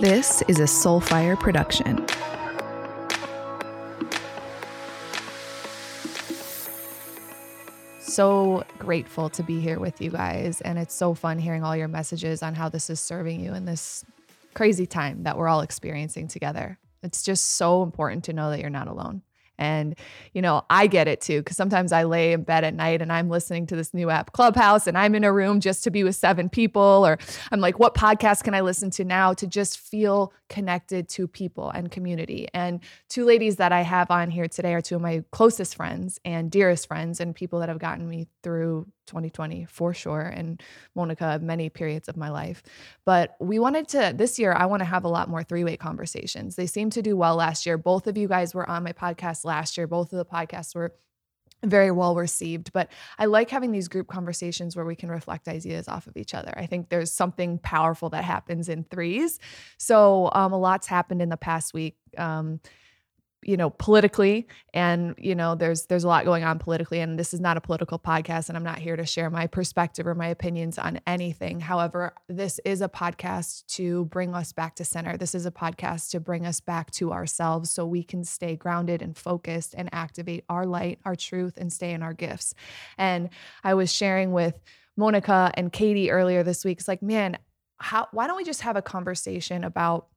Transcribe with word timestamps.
This 0.00 0.42
is 0.46 0.60
a 0.60 0.64
Soulfire 0.64 1.40
production. 1.40 2.04
So 7.98 8.62
grateful 8.78 9.30
to 9.30 9.42
be 9.42 9.58
here 9.58 9.78
with 9.78 10.02
you 10.02 10.10
guys. 10.10 10.60
And 10.60 10.78
it's 10.78 10.92
so 10.92 11.14
fun 11.14 11.38
hearing 11.38 11.64
all 11.64 11.74
your 11.74 11.88
messages 11.88 12.42
on 12.42 12.54
how 12.54 12.68
this 12.68 12.90
is 12.90 13.00
serving 13.00 13.40
you 13.40 13.54
in 13.54 13.64
this 13.64 14.04
crazy 14.52 14.84
time 14.84 15.22
that 15.22 15.38
we're 15.38 15.48
all 15.48 15.62
experiencing 15.62 16.28
together. 16.28 16.78
It's 17.02 17.22
just 17.22 17.56
so 17.56 17.82
important 17.82 18.24
to 18.24 18.34
know 18.34 18.50
that 18.50 18.60
you're 18.60 18.68
not 18.68 18.88
alone. 18.88 19.22
And, 19.58 19.96
you 20.32 20.42
know, 20.42 20.62
I 20.68 20.86
get 20.86 21.08
it 21.08 21.20
too, 21.20 21.40
because 21.40 21.56
sometimes 21.56 21.92
I 21.92 22.04
lay 22.04 22.32
in 22.32 22.42
bed 22.42 22.64
at 22.64 22.74
night 22.74 23.02
and 23.02 23.12
I'm 23.12 23.28
listening 23.28 23.66
to 23.68 23.76
this 23.76 23.94
new 23.94 24.10
app, 24.10 24.32
Clubhouse, 24.32 24.86
and 24.86 24.96
I'm 24.98 25.14
in 25.14 25.24
a 25.24 25.32
room 25.32 25.60
just 25.60 25.84
to 25.84 25.90
be 25.90 26.04
with 26.04 26.16
seven 26.16 26.48
people. 26.48 27.06
Or 27.06 27.18
I'm 27.50 27.60
like, 27.60 27.78
what 27.78 27.94
podcast 27.94 28.44
can 28.44 28.54
I 28.54 28.60
listen 28.60 28.90
to 28.90 29.04
now 29.04 29.32
to 29.34 29.46
just 29.46 29.78
feel 29.78 30.32
connected 30.48 31.08
to 31.10 31.26
people 31.28 31.70
and 31.70 31.90
community? 31.90 32.48
And 32.54 32.80
two 33.08 33.24
ladies 33.24 33.56
that 33.56 33.72
I 33.72 33.82
have 33.82 34.10
on 34.10 34.30
here 34.30 34.48
today 34.48 34.74
are 34.74 34.80
two 34.80 34.96
of 34.96 35.02
my 35.02 35.24
closest 35.32 35.74
friends 35.74 36.20
and 36.24 36.50
dearest 36.50 36.86
friends, 36.86 37.20
and 37.20 37.34
people 37.34 37.60
that 37.60 37.68
have 37.68 37.78
gotten 37.78 38.08
me 38.08 38.28
through 38.42 38.86
2020 39.06 39.66
for 39.66 39.94
sure 39.94 40.20
and 40.20 40.62
Monica 40.94 41.38
many 41.40 41.68
periods 41.68 42.08
of 42.08 42.16
my 42.16 42.28
life. 42.28 42.62
But 43.04 43.36
we 43.40 43.58
wanted 43.58 43.88
to 43.88 44.12
this 44.14 44.38
year 44.38 44.52
I 44.52 44.66
want 44.66 44.80
to 44.80 44.84
have 44.84 45.04
a 45.04 45.08
lot 45.08 45.28
more 45.28 45.42
three-way 45.42 45.76
conversations. 45.76 46.56
They 46.56 46.66
seemed 46.66 46.92
to 46.92 47.02
do 47.02 47.16
well 47.16 47.36
last 47.36 47.66
year. 47.66 47.78
Both 47.78 48.06
of 48.06 48.18
you 48.18 48.28
guys 48.28 48.54
were 48.54 48.68
on 48.68 48.82
my 48.82 48.92
podcast 48.92 49.44
last 49.44 49.76
year. 49.76 49.86
Both 49.86 50.12
of 50.12 50.18
the 50.18 50.24
podcasts 50.24 50.74
were 50.74 50.94
very 51.68 51.90
well 51.90 52.14
received. 52.14 52.72
But 52.72 52.90
I 53.18 53.26
like 53.26 53.50
having 53.50 53.72
these 53.72 53.88
group 53.88 54.08
conversations 54.08 54.76
where 54.76 54.84
we 54.84 54.96
can 54.96 55.10
reflect 55.10 55.48
ideas 55.48 55.88
off 55.88 56.06
of 56.06 56.16
each 56.16 56.34
other. 56.34 56.52
I 56.56 56.66
think 56.66 56.88
there's 56.88 57.12
something 57.12 57.58
powerful 57.58 58.10
that 58.10 58.24
happens 58.24 58.68
in 58.68 58.84
threes. 58.84 59.38
So 59.78 60.30
um, 60.32 60.52
a 60.52 60.58
lot's 60.58 60.86
happened 60.86 61.22
in 61.22 61.28
the 61.28 61.36
past 61.36 61.74
week. 61.74 61.96
Um, 62.16 62.60
you 63.46 63.56
know 63.56 63.70
politically 63.70 64.48
and 64.74 65.14
you 65.18 65.34
know 65.34 65.54
there's 65.54 65.86
there's 65.86 66.02
a 66.02 66.08
lot 66.08 66.24
going 66.24 66.42
on 66.42 66.58
politically 66.58 66.98
and 66.98 67.16
this 67.18 67.32
is 67.32 67.40
not 67.40 67.56
a 67.56 67.60
political 67.60 67.98
podcast 67.98 68.48
and 68.48 68.58
I'm 68.58 68.64
not 68.64 68.80
here 68.80 68.96
to 68.96 69.06
share 69.06 69.30
my 69.30 69.46
perspective 69.46 70.06
or 70.06 70.14
my 70.14 70.26
opinions 70.26 70.78
on 70.78 71.00
anything. 71.06 71.60
However 71.60 72.14
this 72.28 72.58
is 72.64 72.82
a 72.82 72.88
podcast 72.88 73.64
to 73.76 74.06
bring 74.06 74.34
us 74.34 74.52
back 74.52 74.74
to 74.76 74.84
center. 74.84 75.16
This 75.16 75.34
is 75.34 75.46
a 75.46 75.52
podcast 75.52 76.10
to 76.10 76.20
bring 76.20 76.44
us 76.44 76.58
back 76.58 76.90
to 76.92 77.12
ourselves 77.12 77.70
so 77.70 77.86
we 77.86 78.02
can 78.02 78.24
stay 78.24 78.56
grounded 78.56 79.00
and 79.00 79.16
focused 79.16 79.74
and 79.78 79.88
activate 79.92 80.44
our 80.48 80.66
light 80.66 80.98
our 81.04 81.14
truth 81.14 81.56
and 81.56 81.72
stay 81.72 81.92
in 81.92 82.02
our 82.02 82.14
gifts. 82.14 82.52
And 82.98 83.30
I 83.62 83.74
was 83.74 83.92
sharing 83.92 84.32
with 84.32 84.60
Monica 84.96 85.52
and 85.54 85.72
Katie 85.72 86.10
earlier 86.10 86.42
this 86.42 86.64
week 86.64 86.80
it's 86.80 86.88
like 86.88 87.02
man 87.02 87.38
how 87.78 88.08
why 88.10 88.26
don't 88.26 88.36
we 88.36 88.44
just 88.44 88.62
have 88.62 88.76
a 88.76 88.82
conversation 88.82 89.62
about 89.62 90.08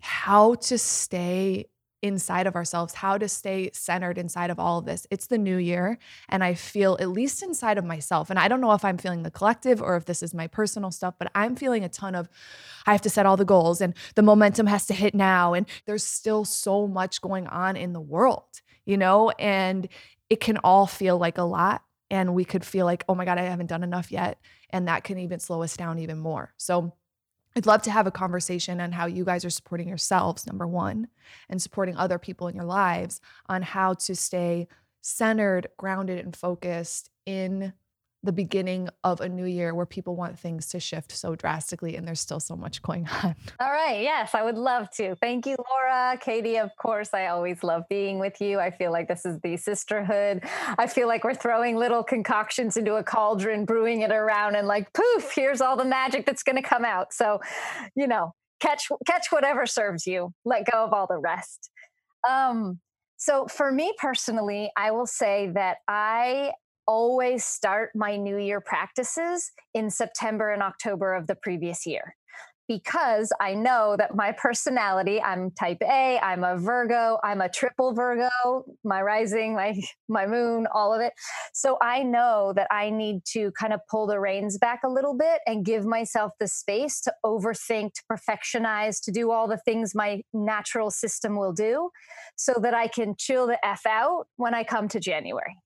how 0.00 0.54
to 0.56 0.76
stay 0.76 1.66
inside 2.02 2.46
of 2.46 2.56
ourselves, 2.56 2.94
how 2.94 3.16
to 3.16 3.28
stay 3.28 3.70
centered 3.72 4.18
inside 4.18 4.50
of 4.50 4.58
all 4.58 4.78
of 4.78 4.84
this. 4.84 5.06
It's 5.10 5.28
the 5.28 5.38
new 5.38 5.56
year, 5.56 5.98
and 6.28 6.42
I 6.42 6.54
feel, 6.54 6.96
at 7.00 7.08
least 7.08 7.42
inside 7.42 7.78
of 7.78 7.84
myself, 7.84 8.28
and 8.28 8.38
I 8.38 8.48
don't 8.48 8.60
know 8.60 8.72
if 8.72 8.84
I'm 8.84 8.98
feeling 8.98 9.22
the 9.22 9.30
collective 9.30 9.80
or 9.80 9.96
if 9.96 10.04
this 10.04 10.22
is 10.22 10.34
my 10.34 10.48
personal 10.48 10.90
stuff, 10.90 11.14
but 11.18 11.30
I'm 11.34 11.56
feeling 11.56 11.84
a 11.84 11.88
ton 11.88 12.14
of, 12.14 12.28
I 12.86 12.92
have 12.92 13.02
to 13.02 13.10
set 13.10 13.24
all 13.24 13.36
the 13.36 13.44
goals 13.44 13.80
and 13.80 13.94
the 14.16 14.22
momentum 14.22 14.66
has 14.66 14.86
to 14.86 14.94
hit 14.94 15.14
now. 15.14 15.54
And 15.54 15.66
there's 15.86 16.04
still 16.04 16.44
so 16.44 16.86
much 16.86 17.20
going 17.20 17.46
on 17.46 17.76
in 17.76 17.92
the 17.92 18.00
world, 18.00 18.60
you 18.84 18.96
know, 18.96 19.30
and 19.30 19.88
it 20.28 20.40
can 20.40 20.58
all 20.58 20.86
feel 20.86 21.18
like 21.18 21.38
a 21.38 21.42
lot. 21.42 21.82
And 22.10 22.34
we 22.34 22.44
could 22.44 22.64
feel 22.64 22.84
like, 22.84 23.04
oh 23.08 23.14
my 23.14 23.24
God, 23.24 23.38
I 23.38 23.42
haven't 23.42 23.68
done 23.68 23.82
enough 23.82 24.12
yet. 24.12 24.38
And 24.70 24.88
that 24.88 25.04
can 25.04 25.18
even 25.18 25.38
slow 25.38 25.62
us 25.62 25.76
down 25.76 25.98
even 25.98 26.18
more. 26.18 26.52
So, 26.58 26.94
I'd 27.56 27.66
love 27.66 27.82
to 27.82 27.90
have 27.90 28.06
a 28.06 28.10
conversation 28.12 28.80
on 28.80 28.92
how 28.92 29.06
you 29.06 29.24
guys 29.24 29.44
are 29.44 29.50
supporting 29.50 29.88
yourselves, 29.88 30.46
number 30.46 30.66
one, 30.66 31.08
and 31.48 31.60
supporting 31.60 31.96
other 31.96 32.18
people 32.18 32.48
in 32.48 32.54
your 32.54 32.64
lives 32.64 33.20
on 33.46 33.62
how 33.62 33.94
to 33.94 34.16
stay 34.16 34.68
centered, 35.02 35.68
grounded, 35.76 36.24
and 36.24 36.34
focused 36.34 37.10
in 37.26 37.72
the 38.24 38.32
beginning 38.32 38.88
of 39.02 39.20
a 39.20 39.28
new 39.28 39.44
year 39.44 39.74
where 39.74 39.86
people 39.86 40.14
want 40.14 40.38
things 40.38 40.66
to 40.68 40.78
shift 40.78 41.10
so 41.10 41.34
drastically 41.34 41.96
and 41.96 42.06
there's 42.06 42.20
still 42.20 42.38
so 42.38 42.54
much 42.54 42.80
going 42.82 43.08
on. 43.22 43.34
All 43.58 43.72
right. 43.72 44.00
Yes, 44.00 44.34
I 44.34 44.42
would 44.42 44.56
love 44.56 44.90
to. 44.92 45.16
Thank 45.16 45.46
you, 45.46 45.56
Laura. 45.58 46.16
Katie, 46.20 46.56
of 46.56 46.70
course, 46.80 47.10
I 47.12 47.26
always 47.26 47.64
love 47.64 47.82
being 47.88 48.18
with 48.18 48.40
you. 48.40 48.60
I 48.60 48.70
feel 48.70 48.92
like 48.92 49.08
this 49.08 49.26
is 49.26 49.40
the 49.40 49.56
sisterhood. 49.56 50.44
I 50.78 50.86
feel 50.86 51.08
like 51.08 51.24
we're 51.24 51.34
throwing 51.34 51.76
little 51.76 52.04
concoctions 52.04 52.76
into 52.76 52.94
a 52.94 53.02
cauldron, 53.02 53.64
brewing 53.64 54.02
it 54.02 54.12
around, 54.12 54.54
and 54.54 54.68
like, 54.68 54.92
poof, 54.92 55.32
here's 55.34 55.60
all 55.60 55.76
the 55.76 55.84
magic 55.84 56.24
that's 56.24 56.42
going 56.42 56.56
to 56.56 56.62
come 56.62 56.84
out. 56.84 57.12
So, 57.12 57.40
you 57.96 58.06
know, 58.06 58.34
catch 58.60 58.88
catch 59.06 59.26
whatever 59.30 59.66
serves 59.66 60.06
you. 60.06 60.32
Let 60.44 60.70
go 60.70 60.84
of 60.84 60.92
all 60.92 61.06
the 61.08 61.18
rest. 61.18 61.70
Um, 62.28 62.78
so 63.16 63.46
for 63.46 63.70
me 63.70 63.92
personally, 63.98 64.70
I 64.76 64.90
will 64.92 65.06
say 65.06 65.50
that 65.54 65.78
I 65.86 66.52
always 66.86 67.44
start 67.44 67.90
my 67.94 68.16
New 68.16 68.38
Year 68.38 68.60
practices 68.60 69.50
in 69.74 69.90
September 69.90 70.50
and 70.50 70.62
October 70.62 71.14
of 71.14 71.26
the 71.26 71.36
previous 71.36 71.86
year 71.86 72.14
because 72.68 73.32
I 73.40 73.54
know 73.54 73.96
that 73.98 74.14
my 74.14 74.32
personality, 74.38 75.20
I'm 75.20 75.50
type 75.50 75.82
A, 75.82 76.18
I'm 76.18 76.44
a 76.44 76.56
Virgo, 76.56 77.18
I'm 77.22 77.40
a 77.40 77.48
triple 77.48 77.94
Virgo, 77.94 78.30
my 78.84 79.02
rising, 79.02 79.54
my 79.54 79.74
my 80.08 80.26
moon, 80.26 80.66
all 80.74 80.94
of 80.94 81.00
it. 81.00 81.12
So 81.52 81.78
I 81.80 82.02
know 82.02 82.52
that 82.56 82.68
I 82.70 82.90
need 82.90 83.24
to 83.32 83.50
kind 83.58 83.72
of 83.72 83.80
pull 83.90 84.06
the 84.06 84.20
reins 84.20 84.58
back 84.58 84.80
a 84.84 84.88
little 84.88 85.16
bit 85.16 85.40
and 85.46 85.64
give 85.64 85.84
myself 85.84 86.32
the 86.38 86.48
space 86.48 87.00
to 87.02 87.12
overthink, 87.24 87.94
to 87.94 88.02
perfectionize, 88.08 89.00
to 89.00 89.12
do 89.12 89.30
all 89.30 89.48
the 89.48 89.58
things 89.64 89.94
my 89.94 90.22
natural 90.32 90.90
system 90.90 91.36
will 91.36 91.52
do 91.52 91.90
so 92.36 92.54
that 92.62 92.74
I 92.74 92.88
can 92.88 93.14
chill 93.18 93.46
the 93.46 93.58
F 93.64 93.82
out 93.86 94.26
when 94.36 94.54
I 94.54 94.64
come 94.64 94.88
to 94.88 95.00
January. 95.00 95.56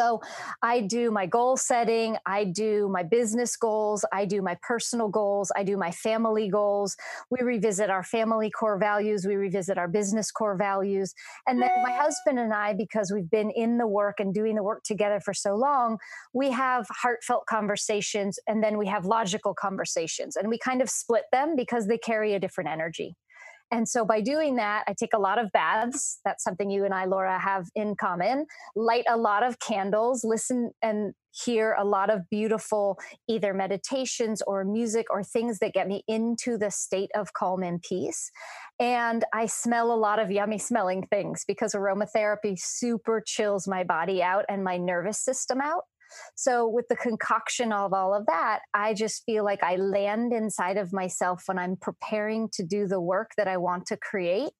So 0.00 0.22
I 0.62 0.80
do 0.80 1.10
my 1.10 1.26
goal 1.26 1.58
setting, 1.58 2.16
I 2.24 2.44
do 2.44 2.88
my 2.88 3.02
business 3.02 3.54
goals, 3.54 4.02
I 4.10 4.24
do 4.24 4.40
my 4.40 4.56
personal 4.62 5.08
goals, 5.08 5.52
I 5.54 5.62
do 5.62 5.76
my 5.76 5.90
family 5.90 6.48
goals. 6.48 6.96
We 7.30 7.42
revisit 7.42 7.90
our 7.90 8.02
family 8.02 8.50
core 8.50 8.78
values, 8.78 9.26
we 9.26 9.34
revisit 9.34 9.76
our 9.76 9.88
business 9.88 10.30
core 10.30 10.56
values. 10.56 11.12
And 11.46 11.60
then 11.60 11.70
my 11.82 11.92
husband 11.92 12.38
and 12.38 12.54
I, 12.54 12.72
because 12.72 13.12
we've 13.12 13.28
been 13.28 13.50
in 13.50 13.76
the 13.76 13.86
work 13.86 14.20
and 14.20 14.32
doing 14.32 14.56
the 14.56 14.62
work 14.62 14.84
together 14.84 15.20
for 15.20 15.34
so 15.34 15.54
long, 15.54 15.98
we 16.32 16.50
have 16.50 16.86
heartfelt 16.88 17.44
conversations 17.44 18.38
and 18.48 18.64
then 18.64 18.78
we 18.78 18.86
have 18.86 19.04
logical 19.04 19.52
conversations. 19.52 20.34
And 20.34 20.48
we 20.48 20.56
kind 20.56 20.80
of 20.80 20.88
split 20.88 21.24
them 21.30 21.56
because 21.56 21.88
they 21.88 21.98
carry 21.98 22.32
a 22.32 22.40
different 22.40 22.70
energy. 22.70 23.16
And 23.70 23.88
so 23.88 24.04
by 24.04 24.20
doing 24.20 24.56
that, 24.56 24.84
I 24.88 24.94
take 24.94 25.14
a 25.14 25.18
lot 25.18 25.38
of 25.38 25.52
baths. 25.52 26.18
That's 26.24 26.42
something 26.42 26.70
you 26.70 26.84
and 26.84 26.92
I, 26.92 27.04
Laura, 27.04 27.38
have 27.38 27.68
in 27.74 27.94
common. 27.94 28.46
Light 28.74 29.04
a 29.08 29.16
lot 29.16 29.42
of 29.42 29.58
candles, 29.60 30.24
listen 30.24 30.72
and 30.82 31.14
hear 31.32 31.76
a 31.78 31.84
lot 31.84 32.10
of 32.10 32.28
beautiful 32.28 32.98
either 33.28 33.54
meditations 33.54 34.42
or 34.46 34.64
music 34.64 35.06
or 35.10 35.22
things 35.22 35.60
that 35.60 35.72
get 35.72 35.86
me 35.86 36.02
into 36.08 36.58
the 36.58 36.70
state 36.70 37.10
of 37.14 37.32
calm 37.32 37.62
and 37.62 37.80
peace. 37.82 38.30
And 38.80 39.24
I 39.32 39.46
smell 39.46 39.92
a 39.92 39.94
lot 39.94 40.18
of 40.18 40.30
yummy 40.30 40.58
smelling 40.58 41.06
things 41.06 41.44
because 41.46 41.72
aromatherapy 41.74 42.58
super 42.58 43.22
chills 43.24 43.68
my 43.68 43.84
body 43.84 44.22
out 44.22 44.44
and 44.48 44.64
my 44.64 44.76
nervous 44.76 45.20
system 45.20 45.60
out. 45.60 45.84
So, 46.34 46.68
with 46.68 46.88
the 46.88 46.96
concoction 46.96 47.72
of 47.72 47.92
all 47.92 48.14
of 48.14 48.26
that, 48.26 48.60
I 48.74 48.94
just 48.94 49.24
feel 49.24 49.44
like 49.44 49.62
I 49.62 49.76
land 49.76 50.32
inside 50.32 50.76
of 50.76 50.92
myself 50.92 51.44
when 51.46 51.58
I'm 51.58 51.76
preparing 51.76 52.48
to 52.54 52.64
do 52.64 52.86
the 52.86 53.00
work 53.00 53.32
that 53.36 53.48
I 53.48 53.56
want 53.56 53.86
to 53.86 53.96
create. 53.96 54.50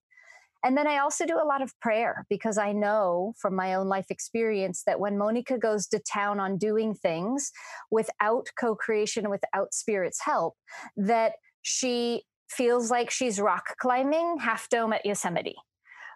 And 0.62 0.76
then 0.76 0.86
I 0.86 0.98
also 0.98 1.24
do 1.24 1.38
a 1.42 1.46
lot 1.46 1.62
of 1.62 1.72
prayer 1.80 2.26
because 2.28 2.58
I 2.58 2.72
know 2.72 3.32
from 3.38 3.54
my 3.54 3.74
own 3.74 3.88
life 3.88 4.06
experience 4.10 4.82
that 4.86 5.00
when 5.00 5.16
Monica 5.16 5.56
goes 5.56 5.86
to 5.88 6.00
town 6.00 6.38
on 6.38 6.58
doing 6.58 6.94
things 6.94 7.50
without 7.90 8.48
co 8.58 8.74
creation, 8.74 9.30
without 9.30 9.72
spirit's 9.72 10.22
help, 10.22 10.56
that 10.96 11.32
she 11.62 12.24
feels 12.50 12.90
like 12.90 13.10
she's 13.10 13.40
rock 13.40 13.76
climbing 13.80 14.38
half 14.40 14.68
dome 14.68 14.92
at 14.92 15.06
Yosemite. 15.06 15.56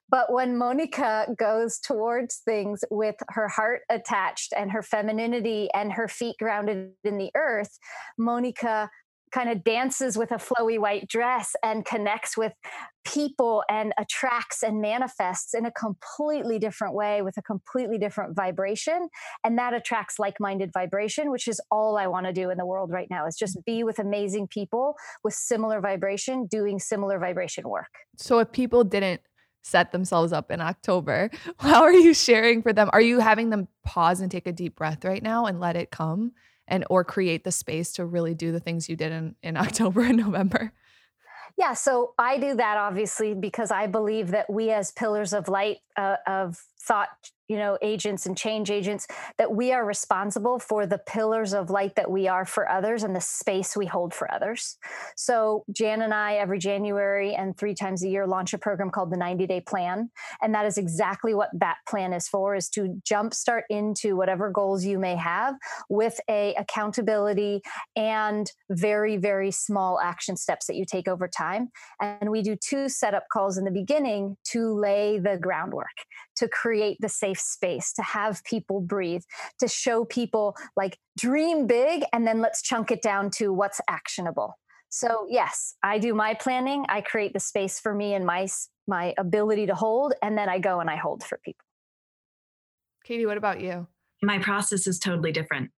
But 0.08 0.32
when 0.32 0.56
Monica 0.56 1.26
goes 1.38 1.78
towards 1.78 2.36
things 2.44 2.84
with 2.90 3.16
her 3.30 3.48
heart 3.48 3.82
attached 3.90 4.52
and 4.56 4.70
her 4.70 4.82
femininity 4.82 5.68
and 5.74 5.92
her 5.92 6.08
feet 6.08 6.36
grounded 6.38 6.92
in 7.04 7.18
the 7.18 7.30
earth, 7.34 7.78
Monica 8.18 8.90
kind 9.34 9.50
of 9.50 9.64
dances 9.64 10.16
with 10.16 10.30
a 10.30 10.36
flowy 10.36 10.78
white 10.78 11.08
dress 11.08 11.56
and 11.62 11.84
connects 11.84 12.36
with 12.36 12.52
people 13.04 13.64
and 13.68 13.92
attracts 13.98 14.62
and 14.62 14.80
manifests 14.80 15.54
in 15.54 15.66
a 15.66 15.72
completely 15.72 16.58
different 16.60 16.94
way 16.94 17.20
with 17.20 17.36
a 17.36 17.42
completely 17.42 17.98
different 17.98 18.36
vibration. 18.36 19.08
And 19.42 19.58
that 19.58 19.74
attracts 19.74 20.20
like-minded 20.20 20.70
vibration 20.72 21.32
which 21.32 21.48
is 21.48 21.60
all 21.70 21.98
i 21.98 22.06
want 22.06 22.26
to 22.26 22.32
do 22.32 22.50
in 22.50 22.58
the 22.58 22.64
world 22.64 22.90
right 22.92 23.08
now 23.10 23.26
is 23.26 23.36
just 23.36 23.58
be 23.66 23.82
with 23.82 23.98
amazing 23.98 24.46
people 24.46 24.94
with 25.24 25.34
similar 25.34 25.80
vibration 25.80 26.46
doing 26.46 26.78
similar 26.78 27.18
vibration 27.18 27.68
work. 27.68 27.90
So 28.16 28.38
if 28.38 28.52
people 28.52 28.84
didn't 28.84 29.20
set 29.64 29.92
themselves 29.92 30.32
up 30.32 30.50
in 30.50 30.60
October. 30.60 31.30
How 31.58 31.82
are 31.82 31.92
you 31.92 32.14
sharing 32.14 32.62
for 32.62 32.72
them? 32.72 32.90
Are 32.92 33.00
you 33.00 33.18
having 33.18 33.50
them 33.50 33.66
pause 33.82 34.20
and 34.20 34.30
take 34.30 34.46
a 34.46 34.52
deep 34.52 34.76
breath 34.76 35.04
right 35.04 35.22
now 35.22 35.46
and 35.46 35.58
let 35.58 35.74
it 35.74 35.90
come 35.90 36.32
and 36.68 36.84
or 36.90 37.02
create 37.02 37.44
the 37.44 37.52
space 37.52 37.92
to 37.94 38.04
really 38.04 38.34
do 38.34 38.52
the 38.52 38.60
things 38.60 38.88
you 38.88 38.96
did 38.96 39.10
in, 39.10 39.34
in 39.42 39.56
October 39.56 40.02
and 40.02 40.18
November? 40.18 40.72
Yeah, 41.56 41.74
so 41.74 42.14
I 42.18 42.38
do 42.38 42.56
that 42.56 42.76
obviously 42.76 43.32
because 43.32 43.70
I 43.70 43.86
believe 43.86 44.32
that 44.32 44.50
we, 44.50 44.70
as 44.70 44.90
pillars 44.90 45.32
of 45.32 45.48
light 45.48 45.78
uh, 45.96 46.16
of 46.26 46.60
thought 46.86 47.08
you 47.48 47.56
know 47.56 47.76
agents 47.82 48.26
and 48.26 48.36
change 48.36 48.70
agents 48.70 49.06
that 49.38 49.52
we 49.54 49.72
are 49.72 49.84
responsible 49.84 50.58
for 50.58 50.86
the 50.86 50.98
pillars 50.98 51.52
of 51.52 51.70
light 51.70 51.94
that 51.96 52.10
we 52.10 52.26
are 52.26 52.44
for 52.44 52.68
others 52.68 53.02
and 53.02 53.14
the 53.14 53.20
space 53.20 53.76
we 53.76 53.86
hold 53.86 54.14
for 54.14 54.32
others. 54.32 54.78
So 55.16 55.64
jan 55.72 56.02
and 56.02 56.14
i 56.14 56.34
every 56.34 56.58
january 56.58 57.34
and 57.34 57.56
three 57.56 57.74
times 57.74 58.02
a 58.02 58.08
year 58.08 58.26
launch 58.26 58.54
a 58.54 58.58
program 58.58 58.90
called 58.90 59.10
the 59.10 59.16
90 59.16 59.46
day 59.46 59.60
plan. 59.60 60.10
And 60.42 60.54
that 60.54 60.66
is 60.66 60.78
exactly 60.78 61.34
what 61.34 61.50
that 61.58 61.76
plan 61.88 62.12
is 62.12 62.28
for 62.28 62.54
is 62.54 62.68
to 62.70 63.00
jumpstart 63.08 63.62
into 63.68 64.16
whatever 64.16 64.50
goals 64.50 64.84
you 64.84 64.98
may 64.98 65.16
have 65.16 65.54
with 65.88 66.18
a 66.30 66.54
accountability 66.54 67.62
and 67.96 68.50
very 68.70 69.16
very 69.16 69.50
small 69.50 70.00
action 70.00 70.36
steps 70.36 70.66
that 70.66 70.76
you 70.76 70.84
take 70.84 71.08
over 71.08 71.28
time. 71.28 71.68
And 72.00 72.30
we 72.30 72.42
do 72.42 72.56
two 72.56 72.88
setup 72.88 73.26
calls 73.30 73.58
in 73.58 73.64
the 73.64 73.70
beginning 73.70 74.36
to 74.52 74.72
lay 74.72 75.18
the 75.18 75.38
groundwork 75.40 75.88
to 76.36 76.48
create 76.48 76.98
the 77.00 77.08
safe 77.08 77.38
space, 77.38 77.92
to 77.94 78.02
have 78.02 78.42
people 78.44 78.80
breathe, 78.80 79.22
to 79.58 79.68
show 79.68 80.04
people 80.04 80.56
like 80.76 80.98
dream 81.18 81.66
big 81.66 82.04
and 82.12 82.26
then 82.26 82.40
let's 82.40 82.62
chunk 82.62 82.90
it 82.90 83.02
down 83.02 83.30
to 83.30 83.52
what's 83.52 83.80
actionable. 83.88 84.54
So, 84.88 85.26
yes, 85.28 85.74
I 85.82 85.98
do 85.98 86.14
my 86.14 86.34
planning, 86.34 86.86
I 86.88 87.00
create 87.00 87.32
the 87.32 87.40
space 87.40 87.80
for 87.80 87.94
me 87.94 88.14
and 88.14 88.24
my 88.24 88.46
my 88.86 89.14
ability 89.16 89.66
to 89.66 89.74
hold 89.74 90.12
and 90.22 90.36
then 90.36 90.48
I 90.48 90.58
go 90.58 90.80
and 90.80 90.90
I 90.90 90.96
hold 90.96 91.24
for 91.24 91.40
people. 91.44 91.64
Katie, 93.04 93.26
what 93.26 93.36
about 93.36 93.60
you? 93.60 93.86
My 94.22 94.38
process 94.38 94.86
is 94.86 94.98
totally 94.98 95.32
different. 95.32 95.70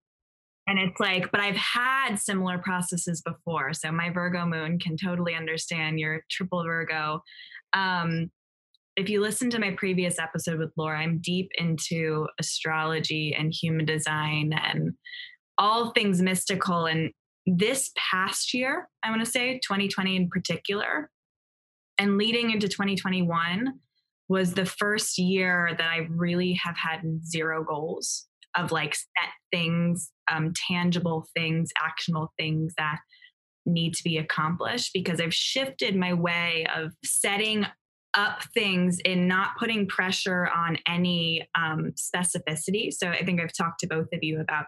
And 0.68 0.78
it's 0.78 0.98
like, 0.98 1.30
but 1.30 1.40
I've 1.40 1.56
had 1.56 2.16
similar 2.16 2.58
processes 2.58 3.22
before. 3.22 3.72
So 3.72 3.92
my 3.92 4.10
Virgo 4.10 4.44
moon 4.44 4.78
can 4.78 4.96
totally 4.96 5.34
understand 5.34 6.00
your 6.00 6.22
triple 6.28 6.64
Virgo. 6.64 7.22
Um, 7.72 8.30
if 8.96 9.10
you 9.10 9.20
listen 9.20 9.50
to 9.50 9.58
my 9.58 9.72
previous 9.72 10.18
episode 10.18 10.58
with 10.58 10.72
Laura, 10.76 10.98
I'm 10.98 11.20
deep 11.22 11.50
into 11.58 12.26
astrology 12.40 13.36
and 13.38 13.52
human 13.52 13.84
design 13.84 14.52
and 14.52 14.94
all 15.58 15.90
things 15.90 16.22
mystical. 16.22 16.86
And 16.86 17.10
this 17.44 17.92
past 17.96 18.54
year, 18.54 18.88
I 19.02 19.10
want 19.10 19.22
to 19.24 19.30
say 19.30 19.60
2020 19.62 20.16
in 20.16 20.28
particular, 20.30 21.10
and 21.98 22.16
leading 22.16 22.50
into 22.50 22.68
2021 22.68 23.74
was 24.28 24.54
the 24.54 24.66
first 24.66 25.18
year 25.18 25.70
that 25.76 25.88
I 25.88 26.08
really 26.10 26.58
have 26.62 26.76
had 26.76 27.02
zero 27.24 27.64
goals 27.64 28.26
of 28.56 28.72
like 28.72 28.94
set 28.94 29.30
things, 29.52 30.10
um, 30.30 30.52
tangible 30.68 31.26
things, 31.34 31.70
actionable 31.82 32.32
things 32.38 32.72
that 32.78 32.98
need 33.66 33.94
to 33.94 34.04
be 34.04 34.16
accomplished 34.16 34.90
because 34.94 35.20
I've 35.20 35.34
shifted 35.34 35.96
my 35.96 36.14
way 36.14 36.66
of 36.74 36.92
setting 37.04 37.66
up 38.16 38.42
things 38.54 38.98
in 39.04 39.28
not 39.28 39.50
putting 39.58 39.86
pressure 39.86 40.48
on 40.48 40.78
any 40.88 41.48
um, 41.54 41.92
specificity. 41.96 42.92
So 42.92 43.10
I 43.10 43.24
think 43.24 43.40
I've 43.40 43.52
talked 43.52 43.80
to 43.80 43.86
both 43.86 44.08
of 44.12 44.20
you 44.22 44.40
about 44.40 44.66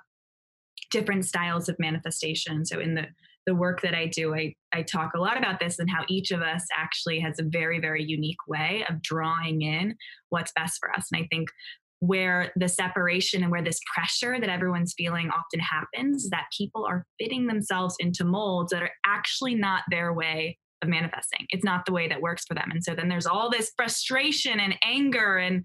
different 0.90 1.24
styles 1.24 1.68
of 1.68 1.76
manifestation. 1.78 2.64
So 2.64 2.80
in 2.80 2.94
the 2.94 3.06
the 3.46 3.54
work 3.54 3.80
that 3.80 3.94
I 3.94 4.04
do, 4.04 4.34
I, 4.34 4.54
I 4.74 4.82
talk 4.82 5.12
a 5.14 5.18
lot 5.18 5.38
about 5.38 5.58
this 5.58 5.78
and 5.78 5.88
how 5.88 6.04
each 6.06 6.32
of 6.32 6.42
us 6.42 6.66
actually 6.76 7.18
has 7.20 7.38
a 7.38 7.42
very, 7.42 7.80
very 7.80 8.04
unique 8.04 8.46
way 8.46 8.84
of 8.90 9.00
drawing 9.00 9.62
in 9.62 9.96
what's 10.28 10.52
best 10.52 10.78
for 10.78 10.94
us. 10.94 11.08
And 11.10 11.22
I 11.22 11.26
think 11.30 11.48
where 12.00 12.52
the 12.56 12.68
separation 12.68 13.42
and 13.42 13.50
where 13.50 13.62
this 13.62 13.80
pressure 13.94 14.38
that 14.38 14.50
everyone's 14.50 14.92
feeling 14.98 15.30
often 15.30 15.60
happens 15.60 16.24
is 16.24 16.30
that 16.30 16.44
people 16.56 16.84
are 16.84 17.06
fitting 17.18 17.46
themselves 17.46 17.96
into 17.98 18.22
molds 18.22 18.70
that 18.70 18.82
are 18.82 18.92
actually 19.06 19.54
not 19.54 19.82
their 19.90 20.12
way 20.12 20.58
of 20.82 20.88
manifesting. 20.88 21.46
It's 21.50 21.64
not 21.64 21.84
the 21.86 21.92
way 21.92 22.08
that 22.08 22.20
works 22.20 22.44
for 22.46 22.54
them. 22.54 22.70
And 22.70 22.82
so 22.82 22.94
then 22.94 23.08
there's 23.08 23.26
all 23.26 23.50
this 23.50 23.72
frustration 23.76 24.60
and 24.60 24.74
anger 24.84 25.36
and 25.36 25.64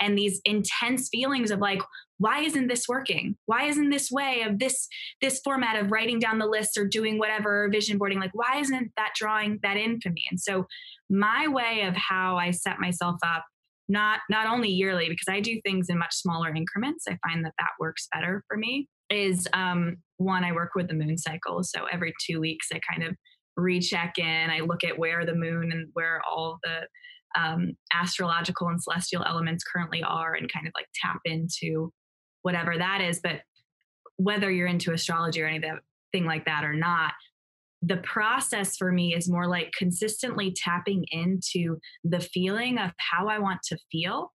and 0.00 0.16
these 0.16 0.40
intense 0.44 1.08
feelings 1.10 1.50
of 1.50 1.60
like 1.60 1.82
why 2.18 2.40
isn't 2.40 2.68
this 2.68 2.86
working? 2.86 3.34
Why 3.46 3.64
isn't 3.64 3.88
this 3.88 4.10
way 4.10 4.42
of 4.42 4.58
this 4.58 4.86
this 5.20 5.40
format 5.42 5.82
of 5.82 5.90
writing 5.90 6.18
down 6.18 6.38
the 6.38 6.46
list 6.46 6.76
or 6.76 6.86
doing 6.86 7.18
whatever 7.18 7.68
vision 7.70 7.98
boarding? 7.98 8.20
Like 8.20 8.34
why 8.34 8.58
isn't 8.60 8.92
that 8.96 9.12
drawing 9.14 9.58
that 9.62 9.76
in 9.76 10.00
for 10.00 10.10
me? 10.10 10.24
And 10.30 10.40
so 10.40 10.66
my 11.10 11.48
way 11.48 11.82
of 11.82 11.96
how 11.96 12.36
i 12.36 12.52
set 12.52 12.78
myself 12.78 13.16
up 13.26 13.44
not 13.88 14.20
not 14.30 14.46
only 14.46 14.68
yearly 14.68 15.08
because 15.08 15.26
i 15.28 15.40
do 15.40 15.60
things 15.62 15.88
in 15.88 15.98
much 15.98 16.14
smaller 16.14 16.54
increments 16.54 17.04
i 17.08 17.18
find 17.26 17.44
that 17.44 17.52
that 17.58 17.70
works 17.80 18.06
better 18.14 18.44
for 18.46 18.56
me 18.56 18.88
is 19.10 19.48
um 19.52 19.96
one 20.18 20.44
i 20.44 20.52
work 20.52 20.70
with 20.74 20.88
the 20.88 20.94
moon 20.94 21.18
cycle. 21.18 21.62
So 21.62 21.86
every 21.92 22.14
two 22.24 22.40
weeks 22.40 22.68
i 22.72 22.80
kind 22.90 23.02
of 23.02 23.16
recheck 23.60 24.18
in. 24.18 24.50
I 24.50 24.60
look 24.60 24.84
at 24.84 24.98
where 24.98 25.24
the 25.24 25.34
moon 25.34 25.70
and 25.72 25.88
where 25.92 26.20
all 26.28 26.58
the 26.62 27.40
um, 27.40 27.72
astrological 27.94 28.68
and 28.68 28.82
celestial 28.82 29.24
elements 29.24 29.64
currently 29.64 30.02
are 30.02 30.34
and 30.34 30.52
kind 30.52 30.66
of 30.66 30.72
like 30.74 30.88
tap 30.94 31.20
into 31.24 31.92
whatever 32.42 32.76
that 32.76 33.00
is. 33.00 33.20
But 33.22 33.42
whether 34.16 34.50
you're 34.50 34.66
into 34.66 34.92
astrology 34.92 35.42
or 35.42 35.46
anything 35.46 36.24
like 36.24 36.44
that 36.46 36.64
or 36.64 36.74
not, 36.74 37.12
the 37.82 37.98
process 37.98 38.76
for 38.76 38.92
me 38.92 39.14
is 39.14 39.28
more 39.28 39.48
like 39.48 39.72
consistently 39.76 40.52
tapping 40.52 41.04
into 41.10 41.78
the 42.04 42.20
feeling 42.20 42.78
of 42.78 42.90
how 42.98 43.28
I 43.28 43.38
want 43.38 43.62
to 43.64 43.78
feel 43.90 44.32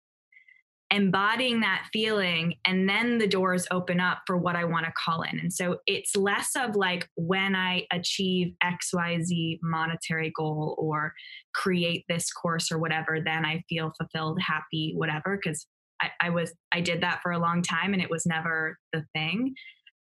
embodying 0.92 1.62
that 1.62 1.88
feeling 1.92 2.56
and 2.66 2.88
then 2.88 3.18
the 3.18 3.28
doors 3.28 3.68
open 3.72 4.00
up 4.00 4.20
for 4.28 4.38
what 4.38 4.56
I 4.56 4.66
want 4.66 4.86
to 4.86 4.92
call 4.92 5.24
in. 5.24 5.40
And 5.40 5.52
so 5.52 5.80
it's 5.88 6.16
less 6.16 6.52
of 6.56 6.76
like 6.76 7.10
when 7.16 7.56
I 7.56 7.88
achieve 7.92 8.54
XYZ 8.64 9.60
monetary 9.64 10.32
goal 10.36 10.76
or 10.78 11.14
create 11.56 12.06
this 12.08 12.32
course 12.32 12.72
or 12.72 12.78
whatever, 12.78 13.20
then 13.24 13.46
I 13.46 13.64
feel 13.68 13.94
fulfilled, 14.00 14.40
happy, 14.42 14.94
whatever. 14.96 15.40
Cause 15.44 15.66
I, 16.02 16.10
I 16.22 16.30
was, 16.30 16.54
I 16.72 16.82
did 16.82 17.02
that 17.02 17.22
for 17.24 17.32
a 17.32 17.40
long 17.40 17.62
time 17.64 17.94
and 17.94 18.02
it 18.02 18.12
was 18.12 18.26
never 18.26 18.78
the 18.94 19.04
thing. 19.14 19.56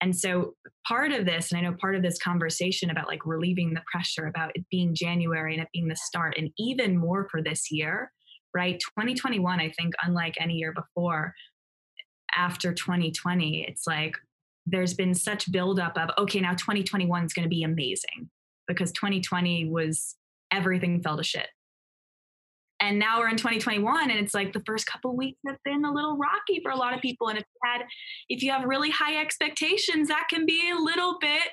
And 0.01 0.15
so 0.15 0.55
part 0.87 1.11
of 1.11 1.25
this, 1.25 1.51
and 1.51 1.59
I 1.59 1.69
know 1.69 1.77
part 1.79 1.95
of 1.95 2.01
this 2.01 2.17
conversation 2.17 2.89
about 2.89 3.07
like 3.07 3.23
relieving 3.23 3.75
the 3.75 3.83
pressure 3.91 4.25
about 4.25 4.51
it 4.55 4.65
being 4.71 4.95
January 4.95 5.53
and 5.53 5.61
it 5.61 5.69
being 5.71 5.87
the 5.87 5.95
start, 5.95 6.33
and 6.37 6.49
even 6.57 6.97
more 6.97 7.27
for 7.29 7.43
this 7.43 7.67
year, 7.69 8.11
right? 8.53 8.79
2021, 8.79 9.59
I 9.59 9.71
think, 9.71 9.93
unlike 10.03 10.35
any 10.39 10.55
year 10.55 10.73
before, 10.73 11.33
after 12.35 12.73
2020, 12.73 13.65
it's 13.67 13.85
like 13.87 14.15
there's 14.65 14.93
been 14.93 15.13
such 15.13 15.51
buildup 15.51 15.97
of, 15.97 16.09
okay, 16.17 16.39
now 16.39 16.53
2021 16.53 17.25
is 17.25 17.33
going 17.33 17.43
to 17.43 17.49
be 17.49 17.63
amazing 17.63 18.29
because 18.67 18.91
2020 18.91 19.69
was 19.69 20.15
everything 20.51 21.01
fell 21.01 21.17
to 21.17 21.23
shit. 21.23 21.47
And 22.79 22.97
now 22.97 23.19
we're 23.19 23.29
in 23.29 23.37
2021, 23.37 24.09
and 24.09 24.19
it's 24.19 24.33
like 24.33 24.53
the 24.53 24.63
first 24.65 24.87
couple 24.87 25.15
weeks 25.15 25.39
have 25.45 25.57
been 25.63 25.85
a 25.85 25.93
little 25.93 26.17
rocky 26.17 26.61
for 26.63 26.71
a 26.71 26.75
lot 26.75 26.95
of 26.95 27.01
people. 27.01 27.29
And 27.29 27.37
if 27.37 27.43
you 27.43 27.69
had, 27.71 27.85
if 28.27 28.41
you 28.41 28.51
have 28.51 28.63
really 28.67 28.89
high 28.89 29.21
expectations, 29.21 30.07
that 30.07 30.25
can 30.31 30.47
be 30.47 30.71
a 30.71 30.81
little 30.81 31.17
bit 31.21 31.43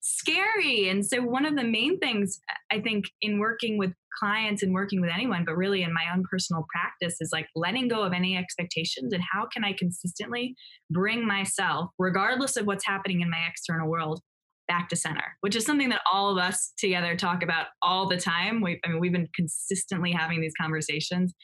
scary. 0.00 0.88
And 0.88 1.04
so, 1.04 1.20
one 1.20 1.44
of 1.44 1.54
the 1.54 1.64
main 1.64 1.98
things 1.98 2.40
I 2.72 2.80
think 2.80 3.10
in 3.20 3.38
working 3.38 3.76
with 3.76 3.92
clients 4.18 4.62
and 4.62 4.72
working 4.72 5.00
with 5.00 5.10
anyone, 5.12 5.44
but 5.44 5.56
really 5.56 5.82
in 5.82 5.92
my 5.92 6.04
own 6.12 6.24
personal 6.30 6.64
practice 6.72 7.16
is 7.20 7.30
like 7.32 7.46
letting 7.54 7.88
go 7.88 8.02
of 8.02 8.12
any 8.12 8.36
expectations 8.36 9.12
and 9.12 9.22
how 9.32 9.46
can 9.52 9.64
I 9.64 9.74
consistently 9.78 10.54
bring 10.90 11.26
myself, 11.26 11.90
regardless 11.98 12.56
of 12.56 12.66
what's 12.66 12.86
happening 12.86 13.20
in 13.20 13.30
my 13.30 13.40
external 13.48 13.88
world, 13.88 14.20
back 14.68 14.88
to 14.88 14.96
center, 14.96 15.36
which 15.40 15.56
is 15.56 15.64
something 15.64 15.88
that 15.88 16.02
all 16.12 16.30
of 16.30 16.38
us 16.38 16.72
together 16.78 17.16
talk 17.16 17.42
about 17.42 17.66
all 17.82 18.08
the 18.08 18.16
time. 18.16 18.60
We, 18.60 18.80
I 18.84 18.88
mean, 18.88 19.00
we've 19.00 19.12
been 19.12 19.28
consistently 19.34 20.12
having 20.12 20.40
these 20.40 20.54
conversations 20.60 21.34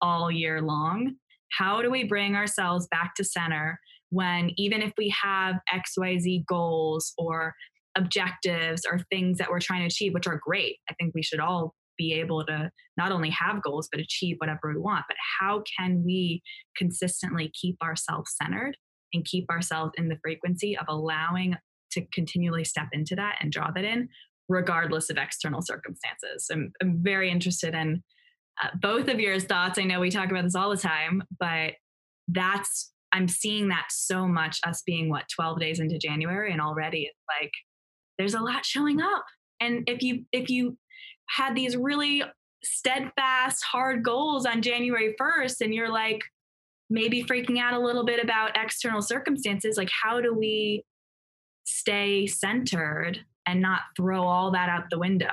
all 0.00 0.30
year 0.30 0.60
long. 0.60 1.14
How 1.58 1.82
do 1.82 1.90
we 1.90 2.04
bring 2.04 2.36
ourselves 2.36 2.86
back 2.90 3.14
to 3.16 3.24
center 3.24 3.78
when 4.10 4.52
even 4.56 4.82
if 4.82 4.92
we 4.96 5.12
have 5.22 5.56
XYZ 5.72 6.44
goals 6.46 7.12
or 7.18 7.54
objectives 7.96 8.82
or 8.90 9.00
things 9.10 9.38
that 9.38 9.50
we're 9.50 9.60
trying 9.60 9.80
to 9.80 9.86
achieve, 9.86 10.14
which 10.14 10.26
are 10.26 10.40
great. 10.42 10.76
I 10.88 10.94
think 10.94 11.14
we 11.14 11.22
should 11.22 11.40
all 11.40 11.74
be 11.96 12.12
able 12.14 12.44
to 12.46 12.70
not 12.96 13.12
only 13.12 13.30
have 13.30 13.62
goals, 13.62 13.88
but 13.90 14.00
achieve 14.00 14.36
whatever 14.38 14.72
we 14.72 14.78
want. 14.80 15.04
But 15.08 15.16
how 15.40 15.62
can 15.78 16.02
we 16.04 16.42
consistently 16.76 17.52
keep 17.60 17.76
ourselves 17.82 18.34
centered 18.40 18.76
and 19.12 19.24
keep 19.24 19.48
ourselves 19.50 19.92
in 19.96 20.08
the 20.08 20.18
frequency 20.22 20.76
of 20.76 20.86
allowing 20.88 21.56
to 21.92 22.04
continually 22.12 22.64
step 22.64 22.88
into 22.92 23.14
that 23.16 23.36
and 23.40 23.52
draw 23.52 23.70
that 23.70 23.84
in, 23.84 24.08
regardless 24.48 25.10
of 25.10 25.16
external 25.16 25.62
circumstances? 25.62 26.46
I'm, 26.52 26.72
I'm 26.82 26.98
very 27.02 27.30
interested 27.30 27.74
in 27.74 28.02
uh, 28.62 28.68
both 28.80 29.08
of 29.08 29.20
your 29.20 29.38
thoughts. 29.38 29.78
I 29.78 29.84
know 29.84 30.00
we 30.00 30.10
talk 30.10 30.30
about 30.30 30.44
this 30.44 30.54
all 30.54 30.70
the 30.70 30.76
time, 30.76 31.22
but 31.38 31.74
that's 32.28 32.92
I'm 33.12 33.28
seeing 33.28 33.68
that 33.68 33.86
so 33.90 34.26
much 34.26 34.58
us 34.66 34.82
being 34.84 35.08
what 35.08 35.24
12 35.34 35.60
days 35.60 35.80
into 35.80 35.98
January 35.98 36.52
and 36.52 36.60
already 36.60 37.02
it's 37.02 37.22
like 37.40 37.52
there's 38.18 38.34
a 38.34 38.40
lot 38.40 38.64
showing 38.64 39.00
up. 39.00 39.24
And 39.60 39.84
if 39.88 40.02
you 40.02 40.24
if 40.32 40.50
you 40.50 40.76
had 41.28 41.54
these 41.54 41.76
really 41.76 42.22
steadfast 42.64 43.62
hard 43.64 44.02
goals 44.02 44.46
on 44.46 44.62
January 44.62 45.14
1st 45.20 45.60
and 45.60 45.74
you're 45.74 45.90
like 45.90 46.22
maybe 46.88 47.22
freaking 47.24 47.58
out 47.58 47.74
a 47.74 47.78
little 47.78 48.04
bit 48.04 48.22
about 48.22 48.56
external 48.56 49.02
circumstances, 49.02 49.76
like 49.76 49.90
how 49.90 50.20
do 50.20 50.32
we 50.32 50.84
stay 51.64 52.26
centered 52.26 53.18
and 53.46 53.60
not 53.60 53.80
throw 53.96 54.22
all 54.22 54.50
that 54.52 54.68
out 54.68 54.84
the 54.90 54.98
window? 54.98 55.32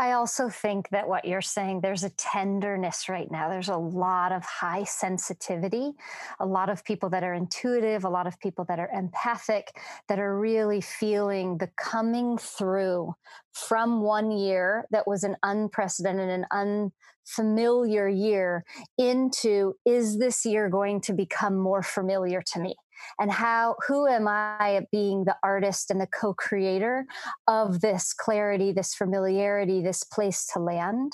I 0.00 0.12
also 0.12 0.48
think 0.48 0.88
that 0.88 1.06
what 1.06 1.26
you're 1.26 1.42
saying, 1.42 1.82
there's 1.82 2.04
a 2.04 2.10
tenderness 2.10 3.06
right 3.10 3.30
now. 3.30 3.50
There's 3.50 3.68
a 3.68 3.76
lot 3.76 4.32
of 4.32 4.42
high 4.42 4.84
sensitivity, 4.84 5.92
a 6.40 6.46
lot 6.46 6.70
of 6.70 6.82
people 6.86 7.10
that 7.10 7.22
are 7.22 7.34
intuitive, 7.34 8.04
a 8.04 8.08
lot 8.08 8.26
of 8.26 8.40
people 8.40 8.64
that 8.68 8.78
are 8.78 8.88
empathic, 8.94 9.76
that 10.08 10.18
are 10.18 10.40
really 10.40 10.80
feeling 10.80 11.58
the 11.58 11.68
coming 11.76 12.38
through 12.38 13.12
from 13.52 14.00
one 14.00 14.30
year 14.30 14.86
that 14.90 15.06
was 15.06 15.22
an 15.22 15.36
unprecedented 15.42 16.30
and 16.30 16.92
unfamiliar 17.36 18.08
year 18.08 18.64
into 18.96 19.74
is 19.84 20.18
this 20.18 20.46
year 20.46 20.70
going 20.70 21.02
to 21.02 21.12
become 21.12 21.58
more 21.58 21.82
familiar 21.82 22.40
to 22.54 22.58
me? 22.58 22.74
And 23.18 23.30
how 23.30 23.76
who 23.86 24.06
am 24.06 24.26
i 24.28 24.82
being 24.92 25.24
the 25.24 25.36
artist 25.42 25.90
and 25.90 26.00
the 26.00 26.06
co-creator 26.06 27.06
of 27.48 27.80
this 27.80 28.12
clarity 28.12 28.72
this 28.72 28.94
familiarity 28.94 29.82
this 29.82 30.04
place 30.04 30.46
to 30.52 30.58
land? 30.58 31.12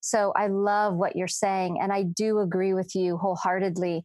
So 0.00 0.32
i 0.36 0.46
love 0.46 0.94
what 0.96 1.16
you're 1.16 1.28
saying 1.28 1.78
and 1.80 1.92
i 1.92 2.02
do 2.02 2.38
agree 2.40 2.74
with 2.74 2.94
you 2.94 3.16
wholeheartedly. 3.18 4.04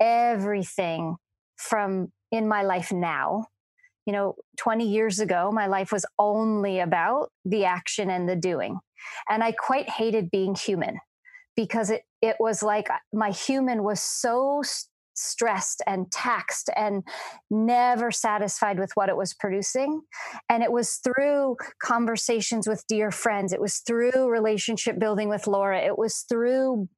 Everything 0.00 1.16
from 1.56 2.10
in 2.32 2.48
my 2.48 2.62
life 2.62 2.90
now 2.90 3.46
you 4.06 4.12
know 4.12 4.34
20 4.58 4.88
years 4.88 5.20
ago 5.20 5.50
my 5.52 5.66
life 5.66 5.92
was 5.92 6.06
only 6.18 6.80
about 6.80 7.30
the 7.44 7.64
action 7.64 8.10
and 8.10 8.28
the 8.28 8.36
doing. 8.36 8.78
And 9.28 9.44
i 9.44 9.52
quite 9.52 9.88
hated 9.88 10.30
being 10.30 10.54
human 10.54 10.98
because 11.56 11.90
it 11.90 12.02
it 12.22 12.36
was 12.38 12.62
like 12.62 12.90
uh, 12.90 12.96
my 13.12 13.30
human 13.30 13.82
was 13.82 14.00
so 14.00 14.62
stressed 15.20 15.82
and 15.86 16.10
taxed 16.10 16.70
and 16.76 17.02
never 17.50 18.10
satisfied 18.10 18.78
with 18.78 18.90
what 18.94 19.08
it 19.08 19.16
was 19.16 19.34
producing. 19.34 20.02
And 20.48 20.62
it 20.62 20.72
was 20.72 20.96
through 20.96 21.56
conversations 21.82 22.66
with 22.66 22.86
dear 22.88 23.10
friends, 23.10 23.52
it 23.52 23.60
was 23.60 23.78
through 23.78 24.28
relationship 24.28 24.98
building 24.98 25.28
with 25.28 25.46
Laura, 25.46 25.78
it 25.78 25.98
was 25.98 26.24
through 26.28 26.88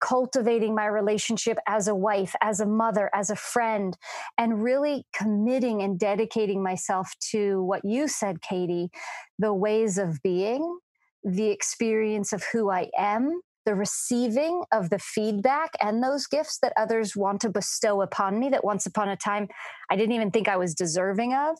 cultivating 0.00 0.76
my 0.76 0.86
relationship 0.86 1.58
as 1.66 1.88
a 1.88 1.94
wife, 1.94 2.34
as 2.40 2.60
a 2.60 2.66
mother, 2.66 3.10
as 3.12 3.30
a 3.30 3.36
friend, 3.36 3.96
and 4.36 4.62
really 4.62 5.04
committing 5.12 5.82
and 5.82 5.98
dedicating 5.98 6.62
myself 6.62 7.12
to 7.32 7.62
what 7.64 7.84
you 7.84 8.06
said, 8.06 8.40
Katie 8.40 8.90
the 9.38 9.54
ways 9.54 9.98
of 9.98 10.20
being, 10.22 10.78
the 11.24 11.50
experience 11.50 12.32
of 12.32 12.44
who 12.52 12.70
I 12.70 12.90
am, 12.96 13.40
the 13.68 13.74
receiving 13.74 14.62
of 14.72 14.88
the 14.88 14.98
feedback 14.98 15.72
and 15.82 16.02
those 16.02 16.26
gifts 16.26 16.58
that 16.62 16.72
others 16.78 17.14
want 17.14 17.38
to 17.42 17.50
bestow 17.50 18.00
upon 18.00 18.40
me 18.40 18.48
that 18.48 18.64
once 18.64 18.86
upon 18.86 19.10
a 19.10 19.16
time 19.16 19.46
I 19.90 19.96
didn't 19.96 20.14
even 20.14 20.30
think 20.30 20.48
I 20.48 20.56
was 20.56 20.74
deserving 20.74 21.34
of. 21.34 21.58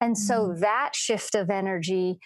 And 0.00 0.18
so 0.18 0.48
mm. 0.48 0.58
that 0.58 0.96
shift 0.96 1.36
of 1.36 1.48
energy 1.48 2.18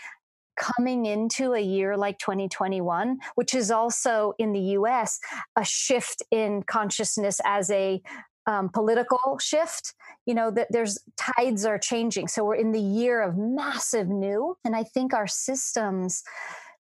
coming 0.58 1.04
into 1.04 1.52
a 1.52 1.60
year 1.60 1.98
like 1.98 2.18
2021, 2.18 3.18
which 3.34 3.52
is 3.52 3.70
also 3.70 4.32
in 4.38 4.54
the 4.54 4.78
US 4.78 5.18
a 5.54 5.66
shift 5.66 6.22
in 6.30 6.62
consciousness 6.62 7.42
as 7.44 7.70
a 7.70 8.00
um, 8.46 8.70
political 8.70 9.38
shift 9.38 9.92
you 10.24 10.34
know 10.34 10.50
that 10.50 10.68
there's 10.70 10.98
tides 11.18 11.66
are 11.66 11.78
changing 11.78 12.26
so 12.26 12.42
we're 12.42 12.54
in 12.54 12.72
the 12.72 12.80
year 12.80 13.20
of 13.20 13.36
massive 13.36 14.08
new 14.08 14.56
and 14.64 14.74
i 14.74 14.82
think 14.82 15.12
our 15.12 15.26
systems 15.26 16.22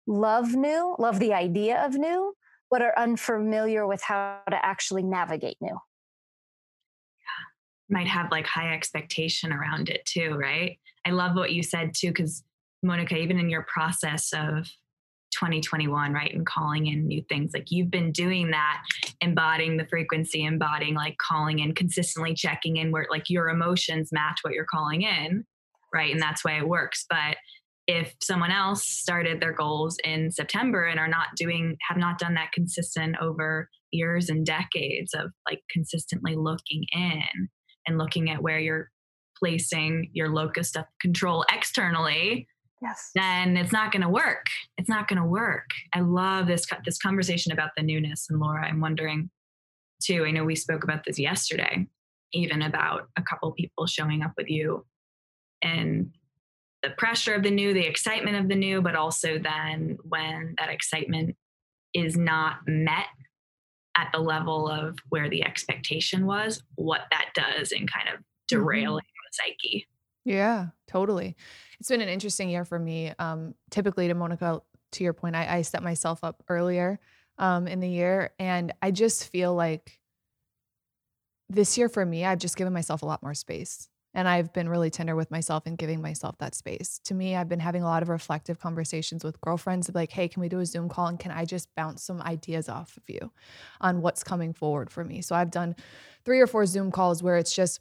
love 0.07 0.55
new, 0.55 0.97
love 0.99 1.19
the 1.19 1.33
idea 1.33 1.85
of 1.85 1.95
new, 1.95 2.35
but 2.71 2.83
are 2.83 2.99
unfamiliar 2.99 3.87
with 3.87 4.03
how 4.03 4.41
to 4.51 4.65
actually 4.65 5.03
navigate 5.03 5.57
new. 5.61 5.71
Yeah. 5.71 7.91
Might 7.91 8.09
have 8.09 8.31
like 8.31 8.47
high 8.47 8.75
expectation 8.75 9.53
around 9.53 9.89
it 9.89 10.05
too, 10.07 10.35
right? 10.35 10.79
I 11.07 11.11
love 11.11 11.37
what 11.37 11.53
you 11.53 11.63
said 11.63 11.93
too, 11.95 12.09
because 12.09 12.43
Monica, 12.83 13.17
even 13.17 13.39
in 13.39 13.51
your 13.51 13.67
process 13.73 14.33
of 14.33 14.69
2021, 15.33 16.13
right? 16.13 16.35
And 16.35 16.47
calling 16.47 16.87
in 16.87 17.07
new 17.07 17.23
things. 17.29 17.53
Like 17.55 17.71
you've 17.71 17.91
been 17.91 18.13
doing 18.13 18.51
that, 18.51 18.83
embodying 19.21 19.77
the 19.77 19.87
frequency, 19.87 20.45
embodying 20.45 20.95
like 20.95 21.17
calling 21.19 21.61
in, 21.61 21.75
consistently 21.75 22.35
checking 22.35 22.77
in 22.77 22.93
where 22.93 23.07
like 23.11 23.31
your 23.31 23.49
emotions 23.49 24.11
match 24.13 24.41
what 24.43 24.55
you're 24.55 24.65
calling 24.65 25.03
in, 25.03 25.45
right? 25.93 26.13
And 26.13 26.21
that's 26.21 26.45
why 26.45 26.59
it 26.59 26.69
works. 26.69 27.07
But 27.09 27.37
if 27.87 28.15
someone 28.23 28.51
else 28.51 28.87
started 28.87 29.41
their 29.41 29.53
goals 29.53 29.97
in 30.05 30.31
September 30.31 30.85
and 30.85 31.01
are 31.01 31.09
not 31.09 31.29
doing, 31.37 31.77
have 31.89 31.99
not 31.99 32.19
done 32.19 32.35
that 32.35 32.53
consistent 32.53 33.17
over 33.21 33.69
years 33.91 34.29
and 34.29 34.47
decades 34.47 35.13
of 35.15 35.31
like 35.49 35.61
consistently 35.71 36.37
looking 36.37 36.85
in 36.93 37.49
and 37.87 37.99
looking 37.99 38.31
at 38.31 38.43
where 38.43 38.59
you're 38.59 38.91
placing 39.39 40.11
your 40.13 40.29
locus 40.29 40.77
of 40.77 40.85
control 41.01 41.45
externally, 41.53 42.47
yes. 42.81 43.11
then 43.15 43.57
it's 43.57 43.73
not 43.73 43.91
going 43.91 44.03
to 44.03 44.09
work. 44.09 44.47
It's 44.79 44.89
not 44.89 45.09
going 45.09 45.21
to 45.21 45.27
work. 45.27 45.69
I 45.93 46.01
love 46.01 46.47
this 46.47 46.65
this 46.85 46.99
conversation 46.99 47.53
about 47.53 47.71
the 47.77 47.83
newness. 47.83 48.27
And 48.31 48.39
Laura, 48.39 48.65
I'm 48.65 48.81
wondering 48.81 49.31
too. 50.03 50.25
I 50.25 50.31
know 50.31 50.45
we 50.45 50.57
spoke 50.57 50.85
about 50.85 51.05
this 51.05 51.19
yesterday, 51.19 51.87
even 52.33 52.63
about 52.63 53.09
a 53.17 53.23
couple 53.23 53.51
people 53.53 53.87
showing 53.87 54.23
up 54.23 54.33
with 54.37 54.49
you 54.49 54.87
and 55.63 56.11
the 56.83 56.91
pressure 56.91 57.35
of 57.35 57.43
the 57.43 57.51
new, 57.51 57.73
the 57.73 57.87
excitement 57.87 58.37
of 58.37 58.49
the 58.49 58.55
new, 58.55 58.83
but 58.83 58.97
also 58.97 59.39
then 59.39 59.99
when 60.09 60.55
that 60.59 60.69
excitement 60.69 61.37
is 61.95 62.17
not 62.17 62.57
met 62.67 63.07
at 63.97 64.11
the 64.13 64.19
level 64.19 64.69
of 64.69 64.99
where 65.11 65.29
the 65.29 65.45
expectation 65.45 66.27
was, 66.27 66.63
what 66.77 67.03
that 67.11 67.31
does 67.35 67.73
in 67.73 67.87
kind 67.87 68.09
of 68.09 68.15
mm-hmm. 68.15 68.59
derailing 68.59 69.05
mm-hmm. 69.05 69.47
the 69.47 69.55
psyche. 69.65 69.87
Yeah, 70.25 70.69
totally. 70.89 71.37
It's 71.81 71.89
been 71.89 72.01
an 72.01 72.09
interesting 72.09 72.49
year 72.49 72.65
for 72.65 72.79
me. 72.79 73.13
Um, 73.19 73.55
typically, 73.71 74.09
to 74.09 74.15
Monica, 74.15 74.61
to 74.93 75.05
your 75.05 75.13
point, 75.13 75.35
I, 75.35 75.57
I 75.57 75.63
set 75.63 75.83
myself 75.83 76.23
up 76.23 76.43
earlier 76.49 77.01
um, 77.39 77.67
in 77.67 77.81
the 77.81 77.89
year, 77.89 78.31
and 78.39 78.73
I 78.81 78.93
just 78.93 79.29
feel 79.29 79.55
like 79.55 79.99
this 81.49 81.77
year 81.77 81.89
for 81.89 82.07
me, 82.07 82.25
I've 82.25 82.39
just 82.39 82.57
given 82.57 82.73
myself 82.73 83.03
a 83.03 83.07
lot 83.07 83.23
more 83.23 83.35
space. 83.35 83.89
And 84.15 84.29
I've 84.29 84.53
been 84.53 84.69
really 84.69 84.91
tender 84.91 85.17
with 85.17 85.31
myself 85.31 85.65
and 85.67 85.79
giving 85.79 86.03
myself 86.03 86.37
that 86.39 86.55
space. 86.55 87.01
To 87.05 87.15
me, 87.15 87.35
I've 87.35 87.49
been 87.49 87.61
having 87.61 87.83
a 87.83 87.87
lot 87.87 88.03
of 88.03 88.09
reflective 88.09 88.61
conversations 88.61 89.25
with 89.25 89.41
girlfriends 89.41 89.91
like, 89.95 90.13
hey, 90.13 90.29
can 90.29 90.41
we 90.41 90.49
do 90.49 90.61
a 90.61 90.67
Zoom 90.67 90.89
call? 90.89 91.07
And 91.07 91.19
can 91.19 91.31
I 91.31 91.45
just 91.45 91.75
bounce 91.77 92.03
some 92.03 92.21
ideas 92.23 92.69
off 92.69 92.97
of 92.97 93.05
you 93.09 93.33
on 93.81 94.03
what's 94.03 94.23
coming 94.23 94.53
forward 94.53 94.91
for 94.91 95.05
me? 95.05 95.23
So 95.23 95.35
I've 95.35 95.51
done 95.51 95.77
three 96.25 96.41
or 96.41 96.47
four 96.47 96.67
Zoom 96.67 96.91
calls 96.91 97.23
where 97.23 97.39
it's 97.39 97.55
just, 97.55 97.81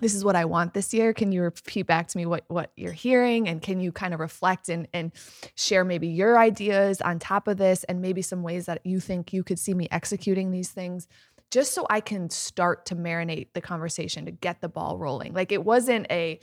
this 0.00 0.14
is 0.14 0.24
what 0.24 0.36
I 0.36 0.44
want 0.44 0.72
this 0.72 0.94
year. 0.94 1.12
Can 1.12 1.32
you 1.32 1.42
repeat 1.42 1.82
back 1.82 2.08
to 2.08 2.16
me 2.16 2.24
what 2.24 2.44
what 2.48 2.72
you're 2.76 2.92
hearing? 2.92 3.48
And 3.48 3.60
can 3.60 3.80
you 3.80 3.92
kind 3.92 4.14
of 4.14 4.20
reflect 4.20 4.68
and 4.68 4.88
and 4.94 5.12
share 5.56 5.84
maybe 5.84 6.08
your 6.08 6.38
ideas 6.38 7.00
on 7.00 7.18
top 7.18 7.48
of 7.48 7.58
this 7.58 7.84
and 7.84 8.00
maybe 8.00 8.22
some 8.22 8.42
ways 8.42 8.66
that 8.66 8.80
you 8.86 9.00
think 9.00 9.32
you 9.32 9.42
could 9.42 9.58
see 9.58 9.74
me 9.74 9.88
executing 9.90 10.52
these 10.52 10.70
things? 10.70 11.06
Just 11.50 11.74
so 11.74 11.86
I 11.90 12.00
can 12.00 12.30
start 12.30 12.86
to 12.86 12.96
marinate 12.96 13.48
the 13.54 13.60
conversation 13.60 14.26
to 14.26 14.30
get 14.30 14.60
the 14.60 14.68
ball 14.68 14.98
rolling. 14.98 15.32
Like 15.34 15.52
it 15.52 15.64
wasn't 15.64 16.06
a 16.10 16.40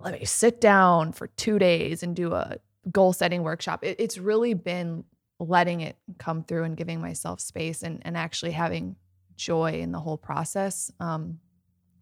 let 0.00 0.18
me 0.18 0.24
sit 0.24 0.60
down 0.60 1.12
for 1.12 1.26
two 1.26 1.58
days 1.58 2.02
and 2.02 2.14
do 2.14 2.32
a 2.32 2.58
goal 2.90 3.12
setting 3.12 3.42
workshop. 3.42 3.84
It, 3.84 3.96
it's 3.98 4.18
really 4.18 4.54
been 4.54 5.04
letting 5.40 5.80
it 5.80 5.96
come 6.18 6.44
through 6.44 6.64
and 6.64 6.76
giving 6.76 7.00
myself 7.00 7.40
space 7.40 7.82
and, 7.82 8.00
and 8.02 8.16
actually 8.16 8.52
having 8.52 8.96
joy 9.36 9.80
in 9.80 9.92
the 9.92 10.00
whole 10.00 10.16
process. 10.16 10.90
Um, 11.00 11.38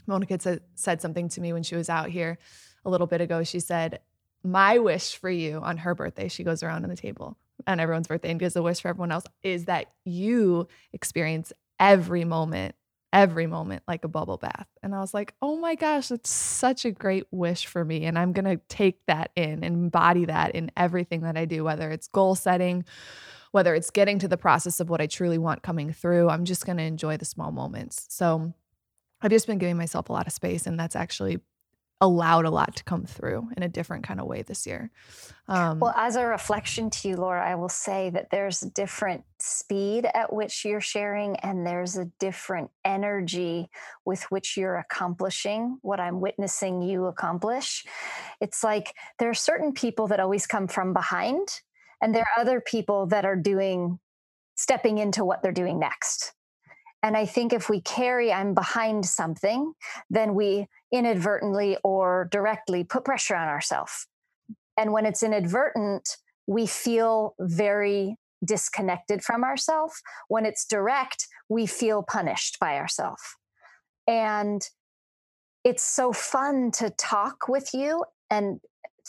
Monica 0.06 0.38
said, 0.40 0.60
said 0.74 1.00
something 1.00 1.28
to 1.30 1.40
me 1.40 1.52
when 1.52 1.62
she 1.62 1.76
was 1.76 1.88
out 1.88 2.10
here 2.10 2.38
a 2.84 2.90
little 2.90 3.06
bit 3.06 3.20
ago. 3.20 3.42
She 3.44 3.60
said, 3.60 4.00
My 4.42 4.78
wish 4.78 5.16
for 5.16 5.30
you 5.30 5.60
on 5.60 5.78
her 5.78 5.94
birthday, 5.94 6.28
she 6.28 6.44
goes 6.44 6.62
around 6.62 6.84
on 6.84 6.90
the 6.90 6.96
table 6.96 7.36
on 7.66 7.80
everyone's 7.80 8.06
birthday 8.06 8.30
and 8.30 8.38
gives 8.38 8.56
a 8.56 8.62
wish 8.62 8.80
for 8.80 8.88
everyone 8.88 9.10
else, 9.10 9.24
is 9.42 9.64
that 9.64 9.86
you 10.04 10.68
experience 10.92 11.52
every 11.78 12.24
moment, 12.24 12.74
every 13.12 13.46
moment 13.46 13.82
like 13.86 14.04
a 14.04 14.08
bubble 14.08 14.36
bath. 14.36 14.66
And 14.82 14.94
I 14.94 15.00
was 15.00 15.14
like, 15.14 15.34
oh 15.40 15.56
my 15.56 15.74
gosh, 15.74 16.08
that's 16.08 16.30
such 16.30 16.84
a 16.84 16.90
great 16.90 17.24
wish 17.30 17.66
for 17.66 17.84
me. 17.84 18.04
And 18.04 18.18
I'm 18.18 18.32
going 18.32 18.44
to 18.44 18.60
take 18.68 18.98
that 19.06 19.30
in 19.36 19.64
and 19.64 19.64
embody 19.64 20.26
that 20.26 20.54
in 20.54 20.70
everything 20.76 21.22
that 21.22 21.36
I 21.36 21.44
do, 21.44 21.64
whether 21.64 21.90
it's 21.90 22.08
goal 22.08 22.34
setting, 22.34 22.84
whether 23.52 23.74
it's 23.74 23.90
getting 23.90 24.18
to 24.18 24.28
the 24.28 24.36
process 24.36 24.80
of 24.80 24.90
what 24.90 25.00
I 25.00 25.06
truly 25.06 25.38
want 25.38 25.62
coming 25.62 25.92
through. 25.92 26.28
I'm 26.28 26.44
just 26.44 26.66
going 26.66 26.78
to 26.78 26.84
enjoy 26.84 27.16
the 27.16 27.24
small 27.24 27.52
moments. 27.52 28.06
So 28.10 28.52
I've 29.22 29.30
just 29.30 29.46
been 29.46 29.58
giving 29.58 29.78
myself 29.78 30.08
a 30.08 30.12
lot 30.12 30.26
of 30.26 30.32
space. 30.32 30.66
And 30.66 30.78
that's 30.78 30.96
actually 30.96 31.40
allowed 32.00 32.44
a 32.44 32.50
lot 32.50 32.76
to 32.76 32.84
come 32.84 33.06
through 33.06 33.48
in 33.56 33.62
a 33.62 33.68
different 33.68 34.04
kind 34.04 34.20
of 34.20 34.26
way 34.26 34.42
this 34.42 34.66
year. 34.66 34.90
Um, 35.48 35.80
well, 35.80 35.94
as 35.96 36.16
a 36.16 36.26
reflection 36.26 36.90
to 36.90 37.08
you, 37.08 37.16
Laura, 37.16 37.42
I 37.42 37.54
will 37.54 37.70
say 37.70 38.10
that 38.10 38.28
there's 38.30 38.62
a 38.62 38.70
different 38.70 39.24
speed 39.38 40.06
at 40.12 40.32
which 40.32 40.64
you're 40.64 40.80
sharing, 40.80 41.36
and 41.36 41.66
there's 41.66 41.96
a 41.96 42.06
different 42.18 42.70
energy 42.84 43.70
with 44.04 44.22
which 44.24 44.56
you're 44.56 44.76
accomplishing 44.76 45.78
what 45.80 46.00
I'm 46.00 46.20
witnessing 46.20 46.82
you 46.82 47.06
accomplish. 47.06 47.84
It's 48.40 48.62
like 48.62 48.94
there 49.18 49.30
are 49.30 49.34
certain 49.34 49.72
people 49.72 50.08
that 50.08 50.20
always 50.20 50.46
come 50.46 50.68
from 50.68 50.92
behind, 50.92 51.48
and 52.02 52.14
there 52.14 52.26
are 52.36 52.40
other 52.42 52.60
people 52.60 53.06
that 53.06 53.24
are 53.24 53.36
doing, 53.36 53.98
stepping 54.56 54.98
into 54.98 55.24
what 55.24 55.42
they're 55.42 55.52
doing 55.52 55.78
next. 55.78 56.34
And 57.02 57.16
I 57.16 57.26
think 57.26 57.52
if 57.52 57.68
we 57.68 57.80
carry, 57.80 58.32
I'm 58.32 58.54
behind 58.54 59.06
something, 59.06 59.74
then 60.10 60.34
we 60.34 60.66
inadvertently 60.92 61.76
or 61.84 62.28
directly 62.30 62.84
put 62.84 63.04
pressure 63.04 63.36
on 63.36 63.48
ourselves. 63.48 64.06
And 64.76 64.92
when 64.92 65.06
it's 65.06 65.22
inadvertent, 65.22 66.16
we 66.46 66.66
feel 66.66 67.34
very 67.40 68.16
disconnected 68.44 69.22
from 69.22 69.44
ourselves. 69.44 70.02
When 70.28 70.44
it's 70.44 70.66
direct, 70.66 71.26
we 71.48 71.66
feel 71.66 72.02
punished 72.02 72.58
by 72.60 72.76
ourselves. 72.76 73.22
And 74.06 74.62
it's 75.64 75.84
so 75.84 76.12
fun 76.12 76.70
to 76.72 76.90
talk 76.90 77.48
with 77.48 77.74
you 77.74 78.04
and 78.30 78.60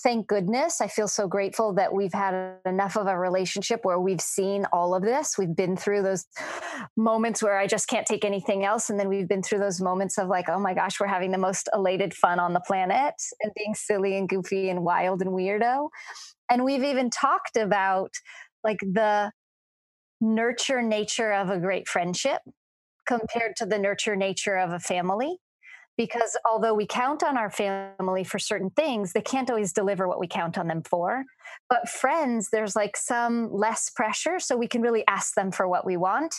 thank 0.04 0.28
goodness 0.28 0.82
i 0.82 0.88
feel 0.88 1.08
so 1.08 1.28
grateful 1.28 1.74
that 1.74 1.94
we've 1.94 2.14
had 2.14 2.58
enough 2.66 2.96
of 2.98 3.08
a 3.08 3.18
relationship 3.18 3.82
where 3.84 4.00
we've 4.00 4.22
seen 4.22 4.66
all 4.72 4.94
of 4.94 5.04
this. 5.04 5.38
We've 5.38 5.56
been 5.56 5.76
through 5.76 6.04
those 6.04 6.26
moments 6.96 7.42
where 7.42 7.58
i 7.58 7.68
just 7.68 7.88
can't 7.88 8.06
take 8.06 8.26
anything 8.26 8.64
else 8.64 8.90
and 8.90 9.00
then 9.00 9.10
we've 9.10 9.28
been 9.28 9.44
through 9.44 9.60
those 9.60 9.82
moments 9.82 10.18
of 10.18 10.28
like 10.28 10.50
oh 10.50 10.60
my 10.60 10.74
gosh 10.74 11.00
we're 11.00 11.08
having 11.08 11.32
the 11.32 11.38
most 11.38 11.70
elated 11.74 12.14
fun 12.14 12.40
on 12.40 12.54
the 12.54 12.60
planet 12.60 13.14
and 13.42 13.52
being 13.56 13.74
silly 13.74 14.18
and 14.18 14.30
goofy 14.30 14.70
and 14.70 14.84
wild 14.84 15.22
and 15.22 15.32
weirdo. 15.32 15.90
And 16.50 16.64
we've 16.64 16.84
even 16.84 17.10
talked 17.10 17.58
about 17.58 18.12
like 18.64 18.80
the 18.80 19.32
nurture 20.22 20.82
nature 20.82 21.34
of 21.34 21.50
a 21.50 21.60
great 21.60 21.88
friendship 21.88 22.42
compared 23.08 23.56
to 23.58 23.66
the 23.66 23.78
nurture 23.78 24.16
nature 24.16 24.58
of 24.58 24.72
a 24.72 24.80
family 24.80 25.38
because 25.98 26.38
although 26.50 26.74
we 26.74 26.86
count 26.86 27.24
on 27.24 27.38
our 27.38 27.50
family 27.50 28.24
for 28.24 28.40
certain 28.40 28.70
things, 28.70 29.14
they 29.14 29.22
can't 29.22 29.50
always 29.50 29.74
deliver 29.74 30.08
what 30.08 30.20
we 30.20 30.28
count 30.28 30.58
on 30.58 30.68
them 30.68 30.84
for. 30.84 31.26
But 31.70 31.90
friends, 31.90 32.50
there's 32.50 32.76
like 32.76 32.96
some 32.96 33.52
less 33.52 33.90
pressure. 33.90 34.40
So 34.40 34.56
we 34.56 34.68
can 34.68 34.82
really 34.82 35.04
ask 35.08 35.34
them 35.34 35.52
for 35.52 35.68
what 35.68 35.86
we 35.86 35.98
want. 35.98 36.36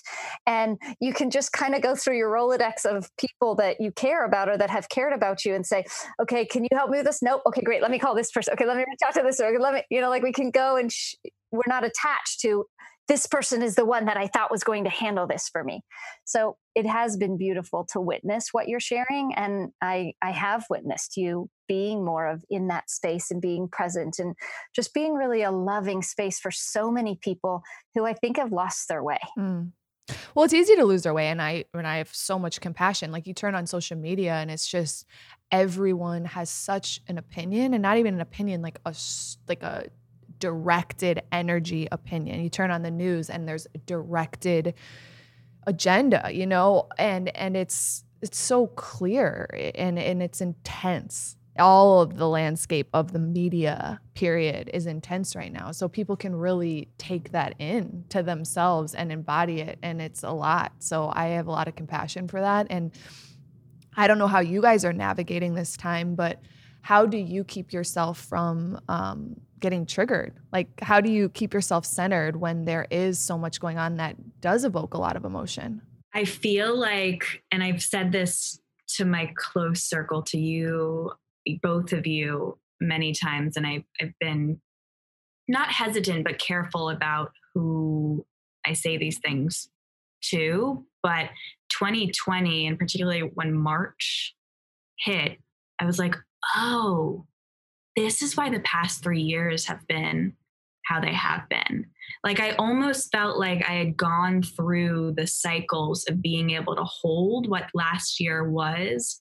And 0.47 0.79
you 1.00 1.12
can 1.12 1.31
just 1.31 1.53
kind 1.53 1.75
of 1.75 1.83
go 1.83 1.95
through 1.95 2.17
your 2.17 2.31
Rolodex 2.31 2.87
of 2.87 3.15
people 3.17 3.57
that 3.57 3.81
you 3.81 3.91
care 3.91 4.25
about 4.25 4.49
or 4.49 4.57
that 4.57 4.71
have 4.71 4.88
cared 4.88 5.12
about 5.12 5.45
you 5.45 5.55
and 5.55 5.67
say, 5.67 5.85
okay, 6.23 6.47
can 6.47 6.62
you 6.62 6.71
help 6.73 6.91
me 6.91 6.99
with 6.99 7.07
this? 7.07 7.21
Nope. 7.21 7.43
Okay, 7.47 7.62
great. 7.62 7.83
Let 7.83 7.91
me 7.91 7.99
call 7.99 8.15
this 8.15 8.31
person. 8.31 8.53
Okay, 8.53 8.67
let 8.67 8.77
me 8.77 8.85
reach 8.87 9.00
out 9.07 9.15
to 9.15 9.23
this. 9.23 9.41
Or 9.41 9.59
let 9.59 9.75
me, 9.75 9.83
you 9.91 10.00
know, 10.00 10.09
like 10.09 10.23
we 10.23 10.33
can 10.33 10.50
go 10.50 10.77
and 10.77 10.93
sh- 10.93 11.17
we're 11.50 11.62
not 11.67 11.85
attached 11.85 12.41
to 12.41 12.67
this 13.09 13.27
person 13.27 13.62
is 13.62 13.75
the 13.75 13.87
one 13.87 14.05
that 14.05 14.19
I 14.19 14.27
thought 14.27 14.50
was 14.50 14.62
going 14.62 14.85
to 14.85 14.91
handle 14.91 15.27
this 15.27 15.49
for 15.49 15.65
me. 15.65 15.83
So 16.25 16.57
it 16.75 16.87
has 16.87 17.17
been 17.17 17.38
beautiful 17.38 17.87
to 17.93 18.00
witness 18.00 18.49
what 18.53 18.69
you're 18.69 18.81
sharing. 18.81 19.33
And 19.35 19.71
I, 19.83 20.12
I 20.23 20.31
have 20.31 20.67
witnessed 20.69 21.17
you 21.17 21.49
being 21.67 22.05
more 22.05 22.27
of 22.27 22.45
in 22.50 22.69
that 22.69 22.91
space 22.91 23.31
and 23.31 23.41
being 23.41 23.67
present 23.67 24.19
and 24.19 24.35
just 24.77 24.93
being 24.93 25.15
really 25.15 25.43
a 25.43 25.50
loving 25.50 26.03
space 26.03 26.38
for 26.38 26.50
so 26.50 26.91
many 26.91 27.19
people 27.21 27.62
who 27.95 28.05
I 28.05 28.12
think 28.12 28.37
have 28.37 28.53
lost 28.53 28.88
their 28.88 29.03
way. 29.03 29.19
Mm. 29.38 29.73
Well, 30.35 30.45
it's 30.45 30.55
easy 30.55 30.77
to 30.77 30.85
lose 30.85 31.03
their 31.03 31.15
way. 31.15 31.29
And 31.29 31.41
I, 31.41 31.65
when 31.73 31.87
I 31.87 31.99
have 31.99 32.15
so 32.15 32.38
much 32.38 32.61
compassion, 32.61 33.11
like 33.11 33.27
you 33.27 33.35
turn 33.35 33.55
on 33.55 33.67
social 33.67 33.97
media 33.97 34.35
and 34.35 34.50
it's 34.50 34.67
just 34.67 35.07
everyone 35.50 36.25
has 36.27 36.50
such 36.50 37.00
an 37.09 37.19
opinion 37.19 37.75
and 37.75 37.83
not 37.83 37.99
even 37.99 38.15
an 38.15 38.21
opinion, 38.21 38.62
like 38.62 38.79
a, 38.85 38.95
like 39.49 39.62
a 39.62 39.87
directed 40.38 41.23
energy 41.33 41.88
opinion. 41.90 42.42
You 42.42 42.49
turn 42.49 42.71
on 42.71 42.83
the 42.83 42.90
news 42.90 43.30
and 43.30 43.49
there's 43.49 43.66
a 43.75 43.78
directed 43.78 44.75
agenda, 45.66 46.30
you 46.33 46.47
know, 46.47 46.88
and 46.99 47.35
and 47.37 47.57
it's 47.57 48.04
it's 48.23 48.38
so 48.38 48.68
clear 48.68 49.49
and 49.75 49.99
and 49.99 50.23
it's 50.23 50.40
intense. 50.40 51.37
All 51.59 52.00
of 52.00 52.16
the 52.16 52.28
landscape 52.28 52.88
of 52.95 53.12
the 53.12 53.18
media 53.18 54.00
period 54.14 54.71
is 54.73 54.87
intense 54.87 55.35
right 55.35 55.52
now. 55.52 55.73
So 55.73 55.88
people 55.88 56.16
can 56.16 56.37
really 56.37 56.88
take 56.99 57.33
that 57.33 57.54
in 57.59 58.04
to 58.11 58.23
themselves 58.23 58.95
and 58.95 59.11
embody 59.11 59.61
it 59.61 59.78
and 59.83 60.00
it's 60.00 60.23
a 60.23 60.30
lot. 60.30 60.73
So 60.78 61.11
I 61.12 61.28
have 61.28 61.49
a 61.49 61.50
lot 61.50 61.66
of 61.66 61.75
compassion 61.75 62.28
for 62.28 62.40
that 62.40 62.68
and 62.71 62.92
I 63.97 64.07
don't 64.07 64.18
know 64.18 64.28
how 64.28 64.38
you 64.38 64.62
guys 64.62 64.85
are 64.85 64.92
navigating 64.92 65.54
this 65.54 65.76
time, 65.76 66.14
but 66.14 66.40
how 66.88 67.04
do 67.04 67.18
you 67.18 67.45
keep 67.45 67.71
yourself 67.71 68.18
from 68.18 68.80
um, 68.88 69.38
getting 69.61 69.85
triggered? 69.85 70.35
Like, 70.54 70.68
how 70.80 71.02
do 71.02 71.12
you 71.12 71.28
keep 71.28 71.52
yourself 71.52 71.85
centered 71.85 72.35
when 72.35 72.64
there 72.64 72.87
is 72.90 73.18
so 73.18 73.37
much 73.37 73.61
going 73.61 73.76
on 73.76 73.98
that 73.98 74.16
does 74.40 74.64
evoke 74.64 74.94
a 74.94 74.98
lot 74.98 75.14
of 75.14 75.27
emotion? 75.27 75.83
I 76.14 76.24
feel 76.24 76.74
like, 76.74 77.42
and 77.53 77.62
I've 77.62 77.83
said 77.83 78.11
this 78.11 78.59
to 78.96 79.05
my 79.05 79.31
close 79.37 79.85
circle, 79.85 80.22
to 80.22 80.38
you, 80.38 81.12
both 81.62 81.92
of 81.92 82.07
you, 82.07 82.57
many 82.81 83.12
times, 83.12 83.59
and 83.59 83.66
I've, 83.66 83.85
I've 84.01 84.14
been 84.18 84.59
not 85.46 85.68
hesitant, 85.68 86.24
but 86.24 86.38
careful 86.38 86.88
about 86.88 87.33
who 87.53 88.24
I 88.66 88.72
say 88.72 88.96
these 88.96 89.18
things 89.18 89.68
to. 90.31 90.87
But 91.03 91.29
2020, 91.68 92.66
and 92.66 92.79
particularly 92.79 93.31
when 93.35 93.53
March 93.53 94.35
hit, 94.96 95.37
I 95.79 95.85
was 95.85 95.98
like, 95.98 96.16
oh, 96.57 97.27
this 97.96 98.22
is 98.22 98.37
why 98.37 98.51
the 98.51 98.61
past 98.61 99.03
three 99.03 99.22
years 99.22 99.66
have 99.66 99.87
been 99.88 100.35
how 100.85 101.01
they 101.01 101.12
have 101.12 101.48
been. 101.48 101.87
Like 102.24 102.40
I 102.40 102.53
almost 102.53 103.12
felt 103.12 103.38
like 103.38 103.68
I 103.68 103.74
had 103.74 103.96
gone 103.96 104.42
through 104.42 105.14
the 105.16 105.27
cycles 105.27 106.07
of 106.09 106.22
being 106.22 106.51
able 106.51 106.74
to 106.77 106.85
hold 106.85 107.48
what 107.48 107.68
last 107.74 108.20
year 108.20 108.48
was 108.48 109.20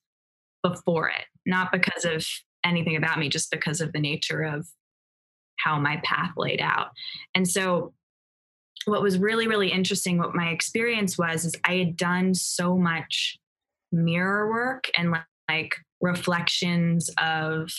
before 0.64 1.10
it, 1.10 1.26
not 1.46 1.72
because 1.72 2.06
of 2.06 2.26
anything 2.64 2.96
about 2.96 3.20
me, 3.20 3.30
just 3.30 3.52
because 3.52 3.82
of 3.82 3.92
the 3.92 4.00
nature 4.00 4.44
of 4.44 4.68
how 5.60 5.80
my 5.80 6.00
path 6.04 6.32
laid 6.38 6.62
out. 6.62 6.88
And 7.36 7.48
so 7.48 7.94
what 8.86 9.02
was 9.02 9.18
really, 9.18 9.48
really 9.48 9.72
interesting, 9.72 10.18
what 10.18 10.36
my 10.36 10.50
experience 10.50 11.18
was, 11.18 11.44
is 11.44 11.56
I 11.66 11.76
had 11.76 11.98
done 11.98 12.34
so 12.34 12.78
much 12.78 13.38
mirror 13.92 14.50
work 14.50 14.90
and 14.98 15.16
like 15.50 15.76
reflections 16.02 17.10
of 17.22 17.70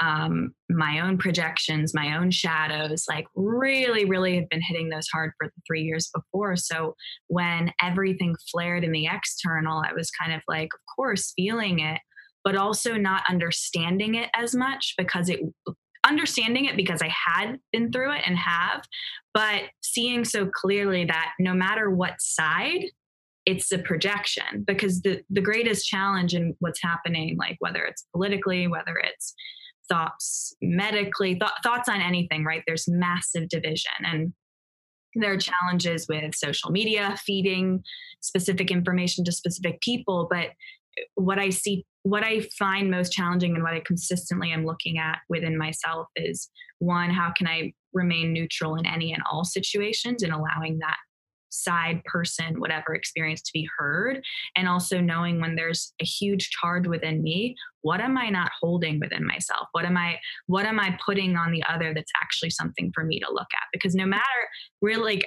um, 0.00 0.52
my 0.70 1.00
own 1.00 1.18
projections, 1.18 1.92
my 1.94 2.16
own 2.16 2.30
shadows, 2.30 3.04
like 3.08 3.26
really, 3.34 4.04
really 4.04 4.36
had 4.36 4.48
been 4.48 4.62
hitting 4.62 4.90
those 4.90 5.08
hard 5.12 5.32
for 5.38 5.48
the 5.48 5.62
three 5.66 5.82
years 5.82 6.08
before. 6.14 6.56
So 6.56 6.94
when 7.26 7.72
everything 7.82 8.36
flared 8.50 8.84
in 8.84 8.92
the 8.92 9.06
external, 9.06 9.82
I 9.84 9.92
was 9.92 10.10
kind 10.10 10.32
of 10.32 10.42
like, 10.46 10.68
of 10.72 10.80
course, 10.94 11.32
feeling 11.36 11.80
it, 11.80 12.00
but 12.44 12.56
also 12.56 12.94
not 12.94 13.24
understanding 13.28 14.14
it 14.14 14.30
as 14.36 14.54
much 14.54 14.94
because 14.96 15.28
it 15.28 15.40
understanding 16.06 16.64
it 16.64 16.76
because 16.76 17.02
I 17.02 17.12
had 17.26 17.58
been 17.72 17.90
through 17.90 18.12
it 18.12 18.22
and 18.24 18.38
have, 18.38 18.82
but 19.34 19.62
seeing 19.82 20.24
so 20.24 20.46
clearly 20.46 21.04
that 21.04 21.32
no 21.38 21.52
matter 21.54 21.90
what 21.90 22.14
side 22.20 22.84
it's 23.48 23.72
a 23.72 23.78
projection 23.78 24.62
because 24.66 25.00
the 25.00 25.22
the 25.30 25.40
greatest 25.40 25.88
challenge 25.88 26.34
in 26.34 26.54
what's 26.58 26.82
happening 26.82 27.34
like 27.38 27.56
whether 27.60 27.82
it's 27.82 28.04
politically 28.12 28.68
whether 28.68 28.94
it's 29.02 29.34
thoughts 29.88 30.54
medically 30.60 31.34
th- 31.34 31.50
thoughts 31.62 31.88
on 31.88 31.98
anything 32.02 32.44
right? 32.44 32.62
There's 32.66 32.86
massive 32.86 33.48
division 33.48 33.92
and 34.04 34.34
there 35.14 35.32
are 35.32 35.38
challenges 35.38 36.06
with 36.10 36.34
social 36.34 36.70
media 36.70 37.16
feeding 37.24 37.82
specific 38.20 38.70
information 38.70 39.24
to 39.24 39.32
specific 39.32 39.80
people 39.80 40.28
but 40.30 40.48
what 41.14 41.38
i 41.38 41.48
see 41.48 41.86
what 42.02 42.22
i 42.22 42.46
find 42.58 42.90
most 42.90 43.12
challenging 43.12 43.54
and 43.54 43.62
what 43.62 43.72
i 43.72 43.80
consistently 43.80 44.52
am 44.52 44.66
looking 44.66 44.98
at 44.98 45.20
within 45.30 45.56
myself 45.56 46.06
is 46.16 46.50
one 46.80 47.08
how 47.08 47.32
can 47.34 47.46
i 47.46 47.72
remain 47.94 48.34
neutral 48.34 48.76
in 48.76 48.84
any 48.84 49.12
and 49.14 49.22
all 49.30 49.44
situations 49.44 50.22
and 50.22 50.32
allowing 50.32 50.78
that 50.78 50.98
side 51.50 52.02
person, 52.04 52.60
whatever 52.60 52.94
experience 52.94 53.42
to 53.42 53.50
be 53.52 53.68
heard. 53.78 54.22
And 54.56 54.68
also 54.68 55.00
knowing 55.00 55.40
when 55.40 55.56
there's 55.56 55.92
a 56.00 56.04
huge 56.04 56.50
charge 56.50 56.86
within 56.86 57.22
me, 57.22 57.56
what 57.82 58.00
am 58.00 58.18
I 58.18 58.28
not 58.28 58.50
holding 58.60 59.00
within 59.00 59.26
myself? 59.26 59.68
What 59.72 59.84
am 59.84 59.96
I, 59.96 60.18
what 60.46 60.66
am 60.66 60.78
I 60.80 60.98
putting 61.04 61.36
on 61.36 61.52
the 61.52 61.62
other 61.64 61.94
that's 61.94 62.12
actually 62.22 62.50
something 62.50 62.92
for 62.94 63.04
me 63.04 63.20
to 63.20 63.32
look 63.32 63.48
at? 63.54 63.66
Because 63.72 63.94
no 63.94 64.06
matter 64.06 64.22
we're 64.80 65.02
like, 65.02 65.26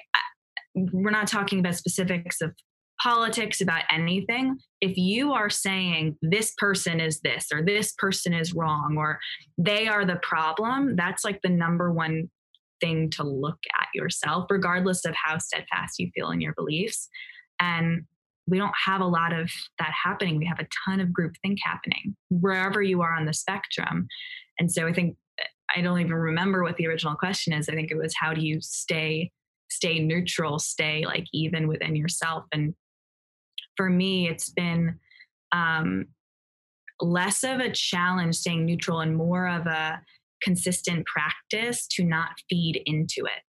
we're 0.76 1.12
not 1.12 1.28
talking 1.28 1.60
about 1.60 1.76
specifics 1.76 2.42
of 2.42 2.54
politics 3.02 3.62
about 3.62 3.82
anything 3.92 4.58
if 4.80 4.96
you 4.96 5.32
are 5.34 5.50
saying 5.50 6.16
this 6.22 6.54
person 6.58 7.00
is 7.00 7.20
this 7.22 7.48
or 7.52 7.64
this 7.64 7.94
person 7.94 8.34
is 8.34 8.54
wrong 8.54 8.96
or 8.98 9.20
they 9.58 9.88
are 9.88 10.06
the 10.06 10.18
problem 10.22 10.96
that's 10.96 11.24
like 11.24 11.40
the 11.42 11.50
number 11.50 11.92
one 11.92 12.30
thing 12.82 13.10
to 13.12 13.24
look 13.24 13.60
at 13.80 13.88
yourself, 13.94 14.48
regardless 14.50 15.06
of 15.06 15.16
how 15.16 15.38
steadfast 15.38 16.00
you 16.00 16.10
feel 16.14 16.32
in 16.32 16.42
your 16.42 16.54
beliefs. 16.54 17.08
And 17.60 18.04
we 18.48 18.58
don't 18.58 18.74
have 18.86 19.02
a 19.02 19.06
lot 19.06 19.34
of 19.34 19.50
that 19.80 19.92
happening. 20.04 20.38
We 20.38 20.46
have 20.46 20.60
a 20.60 20.68
ton 20.86 21.00
of 21.00 21.10
groupthink 21.10 21.60
happening 21.64 22.16
wherever 22.30 22.82
you 22.82 23.02
are 23.02 23.14
on 23.14 23.26
the 23.26 23.34
spectrum. 23.34 24.08
And 24.60 24.72
so 24.72 24.88
I 24.88 24.94
think 24.94 25.16
I 25.76 25.82
don't 25.82 26.00
even 26.00 26.14
remember 26.14 26.64
what 26.64 26.76
the 26.76 26.88
original 26.88 27.16
question 27.16 27.54
is. 27.54 27.70
I 27.70 27.74
think 27.74 27.92
it 27.92 27.98
was 27.98 28.14
how 28.20 28.34
do 28.34 28.42
you 28.42 28.60
stay 28.62 29.32
stay 29.70 30.00
neutral, 30.00 30.60
stay 30.60 31.06
like 31.06 31.26
even 31.34 31.68
within 31.68 31.96
yourself. 31.96 32.44
And 32.52 32.74
for 33.78 33.90
me, 33.90 34.28
it's 34.28 34.50
been 34.50 35.00
um, 35.54 36.08
less 37.00 37.44
of 37.44 37.60
a 37.60 37.72
challenge 37.72 38.36
staying 38.36 38.66
neutral 38.66 39.00
and 39.00 39.16
more 39.16 39.48
of 39.48 39.66
a 39.68 40.02
consistent 40.42 41.06
practice 41.06 41.88
to 41.88 42.04
not 42.04 42.32
feed 42.50 42.82
into 42.86 43.26
it 43.26 43.44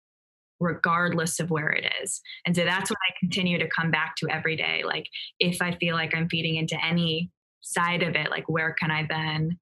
regardless 0.59 1.39
of 1.39 1.49
where 1.49 1.69
it 1.69 1.85
is. 2.03 2.21
And 2.45 2.55
so 2.55 2.65
that's 2.65 2.89
what 2.89 2.99
I 3.09 3.13
continue 3.19 3.57
to 3.59 3.69
come 3.69 3.91
back 3.91 4.15
to 4.17 4.27
every 4.29 4.57
day. 4.57 4.81
Like 4.85 5.05
if 5.39 5.61
I 5.61 5.75
feel 5.77 5.95
like 5.95 6.15
I'm 6.15 6.27
feeding 6.27 6.57
into 6.57 6.77
any 6.83 7.31
side 7.61 8.03
of 8.03 8.15
it, 8.15 8.29
like 8.29 8.47
where 8.47 8.73
can 8.73 8.91
I 8.91 9.05
then 9.09 9.57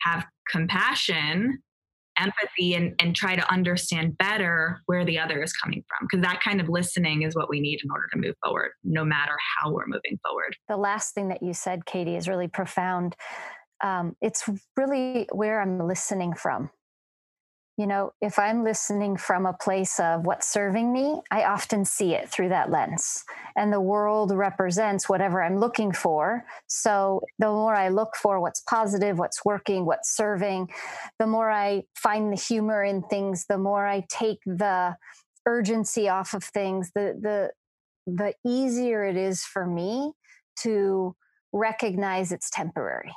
have 0.00 0.26
compassion 0.50 1.62
empathy 2.18 2.74
and, 2.74 2.94
and 3.00 3.16
try 3.16 3.34
to 3.34 3.52
understand 3.52 4.18
better 4.18 4.82
where 4.86 5.04
the 5.04 5.18
other 5.18 5.42
is 5.42 5.52
coming 5.52 5.82
from 5.88 6.06
because 6.06 6.22
that 6.22 6.42
kind 6.42 6.60
of 6.60 6.68
listening 6.68 7.22
is 7.22 7.34
what 7.34 7.48
we 7.48 7.58
need 7.58 7.80
in 7.82 7.90
order 7.90 8.06
to 8.12 8.18
move 8.18 8.34
forward 8.44 8.70
no 8.84 9.02
matter 9.02 9.32
how 9.58 9.72
we're 9.72 9.86
moving 9.86 10.18
forward 10.22 10.54
the 10.68 10.76
last 10.76 11.14
thing 11.14 11.28
that 11.28 11.42
you 11.42 11.54
said 11.54 11.86
katie 11.86 12.14
is 12.14 12.28
really 12.28 12.48
profound 12.48 13.16
um, 13.82 14.16
it's 14.20 14.48
really 14.76 15.28
where 15.32 15.60
i'm 15.60 15.78
listening 15.86 16.34
from 16.34 16.70
you 17.78 17.86
know, 17.86 18.12
if 18.20 18.38
I'm 18.38 18.64
listening 18.64 19.16
from 19.16 19.46
a 19.46 19.54
place 19.54 19.98
of 19.98 20.26
what's 20.26 20.46
serving 20.46 20.92
me, 20.92 21.22
I 21.30 21.44
often 21.44 21.86
see 21.86 22.14
it 22.14 22.28
through 22.28 22.50
that 22.50 22.70
lens. 22.70 23.24
And 23.56 23.72
the 23.72 23.80
world 23.80 24.30
represents 24.32 25.08
whatever 25.08 25.42
I'm 25.42 25.58
looking 25.58 25.90
for. 25.90 26.44
So 26.66 27.22
the 27.38 27.46
more 27.46 27.74
I 27.74 27.88
look 27.88 28.14
for 28.14 28.40
what's 28.40 28.60
positive, 28.60 29.18
what's 29.18 29.42
working, 29.44 29.86
what's 29.86 30.14
serving, 30.14 30.68
the 31.18 31.26
more 31.26 31.50
I 31.50 31.84
find 31.94 32.30
the 32.30 32.36
humor 32.36 32.84
in 32.84 33.02
things, 33.04 33.46
the 33.48 33.58
more 33.58 33.86
I 33.86 34.04
take 34.10 34.38
the 34.44 34.96
urgency 35.46 36.08
off 36.08 36.34
of 36.34 36.44
things, 36.44 36.90
the 36.94 37.18
the 37.20 37.50
the 38.06 38.34
easier 38.46 39.02
it 39.04 39.16
is 39.16 39.44
for 39.44 39.66
me 39.66 40.12
to 40.60 41.16
recognize 41.52 42.32
it's 42.32 42.50
temporary. 42.50 43.12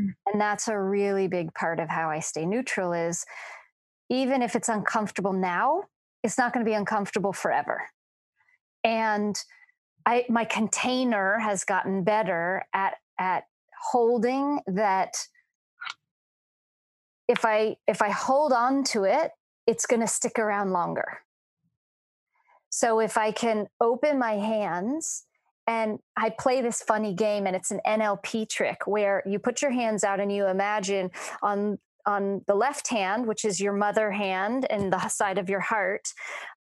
Mm. 0.00 0.14
And 0.26 0.40
that's 0.40 0.68
a 0.68 0.78
really 0.78 1.28
big 1.28 1.54
part 1.54 1.80
of 1.80 1.88
how 1.88 2.10
I 2.10 2.20
stay 2.20 2.46
neutral 2.46 2.92
is 2.92 3.24
even 4.10 4.42
if 4.42 4.54
it's 4.54 4.68
uncomfortable 4.68 5.32
now, 5.32 5.84
it's 6.22 6.38
not 6.38 6.52
going 6.52 6.64
to 6.64 6.70
be 6.70 6.74
uncomfortable 6.74 7.32
forever. 7.32 7.82
And 8.84 9.36
I 10.06 10.24
my 10.28 10.44
container 10.44 11.38
has 11.38 11.64
gotten 11.64 12.04
better 12.04 12.64
at 12.72 12.94
at 13.18 13.44
holding 13.90 14.60
that 14.66 15.14
if 17.28 17.44
I 17.44 17.76
if 17.86 18.02
I 18.02 18.10
hold 18.10 18.52
on 18.52 18.84
to 18.84 19.04
it, 19.04 19.30
it's 19.66 19.86
going 19.86 20.00
to 20.00 20.06
stick 20.06 20.38
around 20.38 20.72
longer. 20.72 21.20
So 22.70 23.00
if 23.00 23.16
I 23.16 23.32
can 23.32 23.68
open 23.80 24.18
my 24.18 24.32
hands 24.32 25.24
and 25.66 25.98
I 26.16 26.30
play 26.30 26.60
this 26.60 26.82
funny 26.82 27.14
game 27.14 27.46
and 27.46 27.54
it's 27.54 27.70
an 27.70 27.80
NLP 27.86 28.48
trick 28.48 28.86
where 28.86 29.22
you 29.26 29.38
put 29.38 29.62
your 29.62 29.70
hands 29.70 30.04
out 30.04 30.20
and 30.20 30.32
you 30.32 30.46
imagine 30.46 31.10
on 31.42 31.78
on 32.04 32.42
the 32.48 32.54
left 32.54 32.88
hand, 32.88 33.26
which 33.26 33.44
is 33.44 33.60
your 33.60 33.72
mother 33.72 34.10
hand 34.10 34.66
and 34.68 34.92
the 34.92 35.08
side 35.08 35.38
of 35.38 35.48
your 35.48 35.60
heart, 35.60 36.08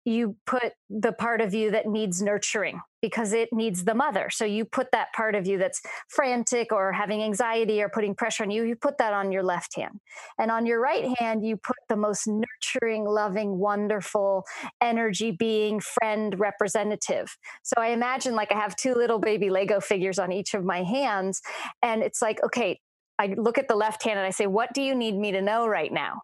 you 0.06 0.36
put 0.46 0.74
the 0.90 1.12
part 1.12 1.42
of 1.42 1.54
you 1.54 1.72
that 1.72 1.88
needs 1.88 2.22
nurturing 2.22 2.80
because 3.02 3.34
it 3.34 3.50
needs 3.52 3.84
the 3.84 3.94
mother. 3.94 4.30
So 4.30 4.46
you 4.46 4.64
put 4.64 4.92
that 4.92 5.14
part 5.14 5.36
of 5.36 5.48
you 5.48 5.58
that's 5.58 5.82
frantic 6.08 6.72
or 6.72 6.92
having 6.92 7.24
anxiety 7.24 7.82
or 7.82 7.90
putting 7.90 8.16
pressure 8.16 8.44
on 8.44 8.52
you, 8.52 8.64
you 8.64 8.76
put 8.76 9.00
that 9.00 9.14
on 9.14 9.32
your 9.32 9.44
left 9.44 9.76
hand. 9.76 10.00
And 10.40 10.52
on 10.52 10.66
your 10.66 10.80
right 10.80 11.18
hand, 11.20 11.46
you 11.46 11.58
put 11.58 11.76
the 11.90 11.96
most 11.96 12.28
nurturing, 12.28 13.06
loving, 13.06 13.58
wonderful 13.58 14.46
energy 14.80 15.32
being 15.32 15.80
friend 15.80 16.40
representative. 16.40 17.36
So 17.64 17.76
I 17.78 17.88
imagine 17.88 18.36
like 18.36 18.52
I 18.52 18.56
have 18.56 18.76
two 18.76 18.94
little 18.94 19.20
baby 19.20 19.50
Lego 19.50 19.80
figures 19.80 20.20
on 20.20 20.32
each 20.32 20.54
of 20.54 20.64
my 20.64 20.84
hands. 20.84 21.42
And 21.82 22.04
it's 22.04 22.22
like, 22.22 22.44
okay, 22.44 22.80
I 23.18 23.34
look 23.38 23.58
at 23.58 23.68
the 23.68 23.76
left 23.76 24.04
hand 24.04 24.20
and 24.20 24.26
I 24.28 24.32
say, 24.32 24.46
What 24.46 24.74
do 24.74 24.82
you 24.82 24.94
need 24.94 25.16
me 25.16 25.32
to 25.32 25.42
know 25.42 25.68
right 25.68 25.92
now? 25.92 26.22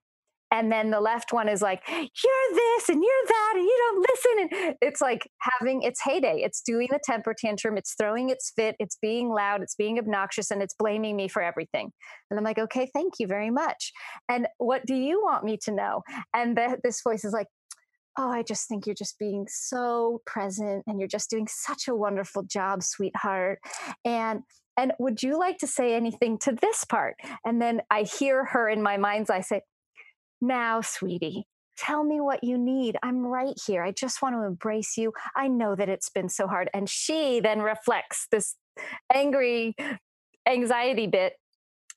And 0.52 0.72
then 0.72 0.92
the 0.92 1.00
left 1.00 1.32
one 1.32 1.48
is 1.48 1.62
like, 1.62 1.82
You're 1.88 2.54
this 2.54 2.90
and 2.90 3.02
you're 3.02 3.28
that, 3.28 3.54
and 3.56 3.64
you 3.64 3.78
don't 3.78 4.08
listen. 4.10 4.58
And 4.68 4.76
it's 4.82 5.02
like 5.02 5.30
having 5.40 5.82
its 5.82 6.02
heyday. 6.04 6.42
It's 6.44 6.62
doing 6.62 6.90
the 6.92 7.00
temper 7.04 7.34
tantrum, 7.38 7.78
it's 7.78 7.96
throwing 7.98 8.30
its 8.30 8.52
fit, 8.56 8.76
it's 8.80 8.98
being 9.02 9.30
loud, 9.30 9.62
it's 9.62 9.76
being 9.76 9.98
obnoxious, 9.98 10.52
and 10.52 10.62
it's 10.62 10.76
blaming 10.78 11.16
me 11.16 11.28
for 11.28 11.42
everything. 11.42 11.92
And 12.30 12.38
I'm 12.38 12.44
like, 12.44 12.60
Okay, 12.60 12.90
thank 12.94 13.14
you 13.20 13.28
very 13.28 13.50
much. 13.50 13.92
And 14.30 14.48
what 14.58 14.86
do 14.86 14.96
you 14.96 15.22
want 15.24 15.44
me 15.44 15.58
to 15.64 15.72
know? 15.72 16.02
And 16.34 16.58
the, 16.58 16.78
this 16.84 17.02
voice 17.02 17.24
is 17.24 17.34
like, 17.34 17.48
Oh, 18.20 18.30
I 18.30 18.44
just 18.44 18.68
think 18.68 18.86
you're 18.86 18.94
just 18.94 19.18
being 19.18 19.46
so 19.50 20.22
present 20.26 20.84
and 20.86 21.00
you're 21.00 21.08
just 21.08 21.30
doing 21.30 21.48
such 21.50 21.88
a 21.88 21.96
wonderful 21.96 22.44
job, 22.44 22.84
sweetheart. 22.84 23.60
And 24.04 24.42
and 24.78 24.94
would 25.00 25.22
you 25.22 25.38
like 25.38 25.58
to 25.60 25.68
say 25.68 25.96
anything 25.96 26.38
to 26.40 26.54
this 26.60 26.84
part? 26.86 27.16
And 27.46 27.62
then 27.62 27.82
I 27.92 28.04
hear 28.04 28.46
her 28.46 28.70
in 28.70 28.82
my 28.82 28.98
mind's 28.98 29.30
eye 29.30 29.42
say, 29.42 29.62
Now, 30.42 30.82
sweetie, 30.82 31.46
tell 31.78 32.04
me 32.04 32.20
what 32.20 32.44
you 32.44 32.58
need. 32.58 32.98
I'm 33.04 33.26
right 33.26 33.56
here. 33.66 33.84
I 33.84 33.92
just 33.92 34.22
want 34.22 34.36
to 34.36 34.44
embrace 34.44 34.98
you. 34.98 35.14
I 35.36 35.48
know 35.48 35.76
that 35.76 35.90
it's 35.90 36.10
been 36.10 36.30
so 36.30 36.48
hard. 36.48 36.70
And 36.74 36.90
she 36.90 37.40
then 37.40 37.62
reflects 37.62 38.28
this 38.32 38.56
angry 39.14 39.76
anxiety 40.48 41.08
bit. 41.08 41.34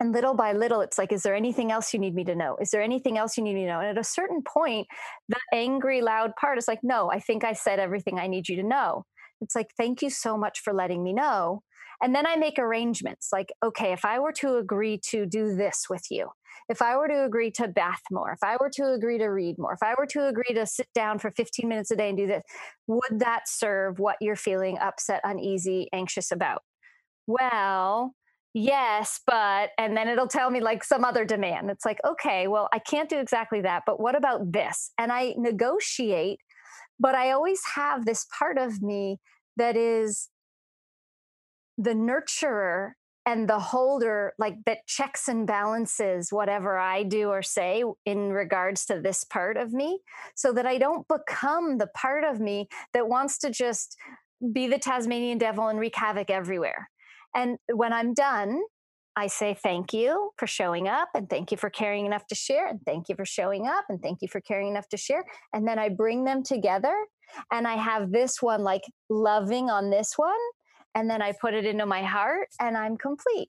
And 0.00 0.12
little 0.12 0.34
by 0.34 0.52
little, 0.52 0.80
it's 0.80 0.98
like, 0.98 1.12
is 1.12 1.22
there 1.22 1.36
anything 1.36 1.70
else 1.70 1.94
you 1.94 2.00
need 2.00 2.16
me 2.16 2.24
to 2.24 2.34
know? 2.34 2.56
Is 2.60 2.70
there 2.70 2.82
anything 2.82 3.16
else 3.16 3.36
you 3.36 3.44
need 3.44 3.54
me 3.54 3.62
to 3.62 3.68
know? 3.68 3.78
And 3.78 3.88
at 3.88 3.98
a 3.98 4.04
certain 4.04 4.42
point, 4.42 4.88
the 5.28 5.38
angry, 5.52 6.02
loud 6.02 6.34
part 6.34 6.58
is 6.58 6.66
like, 6.66 6.80
no, 6.82 7.10
I 7.12 7.20
think 7.20 7.44
I 7.44 7.52
said 7.52 7.78
everything 7.78 8.18
I 8.18 8.26
need 8.26 8.48
you 8.48 8.56
to 8.56 8.64
know. 8.64 9.04
It's 9.40 9.54
like, 9.54 9.68
thank 9.78 10.02
you 10.02 10.10
so 10.10 10.36
much 10.36 10.60
for 10.60 10.72
letting 10.72 11.04
me 11.04 11.12
know. 11.12 11.62
And 12.02 12.14
then 12.14 12.26
I 12.26 12.36
make 12.36 12.58
arrangements 12.58 13.28
like, 13.32 13.52
okay, 13.62 13.92
if 13.92 14.04
I 14.04 14.18
were 14.18 14.32
to 14.32 14.56
agree 14.56 14.98
to 15.10 15.26
do 15.26 15.54
this 15.54 15.86
with 15.88 16.04
you, 16.10 16.30
if 16.68 16.80
I 16.80 16.96
were 16.96 17.08
to 17.08 17.24
agree 17.24 17.50
to 17.52 17.68
bath 17.68 18.02
more, 18.10 18.32
if 18.32 18.42
I 18.42 18.56
were 18.58 18.70
to 18.70 18.92
agree 18.92 19.18
to 19.18 19.26
read 19.26 19.58
more, 19.58 19.74
if 19.74 19.82
I 19.82 19.94
were 19.98 20.06
to 20.06 20.26
agree 20.26 20.54
to 20.54 20.66
sit 20.66 20.88
down 20.94 21.18
for 21.18 21.30
15 21.30 21.68
minutes 21.68 21.90
a 21.90 21.96
day 21.96 22.08
and 22.08 22.18
do 22.18 22.26
this, 22.26 22.42
would 22.86 23.20
that 23.20 23.42
serve 23.46 23.98
what 23.98 24.16
you're 24.20 24.36
feeling 24.36 24.78
upset, 24.78 25.20
uneasy, 25.24 25.88
anxious 25.92 26.30
about? 26.30 26.62
Well, 27.26 28.14
yes, 28.54 29.20
but, 29.26 29.70
and 29.78 29.96
then 29.96 30.08
it'll 30.08 30.28
tell 30.28 30.50
me 30.50 30.60
like 30.60 30.84
some 30.84 31.04
other 31.04 31.24
demand. 31.24 31.70
It's 31.70 31.84
like, 31.84 31.98
okay, 32.04 32.46
well, 32.48 32.68
I 32.72 32.78
can't 32.78 33.08
do 33.08 33.18
exactly 33.18 33.60
that, 33.62 33.82
but 33.86 34.00
what 34.00 34.16
about 34.16 34.52
this? 34.52 34.90
And 34.98 35.12
I 35.12 35.34
negotiate, 35.36 36.40
but 36.98 37.14
I 37.14 37.30
always 37.32 37.60
have 37.74 38.04
this 38.04 38.26
part 38.38 38.58
of 38.58 38.80
me 38.82 39.18
that 39.56 39.76
is 39.76 40.28
the 41.78 41.94
nurturer 41.94 42.92
and 43.26 43.48
the 43.48 43.58
holder 43.58 44.34
like 44.38 44.56
that 44.66 44.86
checks 44.86 45.28
and 45.28 45.46
balances 45.46 46.28
whatever 46.30 46.78
i 46.78 47.02
do 47.02 47.28
or 47.28 47.42
say 47.42 47.82
in 48.04 48.30
regards 48.30 48.84
to 48.84 49.00
this 49.00 49.24
part 49.24 49.56
of 49.56 49.72
me 49.72 50.00
so 50.34 50.52
that 50.52 50.66
i 50.66 50.78
don't 50.78 51.06
become 51.08 51.78
the 51.78 51.88
part 51.88 52.24
of 52.24 52.40
me 52.40 52.68
that 52.92 53.08
wants 53.08 53.38
to 53.38 53.50
just 53.50 53.96
be 54.52 54.68
the 54.68 54.78
tasmanian 54.78 55.38
devil 55.38 55.68
and 55.68 55.78
wreak 55.78 55.96
havoc 55.96 56.30
everywhere 56.30 56.90
and 57.34 57.56
when 57.72 57.92
i'm 57.92 58.14
done 58.14 58.60
I 59.16 59.28
say 59.28 59.54
thank 59.54 59.92
you 59.92 60.30
for 60.38 60.48
showing 60.48 60.88
up 60.88 61.08
and 61.14 61.30
thank 61.30 61.52
you 61.52 61.56
for 61.56 61.70
caring 61.70 62.04
enough 62.04 62.26
to 62.26 62.34
share 62.34 62.66
and 62.66 62.80
thank 62.84 63.08
you 63.08 63.14
for 63.14 63.24
showing 63.24 63.66
up 63.66 63.84
and 63.88 64.02
thank 64.02 64.22
you 64.22 64.28
for 64.28 64.40
caring 64.40 64.68
enough 64.68 64.88
to 64.88 64.96
share. 64.96 65.24
And 65.52 65.68
then 65.68 65.78
I 65.78 65.88
bring 65.88 66.24
them 66.24 66.42
together 66.42 66.94
and 67.52 67.66
I 67.66 67.76
have 67.76 68.10
this 68.10 68.42
one 68.42 68.64
like 68.64 68.82
loving 69.08 69.70
on 69.70 69.90
this 69.90 70.14
one 70.16 70.32
and 70.94 71.10
then 71.10 71.22
I 71.22 71.32
put 71.32 71.54
it 71.54 71.64
into 71.64 71.86
my 71.86 72.02
heart 72.02 72.48
and 72.60 72.76
I'm 72.76 72.96
complete. 72.96 73.48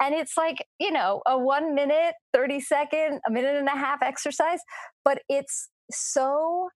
And 0.00 0.14
it's 0.14 0.36
like, 0.36 0.66
you 0.80 0.90
know, 0.90 1.22
a 1.26 1.38
one 1.38 1.74
minute, 1.74 2.14
30 2.32 2.60
second, 2.60 3.20
a 3.26 3.30
minute 3.30 3.54
and 3.54 3.68
a 3.68 3.70
half 3.70 4.02
exercise, 4.02 4.58
but 5.04 5.22
it's 5.28 5.68
so 5.90 6.70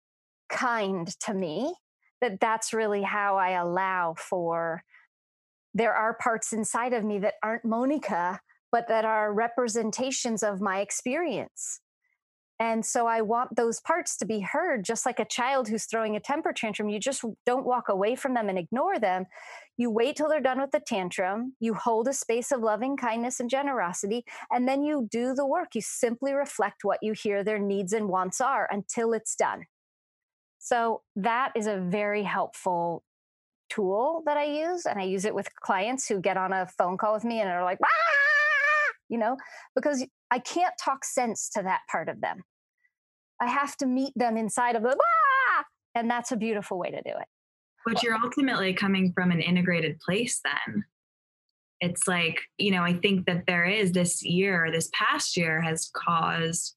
kind 0.50 1.08
to 1.22 1.34
me 1.34 1.74
that 2.22 2.40
that's 2.40 2.74
really 2.74 3.02
how 3.02 3.38
I 3.38 3.52
allow 3.52 4.16
for. 4.18 4.84
There 5.74 5.94
are 5.94 6.14
parts 6.16 6.54
inside 6.54 6.94
of 6.94 7.04
me 7.04 7.20
that 7.20 7.36
aren't 7.42 7.66
Monica, 7.66 8.40
but 8.72 8.88
that 8.90 9.06
are 9.06 9.34
representations 9.34 10.44
of 10.44 10.60
my 10.60 10.82
experience. 10.82 11.80
And 12.60 12.86
so 12.86 13.08
I 13.08 13.22
want 13.22 13.56
those 13.56 13.80
parts 13.82 14.16
to 14.18 14.26
be 14.26 14.40
heard, 14.40 14.86
just 14.86 15.06
like 15.06 15.20
a 15.20 15.26
child 15.26 15.68
who's 15.68 15.86
throwing 15.86 16.16
a 16.16 16.20
temper 16.20 16.54
tantrum. 16.54 16.88
You 16.88 17.00
just 17.00 17.24
don't 17.46 17.66
walk 17.66 17.90
away 17.90 18.16
from 18.16 18.36
them 18.36 18.48
and 18.48 18.58
ignore 18.58 19.00
them. 19.00 19.26
You 19.76 19.90
wait 19.90 20.16
till 20.16 20.30
they're 20.30 20.40
done 20.40 20.62
with 20.62 20.72
the 20.72 20.80
tantrum. 20.80 21.56
You 21.60 21.74
hold 21.74 22.08
a 22.08 22.14
space 22.14 22.52
of 22.52 22.62
loving 22.62 22.96
kindness 22.96 23.40
and 23.40 23.50
generosity, 23.50 24.24
and 24.52 24.68
then 24.68 24.84
you 24.84 25.08
do 25.10 25.34
the 25.34 25.46
work. 25.46 25.70
You 25.74 25.82
simply 25.82 26.34
reflect 26.34 26.84
what 26.84 27.00
you 27.02 27.14
hear 27.14 27.44
their 27.44 27.60
needs 27.60 27.92
and 27.92 28.08
wants 28.08 28.40
are 28.40 28.68
until 28.72 29.14
it's 29.14 29.36
done. 29.36 29.64
So 30.60 31.02
that 31.16 31.52
is 31.56 31.68
a 31.68 31.78
very 31.78 32.24
helpful 32.24 33.04
tool 33.70 34.22
that 34.26 34.38
I 34.38 34.46
use. 34.46 34.86
And 34.86 35.00
I 35.00 35.04
use 35.04 35.26
it 35.26 35.36
with 35.36 35.54
clients 35.56 36.08
who 36.08 36.22
get 36.22 36.38
on 36.38 36.54
a 36.54 36.68
phone 36.68 36.98
call 36.98 37.14
with 37.14 37.26
me 37.26 37.42
and 37.42 37.50
are 37.50 37.64
like, 37.64 37.80
ah! 37.84 38.23
You 39.10 39.18
know, 39.18 39.38
because 39.76 40.06
I 40.32 40.40
can't 40.40 40.74
talk 40.84 41.06
sense 41.06 41.50
to 41.56 41.64
that 41.64 41.82
part 41.92 42.10
of 42.10 42.22
them. 42.22 42.44
I 43.40 43.48
have 43.48 43.76
to 43.78 43.86
meet 43.86 44.14
them 44.16 44.38
inside 44.38 44.76
of 44.76 44.84
the 44.84 44.90
ah! 44.90 45.64
and 45.96 46.10
that's 46.10 46.32
a 46.32 46.38
beautiful 46.38 46.80
way 46.80 46.92
to 46.92 47.02
do 47.02 47.12
it. 47.12 47.28
But 47.86 48.02
you're 48.02 48.16
ultimately 48.16 48.74
coming 48.74 49.12
from 49.14 49.32
an 49.32 49.42
integrated 49.42 50.00
place 50.00 50.40
then. 50.44 50.86
It's 51.82 52.08
like, 52.08 52.40
you 52.58 52.72
know, 52.72 52.84
I 52.84 52.94
think 52.94 53.26
that 53.26 53.44
there 53.46 53.66
is 53.66 53.92
this 53.92 54.24
year, 54.24 54.70
this 54.72 54.90
past 54.94 55.36
year 55.36 55.62
has 55.62 55.92
caused 55.94 56.76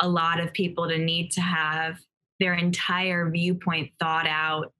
a 0.00 0.08
lot 0.08 0.38
of 0.38 0.52
people 0.52 0.86
to 0.88 0.98
need 0.98 1.30
to 1.32 1.40
have 1.40 1.98
their 2.38 2.54
entire 2.54 3.30
viewpoint 3.30 3.90
thought 3.98 4.26
out 4.26 4.72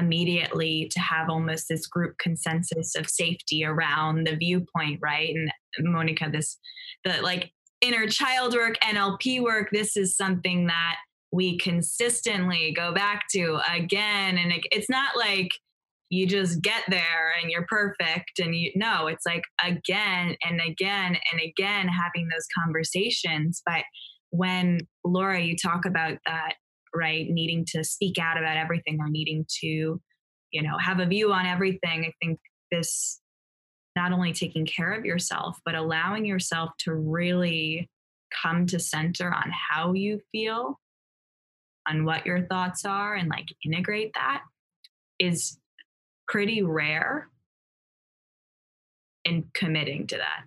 immediately 0.00 0.88
to 0.92 1.00
have 1.00 1.28
almost 1.28 1.66
this 1.68 1.86
group 1.86 2.16
consensus 2.18 2.94
of 2.96 3.08
safety 3.08 3.64
around 3.64 4.26
the 4.26 4.36
viewpoint, 4.36 4.98
right? 5.02 5.34
And 5.34 5.50
Monica, 5.92 6.28
this 6.32 6.58
the 7.04 7.20
like 7.22 7.52
inner 7.80 8.06
child 8.06 8.54
work, 8.54 8.76
NLP 8.80 9.42
work, 9.42 9.68
this 9.72 9.96
is 9.96 10.16
something 10.16 10.66
that 10.66 10.96
we 11.32 11.58
consistently 11.58 12.72
go 12.76 12.92
back 12.92 13.24
to 13.32 13.60
again. 13.72 14.36
And 14.36 14.52
it, 14.52 14.62
it's 14.72 14.90
not 14.90 15.16
like 15.16 15.52
you 16.10 16.26
just 16.26 16.60
get 16.60 16.82
there 16.88 17.32
and 17.40 17.50
you're 17.50 17.66
perfect. 17.68 18.40
And 18.40 18.54
you 18.54 18.72
no, 18.74 19.06
it's 19.06 19.24
like 19.24 19.44
again 19.64 20.36
and 20.42 20.60
again 20.60 21.16
and 21.32 21.40
again 21.40 21.88
having 21.88 22.28
those 22.28 22.46
conversations. 22.62 23.62
But 23.64 23.84
when 24.30 24.80
Laura, 25.04 25.40
you 25.40 25.56
talk 25.56 25.86
about 25.86 26.18
that, 26.26 26.54
right? 26.94 27.28
Needing 27.28 27.64
to 27.70 27.84
speak 27.84 28.18
out 28.18 28.38
about 28.38 28.56
everything 28.56 28.98
or 29.00 29.08
needing 29.08 29.46
to, 29.60 30.00
you 30.50 30.62
know, 30.62 30.76
have 30.78 31.00
a 31.00 31.06
view 31.06 31.32
on 31.32 31.46
everything. 31.46 32.04
I 32.04 32.12
think 32.22 32.38
this 32.70 33.20
not 33.96 34.12
only 34.12 34.32
taking 34.32 34.66
care 34.66 34.92
of 34.92 35.04
yourself, 35.04 35.58
but 35.64 35.74
allowing 35.74 36.24
yourself 36.24 36.70
to 36.78 36.94
really 36.94 37.88
come 38.42 38.66
to 38.66 38.78
center 38.78 39.32
on 39.32 39.50
how 39.50 39.92
you 39.92 40.20
feel, 40.32 40.78
on 41.88 42.04
what 42.04 42.26
your 42.26 42.46
thoughts 42.46 42.84
are, 42.84 43.14
and 43.14 43.28
like 43.28 43.46
integrate 43.64 44.12
that 44.14 44.42
is 45.18 45.58
pretty 46.28 46.62
rare 46.62 47.28
in 49.24 49.44
committing 49.54 50.06
to 50.06 50.16
that. 50.16 50.44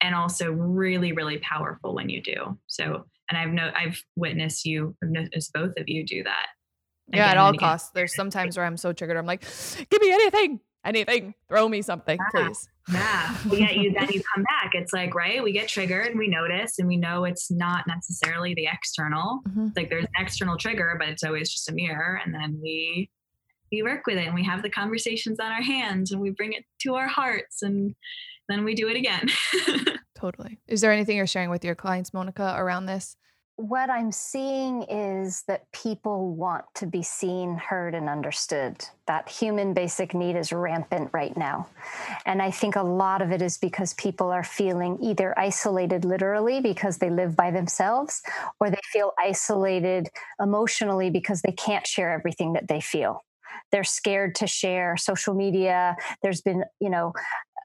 And 0.00 0.14
also 0.14 0.50
really, 0.50 1.12
really 1.12 1.38
powerful 1.38 1.94
when 1.94 2.08
you 2.08 2.20
do. 2.20 2.58
So, 2.66 3.06
and 3.32 3.38
I've 3.38 3.54
no, 3.54 3.70
I've 3.74 4.02
witnessed 4.14 4.66
you, 4.66 4.94
I've 5.02 5.10
noticed 5.10 5.52
both 5.54 5.72
of 5.78 5.88
you 5.88 6.04
do 6.04 6.22
that. 6.24 6.46
Yeah, 7.08 7.30
at 7.30 7.38
all 7.38 7.54
costs. 7.54 7.90
There's 7.94 8.14
sometimes 8.14 8.56
where 8.56 8.66
I'm 8.66 8.76
so 8.76 8.92
triggered, 8.92 9.16
I'm 9.16 9.26
like, 9.26 9.42
give 9.90 10.00
me 10.00 10.12
anything, 10.12 10.60
anything, 10.84 11.34
throw 11.48 11.68
me 11.68 11.80
something, 11.80 12.18
yeah. 12.34 12.46
please. 12.46 12.68
Yeah. 12.92 13.36
Yet 13.50 13.76
you 13.76 13.92
then 13.92 14.08
you 14.10 14.22
come 14.34 14.44
back. 14.44 14.72
It's 14.74 14.92
like, 14.92 15.14
right, 15.14 15.42
we 15.42 15.52
get 15.52 15.68
triggered 15.68 16.08
and 16.08 16.18
we 16.18 16.28
notice 16.28 16.78
and 16.78 16.86
we 16.86 16.96
know 16.96 17.24
it's 17.24 17.50
not 17.50 17.86
necessarily 17.86 18.54
the 18.54 18.66
external. 18.66 19.40
Mm-hmm. 19.48 19.68
Like 19.76 19.88
there's 19.88 20.04
an 20.04 20.10
external 20.18 20.58
trigger, 20.58 20.96
but 20.98 21.08
it's 21.08 21.24
always 21.24 21.50
just 21.50 21.70
a 21.70 21.72
mirror. 21.72 22.20
And 22.24 22.34
then 22.34 22.58
we 22.62 23.10
we 23.70 23.82
work 23.82 24.06
with 24.06 24.18
it 24.18 24.26
and 24.26 24.34
we 24.34 24.44
have 24.44 24.62
the 24.62 24.68
conversations 24.68 25.40
on 25.40 25.50
our 25.50 25.62
hands 25.62 26.12
and 26.12 26.20
we 26.20 26.28
bring 26.28 26.52
it 26.52 26.64
to 26.82 26.94
our 26.96 27.08
hearts 27.08 27.62
and 27.62 27.94
then 28.48 28.64
we 28.64 28.74
do 28.74 28.88
it 28.88 28.96
again. 28.96 29.28
totally. 30.14 30.60
Is 30.66 30.80
there 30.80 30.92
anything 30.92 31.16
you're 31.16 31.26
sharing 31.26 31.50
with 31.50 31.64
your 31.64 31.74
clients, 31.74 32.12
Monica, 32.12 32.54
around 32.56 32.86
this? 32.86 33.16
what 33.56 33.90
I'm 33.90 34.10
seeing 34.10 34.82
is 34.84 35.44
that 35.46 35.70
people 35.72 36.34
want 36.34 36.64
to 36.76 36.86
be 36.86 37.02
seen, 37.02 37.56
heard, 37.56 37.94
and 37.94 38.08
understood. 38.08 38.84
That 39.06 39.28
human 39.28 39.74
basic 39.74 40.14
need 40.14 40.36
is 40.36 40.52
rampant 40.52 41.10
right 41.12 41.36
now. 41.36 41.68
And 42.24 42.40
I 42.40 42.50
think 42.50 42.76
a 42.76 42.82
lot 42.82 43.20
of 43.20 43.30
it 43.30 43.42
is 43.42 43.58
because 43.58 43.94
people 43.94 44.30
are 44.30 44.42
feeling 44.42 44.98
either 45.02 45.38
isolated 45.38 46.04
literally 46.04 46.60
because 46.60 46.98
they 46.98 47.10
live 47.10 47.36
by 47.36 47.50
themselves, 47.50 48.22
or 48.58 48.70
they 48.70 48.80
feel 48.92 49.12
isolated 49.18 50.08
emotionally 50.40 51.10
because 51.10 51.42
they 51.42 51.52
can't 51.52 51.86
share 51.86 52.12
everything 52.12 52.54
that 52.54 52.68
they 52.68 52.80
feel 52.80 53.22
they're 53.70 53.84
scared 53.84 54.34
to 54.34 54.46
share 54.46 54.96
social 54.96 55.34
media 55.34 55.96
there's 56.22 56.40
been 56.40 56.64
you 56.80 56.90
know 56.90 57.12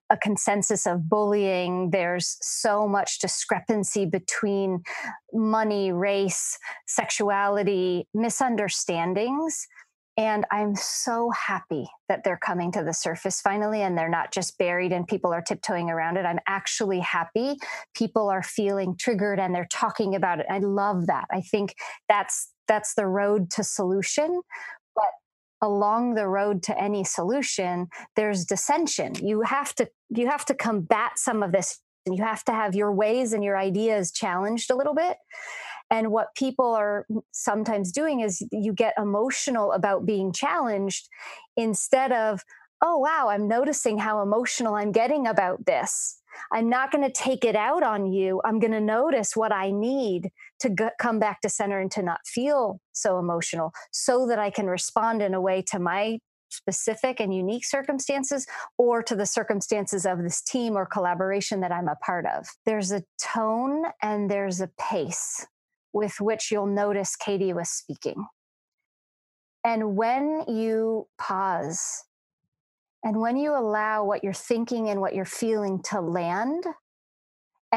a 0.10 0.17
consensus 0.17 0.86
of 0.86 1.10
bullying. 1.10 1.89
There's 1.91 2.38
so 2.41 2.88
much 2.88 3.20
discrepancy 3.20 4.06
between 4.06 4.84
money, 5.34 5.91
race, 5.91 6.58
sexuality, 6.88 8.08
misunderstandings. 8.13 9.67
And 10.20 10.46
I'm 10.52 10.76
so 10.76 11.30
happy 11.30 11.88
that 12.10 12.24
they're 12.24 12.39
coming 12.43 12.72
to 12.72 12.84
the 12.84 12.93
surface 12.93 13.39
finally 13.39 13.84
and 13.84 13.96
they're 13.96 14.10
not 14.10 14.34
just 14.34 14.58
buried 14.58 14.91
and 14.91 15.08
people 15.08 15.32
are 15.32 15.43
tiptoeing 15.43 15.91
around 15.91 16.17
it. 16.17 16.26
I'm 16.26 16.39
actually 16.48 17.00
happy 17.02 17.58
people 17.93 18.28
are 18.30 18.41
feeling 18.41 18.96
triggered 18.98 19.39
and 19.39 19.54
they're 19.54 19.67
talking 19.72 20.15
about 20.15 20.39
it. 20.39 20.48
I 20.50 20.58
love 20.58 21.06
that. 21.06 21.26
I 21.32 21.41
think 21.41 21.76
that's 22.10 22.52
that's 22.67 22.96
the 22.96 23.06
road 23.06 23.52
to 23.52 23.63
solution 23.63 24.41
along 25.62 26.15
the 26.15 26.28
road 26.28 26.63
to 26.63 26.80
any 26.80 27.04
solution 27.04 27.88
there's 28.15 28.46
dissension. 28.46 29.15
You 29.15 29.41
have 29.41 29.74
to 29.76 29.89
you 30.10 30.28
have 30.28 30.46
to 30.46 30.54
combat 30.54 31.17
some 31.17 31.43
of 31.43 31.52
this. 31.52 31.80
And 32.06 32.17
you 32.17 32.24
have 32.24 32.46
to 32.46 32.54
have 32.54 32.74
your 32.74 32.93
ways 32.93 33.34
and 33.34 33.43
your 33.43 33.58
ideas 33.58 34.13
challenged 34.13 34.72
a 34.72 34.76
little 34.76 34.96
bit. 34.96 35.17
And 35.91 36.10
what 36.10 36.36
people 36.36 36.74
are 36.74 37.06
sometimes 37.32 37.91
doing 37.91 38.22
is 38.22 38.46
you 38.50 38.72
get 38.72 38.93
emotional 38.98 39.74
about 39.74 40.06
being 40.06 40.32
challenged 40.32 41.10
instead 41.58 42.12
of 42.12 42.43
oh 42.82 42.98
wow 42.98 43.28
i'm 43.30 43.48
noticing 43.48 43.98
how 43.98 44.22
emotional 44.22 44.76
i'm 44.76 44.91
getting 44.91 45.28
about 45.28 45.65
this. 45.65 46.22
I'm 46.52 46.70
not 46.70 46.91
going 46.91 47.04
to 47.04 47.12
take 47.12 47.43
it 47.43 47.56
out 47.56 47.84
on 47.84 48.12
you. 48.12 48.41
I'm 48.46 48.60
going 48.60 48.72
to 48.72 48.82
notice 48.82 49.36
what 49.36 49.52
I 49.52 49.72
need 49.72 50.32
to 50.60 50.91
come 51.00 51.20
back 51.20 51.41
to 51.41 51.50
center 51.50 51.80
and 51.80 51.91
to 51.91 52.02
not 52.02 52.20
feel 52.26 52.80
so 52.93 53.20
emotional 53.20 53.72
so 53.91 54.28
that 54.28 54.39
I 54.39 54.50
can 54.50 54.67
respond 54.67 55.22
in 55.22 55.34
a 55.34 55.41
way 55.41 55.62
to 55.72 55.80
my 55.80 56.20
specific 56.50 57.20
and 57.20 57.34
unique 57.34 57.65
circumstances 57.65 58.46
or 58.78 59.04
to 59.04 59.15
the 59.15 59.26
circumstances 59.26 60.06
of 60.06 60.24
this 60.24 60.41
team 60.41 60.78
or 60.78 60.86
collaboration 60.86 61.60
that 61.62 61.72
I'm 61.72 61.88
a 61.88 61.96
part 61.96 62.26
of. 62.26 62.48
There's 62.65 62.91
a 62.91 63.04
tone 63.22 63.86
and 64.02 64.30
there's 64.32 64.62
a 64.62 64.70
pace 64.80 65.46
with 65.93 66.20
which 66.20 66.52
you'll 66.52 66.67
notice 66.67 67.15
Katie 67.15 67.54
was 67.54 67.70
speaking. 67.70 68.26
And 69.63 69.98
when 69.98 70.46
you 70.48 71.08
pause 71.17 72.04
and 73.04 73.20
when 73.20 73.38
you 73.38 73.56
allow 73.56 74.04
what 74.06 74.24
you're 74.24 74.34
thinking 74.34 74.89
and 74.89 75.02
what 75.02 75.15
you're 75.15 75.26
feeling 75.26 75.82
to 75.84 76.02
land 76.02 76.65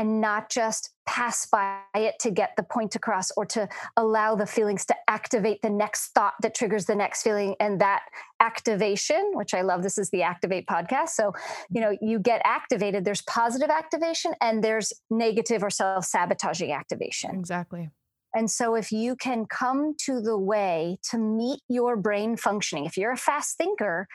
and 0.01 0.19
not 0.19 0.49
just 0.49 0.95
pass 1.05 1.45
by 1.45 1.79
it 1.95 2.15
to 2.21 2.31
get 2.31 2.55
the 2.57 2.63
point 2.63 2.95
across 2.95 3.31
or 3.37 3.45
to 3.45 3.69
allow 3.99 4.35
the 4.35 4.47
feelings 4.47 4.87
to 4.87 4.95
activate 5.09 5.61
the 5.61 5.69
next 5.69 6.13
thought 6.15 6.33
that 6.41 6.55
triggers 6.55 6.87
the 6.87 6.95
next 6.95 7.23
feeling. 7.23 7.55
And 7.61 7.81
that 7.83 8.05
activation 8.41 9.33
which 9.35 9.53
i 9.53 9.61
love 9.61 9.83
this 9.83 9.99
is 9.99 10.09
the 10.09 10.23
activate 10.23 10.67
podcast. 10.67 11.11
So 11.11 11.33
you 11.71 11.83
know 11.83 11.95
you 12.01 12.19
get 12.19 12.41
activated 12.45 13.05
there's 13.05 13.21
positive 13.23 13.69
activation 13.69 14.33
and 14.41 14.65
there's 14.65 14.95
negative 15.11 15.63
or 15.63 15.69
self-sabotaging 15.69 16.73
activation. 16.73 17.31
Exactly. 17.33 17.91
And 18.35 18.49
so, 18.49 18.77
if 18.77 18.93
you 18.93 19.17
can 19.17 19.45
come 19.45 19.95
to 20.07 20.21
the 20.21 20.39
way 20.39 20.99
to 21.11 21.19
meet 21.19 21.61
your 21.69 21.97
brain 21.97 22.37
functioning, 22.37 22.87
if 22.87 22.97
you're 22.97 23.11
a 23.11 23.17
fast 23.17 23.57
thinker, 23.59 24.07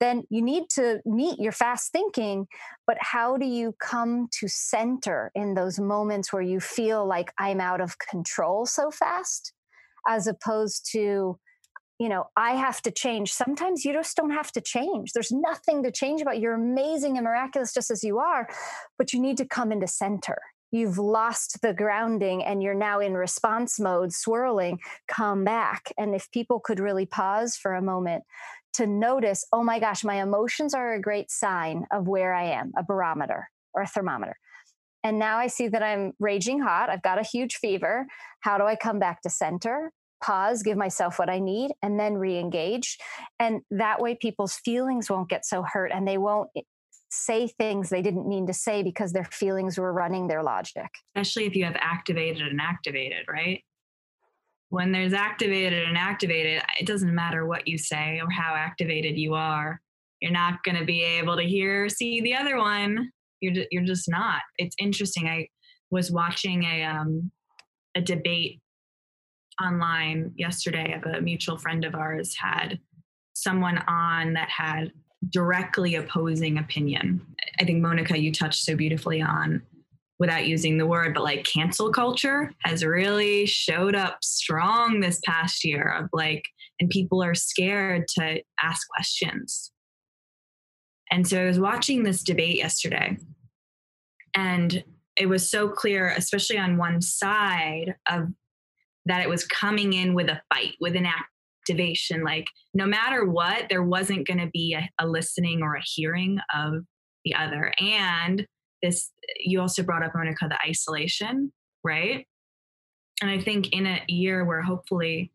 then 0.00 0.24
you 0.30 0.42
need 0.42 0.64
to 0.70 1.00
meet 1.04 1.38
your 1.38 1.52
fast 1.52 1.92
thinking. 1.92 2.46
But 2.86 2.96
how 3.00 3.36
do 3.36 3.46
you 3.46 3.74
come 3.80 4.28
to 4.40 4.48
center 4.48 5.30
in 5.34 5.54
those 5.54 5.78
moments 5.78 6.32
where 6.32 6.42
you 6.42 6.58
feel 6.58 7.06
like 7.06 7.32
I'm 7.38 7.60
out 7.60 7.80
of 7.80 7.98
control 7.98 8.66
so 8.66 8.90
fast, 8.90 9.52
as 10.08 10.26
opposed 10.26 10.88
to, 10.92 11.38
you 11.98 12.08
know, 12.08 12.24
I 12.36 12.52
have 12.52 12.80
to 12.82 12.90
change. 12.90 13.32
Sometimes 13.32 13.84
you 13.84 13.92
just 13.92 14.16
don't 14.16 14.30
have 14.30 14.50
to 14.52 14.60
change. 14.60 15.12
There's 15.12 15.32
nothing 15.32 15.82
to 15.82 15.92
change 15.92 16.22
about. 16.22 16.40
You're 16.40 16.54
amazing 16.54 17.18
and 17.18 17.24
miraculous 17.24 17.74
just 17.74 17.90
as 17.90 18.02
you 18.02 18.18
are, 18.18 18.48
but 18.98 19.12
you 19.12 19.20
need 19.20 19.36
to 19.36 19.44
come 19.44 19.70
into 19.70 19.86
center 19.86 20.38
you've 20.72 20.98
lost 20.98 21.60
the 21.62 21.74
grounding 21.74 22.44
and 22.44 22.62
you're 22.62 22.74
now 22.74 23.00
in 23.00 23.14
response 23.14 23.80
mode 23.80 24.12
swirling 24.12 24.78
come 25.08 25.44
back 25.44 25.92
and 25.98 26.14
if 26.14 26.30
people 26.30 26.60
could 26.60 26.78
really 26.78 27.06
pause 27.06 27.56
for 27.56 27.74
a 27.74 27.82
moment 27.82 28.22
to 28.74 28.86
notice, 28.86 29.46
oh 29.52 29.62
my 29.62 29.78
gosh, 29.78 30.04
my 30.04 30.22
emotions 30.22 30.74
are 30.74 30.94
a 30.94 31.00
great 31.00 31.30
sign 31.30 31.86
of 31.90 32.06
where 32.06 32.32
I 32.32 32.44
am, 32.44 32.72
a 32.76 32.82
barometer 32.82 33.48
or 33.74 33.82
a 33.82 33.86
thermometer. 33.86 34.36
And 35.02 35.18
now 35.18 35.38
I 35.38 35.46
see 35.46 35.68
that 35.68 35.82
I'm 35.82 36.12
raging 36.18 36.60
hot. 36.60 36.90
I've 36.90 37.02
got 37.02 37.18
a 37.18 37.22
huge 37.22 37.56
fever. 37.56 38.06
How 38.40 38.58
do 38.58 38.64
I 38.64 38.76
come 38.76 38.98
back 38.98 39.22
to 39.22 39.30
center? 39.30 39.92
Pause, 40.22 40.62
give 40.62 40.76
myself 40.76 41.18
what 41.18 41.30
I 41.30 41.38
need, 41.38 41.70
and 41.82 41.98
then 41.98 42.14
re 42.14 42.38
engage. 42.38 42.98
And 43.38 43.62
that 43.70 44.00
way, 44.00 44.14
people's 44.14 44.54
feelings 44.56 45.08
won't 45.08 45.30
get 45.30 45.46
so 45.46 45.62
hurt 45.62 45.90
and 45.92 46.06
they 46.06 46.18
won't 46.18 46.50
eh, 46.54 46.60
say 47.10 47.48
things 47.48 47.88
they 47.88 48.02
didn't 48.02 48.28
mean 48.28 48.46
to 48.46 48.52
say 48.52 48.82
because 48.82 49.12
their 49.12 49.24
feelings 49.24 49.78
were 49.78 49.92
running 49.92 50.28
their 50.28 50.42
logic. 50.42 50.88
Especially 51.16 51.46
if 51.46 51.56
you 51.56 51.64
have 51.64 51.76
activated 51.80 52.46
and 52.46 52.60
activated, 52.60 53.24
right? 53.28 53.64
When 54.70 54.92
there's 54.92 55.12
activated 55.12 55.86
and 55.86 55.98
activated, 55.98 56.62
it 56.78 56.86
doesn't 56.86 57.14
matter 57.14 57.44
what 57.44 57.66
you 57.68 57.76
say 57.76 58.20
or 58.22 58.30
how 58.30 58.54
activated 58.54 59.18
you 59.18 59.34
are. 59.34 59.80
You're 60.20 60.32
not 60.32 60.62
going 60.64 60.76
to 60.76 60.84
be 60.84 61.02
able 61.02 61.36
to 61.36 61.42
hear 61.42 61.88
see 61.88 62.20
the 62.20 62.34
other 62.34 62.56
one. 62.56 63.10
You're 63.40 63.64
you're 63.70 63.84
just 63.84 64.08
not. 64.08 64.42
It's 64.58 64.76
interesting. 64.78 65.28
I 65.28 65.48
was 65.90 66.10
watching 66.10 66.64
a 66.64 66.84
um, 66.84 67.30
a 67.96 68.00
debate 68.00 68.60
online 69.62 70.32
yesterday 70.36 70.94
of 70.94 71.04
a 71.04 71.20
mutual 71.20 71.58
friend 71.58 71.84
of 71.84 71.94
ours 71.94 72.34
had 72.38 72.78
someone 73.32 73.78
on 73.88 74.34
that 74.34 74.48
had 74.50 74.92
directly 75.30 75.96
opposing 75.96 76.58
opinion. 76.58 77.26
I 77.58 77.64
think 77.64 77.82
Monica, 77.82 78.18
you 78.18 78.32
touched 78.32 78.62
so 78.62 78.76
beautifully 78.76 79.20
on 79.20 79.62
without 80.20 80.46
using 80.46 80.76
the 80.76 80.86
word, 80.86 81.14
but 81.14 81.24
like 81.24 81.44
cancel 81.44 81.90
culture 81.90 82.52
has 82.62 82.84
really 82.84 83.46
showed 83.46 83.96
up 83.96 84.18
strong 84.22 85.00
this 85.00 85.18
past 85.26 85.64
year 85.64 85.96
of 85.98 86.10
like, 86.12 86.44
and 86.78 86.90
people 86.90 87.22
are 87.22 87.34
scared 87.34 88.06
to 88.06 88.40
ask 88.62 88.86
questions. 88.94 89.72
And 91.10 91.26
so 91.26 91.42
I 91.42 91.46
was 91.46 91.58
watching 91.58 92.02
this 92.02 92.22
debate 92.22 92.56
yesterday, 92.56 93.16
and 94.36 94.84
it 95.16 95.26
was 95.26 95.50
so 95.50 95.68
clear, 95.68 96.14
especially 96.16 96.58
on 96.58 96.76
one 96.76 97.00
side 97.00 97.96
of 98.08 98.28
that 99.06 99.22
it 99.22 99.28
was 99.28 99.44
coming 99.46 99.94
in 99.94 100.14
with 100.14 100.28
a 100.28 100.40
fight, 100.52 100.74
with 100.80 100.94
an 100.94 101.06
activation. 101.06 102.22
Like 102.22 102.46
no 102.74 102.86
matter 102.86 103.24
what, 103.24 103.68
there 103.70 103.82
wasn't 103.82 104.26
going 104.26 104.38
to 104.38 104.50
be 104.52 104.74
a, 104.74 104.88
a 105.02 105.08
listening 105.08 105.62
or 105.62 105.74
a 105.74 105.82
hearing 105.84 106.38
of 106.54 106.84
the 107.24 107.34
other. 107.34 107.72
And 107.80 108.46
this, 108.82 109.10
you 109.38 109.60
also 109.60 109.82
brought 109.82 110.02
up, 110.02 110.12
Monica, 110.14 110.48
the 110.48 110.58
isolation, 110.68 111.52
right? 111.84 112.26
And 113.22 113.30
I 113.30 113.38
think 113.38 113.72
in 113.72 113.86
a 113.86 114.02
year 114.08 114.44
where 114.44 114.62
hopefully, 114.62 115.32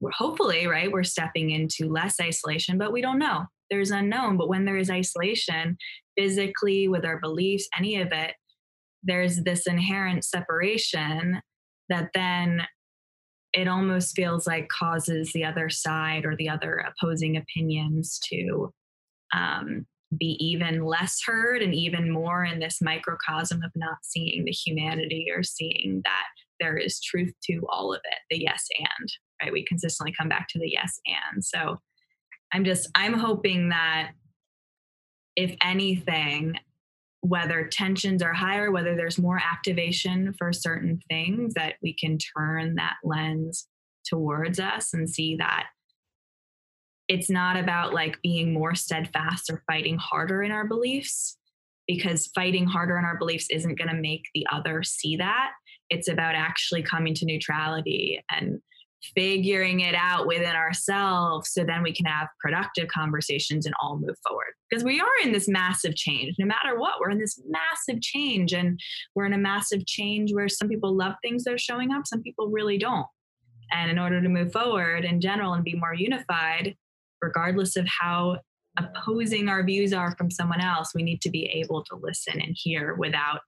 we're 0.00 0.10
hopefully, 0.10 0.66
right, 0.66 0.92
we're 0.92 1.04
stepping 1.04 1.50
into 1.50 1.88
less 1.88 2.16
isolation, 2.20 2.76
but 2.76 2.92
we 2.92 3.00
don't 3.00 3.18
know. 3.18 3.44
There's 3.70 3.90
unknown. 3.90 4.36
But 4.36 4.48
when 4.48 4.64
there 4.66 4.76
is 4.76 4.90
isolation, 4.90 5.78
physically, 6.18 6.88
with 6.88 7.04
our 7.04 7.18
beliefs, 7.18 7.68
any 7.76 8.00
of 8.00 8.08
it, 8.12 8.34
there's 9.02 9.42
this 9.42 9.66
inherent 9.66 10.24
separation 10.24 11.40
that 11.88 12.10
then 12.14 12.62
it 13.52 13.68
almost 13.68 14.16
feels 14.16 14.46
like 14.46 14.68
causes 14.68 15.32
the 15.32 15.44
other 15.44 15.70
side 15.70 16.24
or 16.24 16.36
the 16.36 16.48
other 16.48 16.84
opposing 16.86 17.36
opinions 17.36 18.18
to 18.30 18.72
um, 19.32 19.86
be 20.18 20.36
even 20.40 20.84
less 20.84 21.20
heard 21.24 21.62
and 21.62 21.74
even 21.74 22.10
more 22.10 22.44
in 22.44 22.58
this 22.60 22.78
microcosm 22.80 23.62
of 23.62 23.70
not 23.74 23.98
seeing 24.02 24.44
the 24.44 24.52
humanity 24.52 25.26
or 25.34 25.42
seeing 25.42 26.00
that 26.04 26.26
there 26.60 26.76
is 26.76 27.00
truth 27.00 27.32
to 27.44 27.60
all 27.68 27.92
of 27.92 28.00
it 28.04 28.18
the 28.30 28.42
yes 28.42 28.66
and 28.78 29.08
right? 29.42 29.52
We 29.52 29.64
consistently 29.64 30.14
come 30.18 30.28
back 30.28 30.46
to 30.50 30.58
the 30.58 30.70
yes 30.70 30.98
and. 31.06 31.44
So 31.44 31.78
i'm 32.52 32.64
just 32.64 32.88
i'm 32.94 33.14
hoping 33.14 33.70
that 33.70 34.12
if 35.34 35.56
anything 35.62 36.54
whether 37.24 37.66
tensions 37.66 38.22
are 38.22 38.34
higher, 38.34 38.70
whether 38.70 38.94
there's 38.94 39.18
more 39.18 39.40
activation 39.42 40.34
for 40.34 40.52
certain 40.52 41.00
things, 41.08 41.54
that 41.54 41.76
we 41.82 41.94
can 41.94 42.18
turn 42.18 42.74
that 42.74 42.96
lens 43.02 43.66
towards 44.06 44.60
us 44.60 44.92
and 44.92 45.08
see 45.08 45.34
that 45.36 45.68
it's 47.08 47.30
not 47.30 47.56
about 47.56 47.92
like 47.92 48.20
being 48.22 48.52
more 48.52 48.74
steadfast 48.74 49.50
or 49.50 49.62
fighting 49.66 49.98
harder 49.98 50.42
in 50.42 50.50
our 50.50 50.66
beliefs, 50.66 51.36
because 51.86 52.30
fighting 52.34 52.66
harder 52.66 52.96
in 52.96 53.04
our 53.04 53.18
beliefs 53.18 53.48
isn't 53.50 53.78
going 53.78 53.90
to 53.90 54.00
make 54.00 54.24
the 54.34 54.46
other 54.50 54.82
see 54.82 55.16
that. 55.16 55.50
It's 55.90 56.08
about 56.08 56.34
actually 56.34 56.82
coming 56.82 57.14
to 57.14 57.26
neutrality 57.26 58.22
and 58.30 58.60
figuring 59.14 59.80
it 59.80 59.94
out 59.94 60.26
within 60.26 60.56
ourselves 60.56 61.50
so 61.52 61.62
then 61.62 61.82
we 61.82 61.92
can 61.92 62.06
have 62.06 62.26
productive 62.40 62.88
conversations 62.88 63.66
and 63.66 63.74
all 63.82 63.98
move 63.98 64.16
forward. 64.26 64.54
Because 64.70 64.82
we 64.82 64.98
are 64.98 65.06
in 65.22 65.32
this 65.32 65.46
massive 65.46 65.94
change. 65.94 66.34
No 66.38 66.46
matter 66.46 66.78
what 66.78 66.94
we're 67.00 67.10
in 67.10 67.18
this 67.18 67.38
massive 67.46 68.00
change 68.00 68.54
and 68.54 68.80
we're 69.14 69.26
in 69.26 69.34
a 69.34 69.38
massive 69.38 69.84
change 69.84 70.32
where 70.32 70.48
some 70.48 70.70
people 70.70 70.96
love 70.96 71.14
things 71.22 71.44
that 71.44 71.52
are 71.52 71.58
showing 71.58 71.92
up 71.92 72.06
some 72.06 72.22
people 72.22 72.48
really 72.48 72.78
don't. 72.78 73.06
And 73.72 73.90
in 73.90 73.98
order 73.98 74.22
to 74.22 74.28
move 74.28 74.52
forward 74.52 75.04
in 75.04 75.20
general 75.20 75.52
and 75.52 75.64
be 75.64 75.74
more 75.74 75.94
unified 75.94 76.74
regardless 77.24 77.76
of 77.76 77.86
how 78.00 78.38
opposing 78.78 79.48
our 79.48 79.64
views 79.64 79.92
are 79.92 80.14
from 80.16 80.30
someone 80.30 80.60
else 80.60 80.92
we 80.94 81.02
need 81.02 81.20
to 81.22 81.30
be 81.30 81.46
able 81.46 81.82
to 81.84 81.96
listen 81.96 82.40
and 82.40 82.56
hear 82.58 82.94
without 82.94 83.40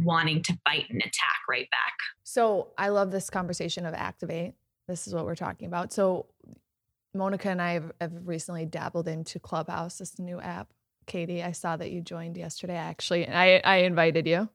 wanting 0.00 0.42
to 0.42 0.56
fight 0.68 0.84
and 0.90 1.00
attack 1.00 1.38
right 1.48 1.68
back 1.70 1.94
so 2.24 2.68
i 2.76 2.88
love 2.88 3.10
this 3.12 3.30
conversation 3.30 3.86
of 3.86 3.94
activate 3.94 4.54
this 4.88 5.06
is 5.06 5.14
what 5.14 5.24
we're 5.24 5.34
talking 5.34 5.66
about. 5.66 5.92
So, 5.92 6.26
Monica 7.14 7.48
and 7.48 7.62
I 7.62 7.72
have, 7.72 7.92
have 8.00 8.12
recently 8.24 8.66
dabbled 8.66 9.08
into 9.08 9.38
Clubhouse, 9.38 9.98
this 9.98 10.18
new 10.18 10.40
app. 10.40 10.68
Katie, 11.06 11.42
I 11.42 11.52
saw 11.52 11.76
that 11.76 11.90
you 11.90 12.00
joined 12.00 12.36
yesterday. 12.36 12.76
Actually, 12.76 13.28
I 13.28 13.60
I 13.64 13.76
invited 13.78 14.26
you. 14.26 14.48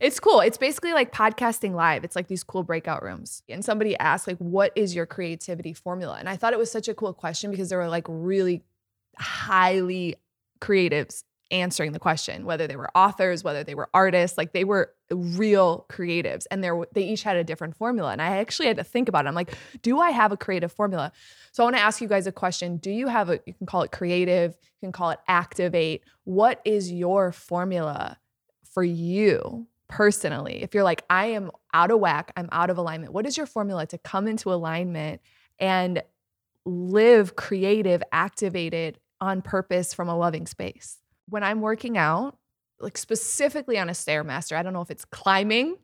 It's 0.00 0.20
cool. 0.20 0.40
It's 0.40 0.58
basically 0.58 0.92
like 0.92 1.12
podcasting 1.12 1.74
live. 1.74 2.04
It's 2.04 2.16
like 2.16 2.28
these 2.28 2.44
cool 2.44 2.62
breakout 2.62 3.02
rooms. 3.02 3.42
And 3.48 3.64
somebody 3.64 3.96
asked 3.98 4.26
like 4.26 4.38
what 4.38 4.72
is 4.76 4.94
your 4.94 5.06
creativity 5.06 5.72
formula? 5.72 6.16
And 6.18 6.28
I 6.28 6.36
thought 6.36 6.52
it 6.52 6.58
was 6.58 6.70
such 6.70 6.88
a 6.88 6.94
cool 6.94 7.12
question 7.12 7.50
because 7.50 7.68
there 7.68 7.78
were 7.78 7.88
like 7.88 8.06
really 8.08 8.62
highly 9.18 10.16
creatives 10.60 11.24
answering 11.50 11.92
the 11.92 11.98
question, 11.98 12.46
whether 12.46 12.66
they 12.66 12.76
were 12.76 12.90
authors, 12.96 13.44
whether 13.44 13.62
they 13.62 13.74
were 13.74 13.88
artists, 13.92 14.38
like 14.38 14.52
they 14.52 14.64
were 14.64 14.92
real 15.10 15.86
creatives 15.90 16.46
and 16.50 16.64
they 16.64 16.70
they 16.94 17.02
each 17.02 17.22
had 17.22 17.36
a 17.36 17.44
different 17.44 17.76
formula. 17.76 18.10
And 18.10 18.22
I 18.22 18.38
actually 18.38 18.68
had 18.68 18.78
to 18.78 18.84
think 18.84 19.08
about 19.08 19.26
it. 19.26 19.28
I'm 19.28 19.34
like, 19.34 19.54
do 19.82 20.00
I 20.00 20.10
have 20.10 20.32
a 20.32 20.36
creative 20.36 20.72
formula? 20.72 21.12
So 21.52 21.62
I 21.62 21.66
want 21.66 21.76
to 21.76 21.82
ask 21.82 22.00
you 22.00 22.08
guys 22.08 22.26
a 22.26 22.32
question. 22.32 22.78
Do 22.78 22.90
you 22.90 23.06
have 23.08 23.28
a 23.28 23.40
you 23.46 23.52
can 23.52 23.66
call 23.66 23.82
it 23.82 23.92
creative, 23.92 24.56
you 24.80 24.86
can 24.86 24.92
call 24.92 25.10
it 25.10 25.20
activate. 25.28 26.02
What 26.24 26.60
is 26.64 26.90
your 26.90 27.30
formula 27.30 28.18
for 28.72 28.82
you 28.84 29.66
personally? 29.88 30.62
If 30.62 30.74
you're 30.74 30.84
like, 30.84 31.04
I 31.08 31.26
am 31.26 31.50
out 31.72 31.90
of 31.90 32.00
whack, 32.00 32.32
I'm 32.36 32.48
out 32.52 32.70
of 32.70 32.78
alignment. 32.78 33.12
What 33.12 33.26
is 33.26 33.36
your 33.36 33.46
formula 33.46 33.86
to 33.86 33.98
come 33.98 34.26
into 34.26 34.52
alignment 34.52 35.20
and 35.58 36.02
live 36.64 37.36
creative, 37.36 38.02
activated 38.12 38.98
on 39.20 39.42
purpose 39.42 39.94
from 39.94 40.08
a 40.08 40.16
loving 40.16 40.46
space? 40.46 40.98
when 41.28 41.42
I'm 41.42 41.60
working 41.60 41.96
out, 41.96 42.36
like 42.80 42.98
specifically 42.98 43.78
on 43.78 43.88
a 43.88 43.92
stairmaster, 43.92 44.56
I 44.56 44.62
don't 44.62 44.72
know 44.72 44.82
if 44.82 44.90
it's 44.90 45.04
climbing, 45.06 45.76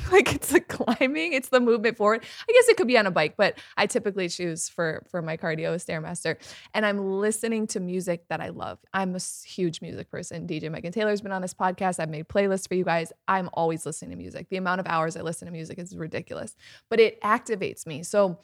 like 0.12 0.34
it's 0.34 0.48
the 0.48 0.60
climbing, 0.60 1.32
it's 1.32 1.48
the 1.48 1.60
movement 1.60 1.96
forward. 1.96 2.24
I 2.48 2.52
guess 2.52 2.68
it 2.68 2.76
could 2.76 2.86
be 2.86 2.98
on 2.98 3.06
a 3.06 3.10
bike, 3.10 3.34
but 3.36 3.58
I 3.76 3.86
typically 3.86 4.28
choose 4.28 4.68
for 4.68 5.04
for 5.10 5.22
my 5.22 5.36
cardio 5.36 5.74
stairmaster. 5.74 6.36
And 6.74 6.86
I'm 6.86 6.98
listening 7.20 7.66
to 7.68 7.80
music 7.80 8.24
that 8.28 8.40
I 8.40 8.48
love. 8.48 8.78
I'm 8.92 9.14
a 9.14 9.20
huge 9.46 9.80
music 9.80 10.10
person. 10.10 10.46
DJ 10.46 10.70
Megan 10.70 10.92
Taylor's 10.92 11.20
been 11.20 11.32
on 11.32 11.42
this 11.42 11.54
podcast. 11.54 12.00
I've 12.00 12.08
made 12.08 12.28
playlists 12.28 12.68
for 12.68 12.74
you 12.74 12.84
guys. 12.84 13.12
I'm 13.28 13.50
always 13.52 13.84
listening 13.84 14.12
to 14.12 14.16
music. 14.16 14.48
The 14.48 14.56
amount 14.56 14.80
of 14.80 14.86
hours 14.86 15.16
I 15.16 15.22
listen 15.22 15.46
to 15.46 15.52
music 15.52 15.78
is 15.78 15.96
ridiculous, 15.96 16.56
but 16.88 17.00
it 17.00 17.20
activates 17.22 17.86
me. 17.86 18.02
So 18.02 18.38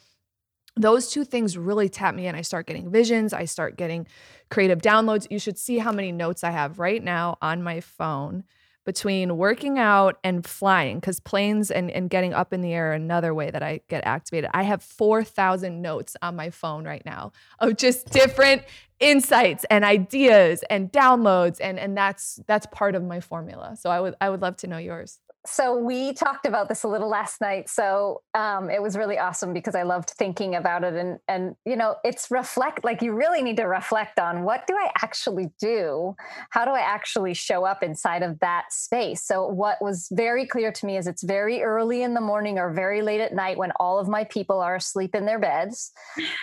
those 0.75 1.09
two 1.09 1.25
things 1.25 1.57
really 1.57 1.89
tap 1.89 2.15
me 2.15 2.27
in. 2.27 2.35
I 2.35 2.41
start 2.41 2.67
getting 2.67 2.91
visions, 2.91 3.33
I 3.33 3.45
start 3.45 3.75
getting 3.75 4.07
creative 4.49 4.81
downloads. 4.81 5.27
You 5.29 5.39
should 5.39 5.57
see 5.57 5.79
how 5.79 5.91
many 5.91 6.11
notes 6.11 6.43
I 6.43 6.51
have 6.51 6.79
right 6.79 7.03
now 7.03 7.37
on 7.41 7.63
my 7.63 7.81
phone 7.81 8.43
between 8.89 9.37
working 9.37 9.77
out 9.77 10.17
and 10.23 10.43
flying, 10.43 10.95
because 10.99 11.19
planes 11.19 11.69
and, 11.69 11.91
and 11.91 12.09
getting 12.09 12.33
up 12.33 12.51
in 12.51 12.61
the 12.61 12.73
air 12.73 12.91
another 12.91 13.35
way 13.35 13.51
that 13.51 13.61
I 13.61 13.81
get 13.87 14.03
activated. 14.03 14.49
I 14.51 14.63
have 14.63 14.81
4,000 14.81 15.79
notes 15.79 16.17
on 16.23 16.35
my 16.35 16.49
phone 16.49 16.85
right 16.85 17.05
now 17.05 17.31
of 17.59 17.77
just 17.77 18.09
different 18.09 18.63
insights 18.99 19.63
and 19.69 19.85
ideas 19.85 20.63
and 20.71 20.91
downloads. 20.91 21.57
And, 21.61 21.77
and 21.77 21.95
that's 21.95 22.39
that's 22.47 22.65
part 22.71 22.95
of 22.95 23.03
my 23.03 23.19
formula. 23.19 23.75
So 23.79 23.91
I 23.91 23.99
would 23.99 24.15
I 24.19 24.31
would 24.31 24.41
love 24.41 24.57
to 24.57 24.67
know 24.67 24.79
yours 24.79 25.19
so 25.45 25.77
we 25.77 26.13
talked 26.13 26.45
about 26.45 26.67
this 26.67 26.83
a 26.83 26.87
little 26.87 27.09
last 27.09 27.39
night 27.41 27.69
so 27.69 28.21
um, 28.33 28.69
it 28.69 28.81
was 28.81 28.97
really 28.97 29.17
awesome 29.17 29.53
because 29.53 29.75
i 29.75 29.83
loved 29.83 30.09
thinking 30.11 30.55
about 30.55 30.83
it 30.83 30.93
and 30.93 31.19
and 31.27 31.55
you 31.65 31.75
know 31.75 31.95
it's 32.03 32.29
reflect 32.29 32.83
like 32.83 33.01
you 33.01 33.13
really 33.13 33.41
need 33.41 33.57
to 33.57 33.63
reflect 33.63 34.19
on 34.19 34.43
what 34.43 34.67
do 34.67 34.75
i 34.75 34.89
actually 35.01 35.49
do? 35.59 36.15
How 36.51 36.65
do 36.65 36.71
i 36.71 36.79
actually 36.79 37.33
show 37.33 37.65
up 37.65 37.83
inside 37.83 38.23
of 38.23 38.39
that 38.39 38.65
space? 38.71 39.23
So 39.23 39.47
what 39.47 39.81
was 39.81 40.07
very 40.11 40.45
clear 40.45 40.71
to 40.71 40.85
me 40.85 40.97
is 40.97 41.07
it's 41.07 41.23
very 41.23 41.61
early 41.61 42.03
in 42.03 42.13
the 42.13 42.21
morning 42.21 42.57
or 42.57 42.73
very 42.73 43.01
late 43.01 43.21
at 43.21 43.33
night 43.33 43.57
when 43.57 43.71
all 43.79 43.99
of 43.99 44.07
my 44.07 44.23
people 44.23 44.59
are 44.59 44.75
asleep 44.75 45.15
in 45.15 45.25
their 45.25 45.39
beds 45.39 45.91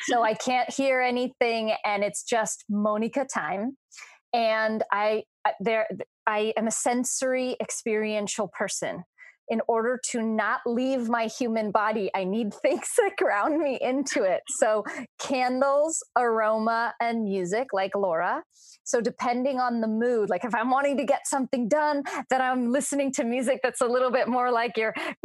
so 0.05 0.23
i 0.23 0.35
can't 0.35 0.73
hear 0.73 1.01
anything 1.01 1.75
and 1.85 2.03
it's 2.03 2.23
just 2.23 2.65
monica 2.69 3.27
time. 3.33 3.77
And 4.33 4.83
i 4.93 5.25
there 5.61 5.87
I 6.27 6.53
am 6.57 6.67
a 6.67 6.71
sensory 6.71 7.57
experiential 7.61 8.49
person. 8.49 9.05
In 9.49 9.61
order 9.69 10.01
to 10.11 10.23
not 10.23 10.61
leave 10.67 11.09
my 11.09 11.27
human 11.27 11.71
body, 11.71 12.11
I 12.17 12.25
need 12.25 12.53
things 12.63 12.89
that 12.97 13.13
ground 13.17 13.59
me 13.59 13.79
into 13.81 14.25
it. 14.25 14.41
So, 14.59 14.83
candles, 15.21 16.03
aroma, 16.17 16.95
and 17.01 17.23
music, 17.23 17.69
like 17.73 17.95
Laura. 17.95 18.43
So, 18.83 19.01
depending 19.01 19.61
on 19.61 19.81
the 19.81 19.87
mood, 19.87 20.31
like 20.31 20.45
if 20.45 20.53
I'm 20.53 20.71
wanting 20.71 20.97
to 20.97 21.05
get 21.05 21.29
something 21.29 21.69
done, 21.69 22.03
then 22.29 22.43
I'm 22.43 22.73
listening 22.73 23.13
to 23.13 23.25
music 23.25 23.61
that's 23.63 23.81
a 23.81 23.87
little 23.87 24.11
bit 24.11 24.27
more 24.27 24.51
like 24.51 24.73
you're 24.77 24.95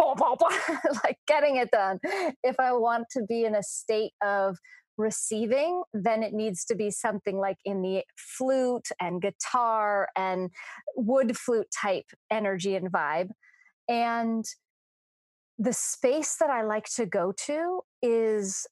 like 1.03 1.17
getting 1.27 1.55
it 1.55 1.71
done. 1.71 1.99
If 2.43 2.59
I 2.59 2.73
want 2.73 3.05
to 3.13 3.23
be 3.27 3.45
in 3.45 3.55
a 3.55 3.63
state 3.63 4.11
of 4.23 4.55
receiving, 4.97 5.83
then 5.93 6.23
it 6.23 6.33
needs 6.33 6.65
to 6.65 6.75
be 6.75 6.91
something 6.91 7.37
like 7.37 7.57
in 7.65 7.81
the 7.81 8.03
flute 8.17 8.89
and 8.99 9.21
guitar 9.21 10.09
and 10.15 10.51
wood 10.95 11.37
flute 11.37 11.67
type 11.81 12.05
energy 12.29 12.75
and 12.75 12.91
vibe. 12.91 13.29
And 13.87 14.45
the 15.57 15.73
space 15.73 16.37
that 16.39 16.49
I 16.49 16.63
like 16.63 16.85
to 16.95 17.05
go 17.05 17.33
to 17.45 17.81
is 18.01 18.67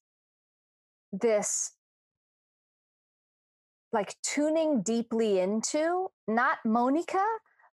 this 1.11 1.72
like 3.91 4.15
tuning 4.22 4.84
deeply 4.84 5.39
into 5.39 6.07
not 6.28 6.57
Monica, 6.65 7.26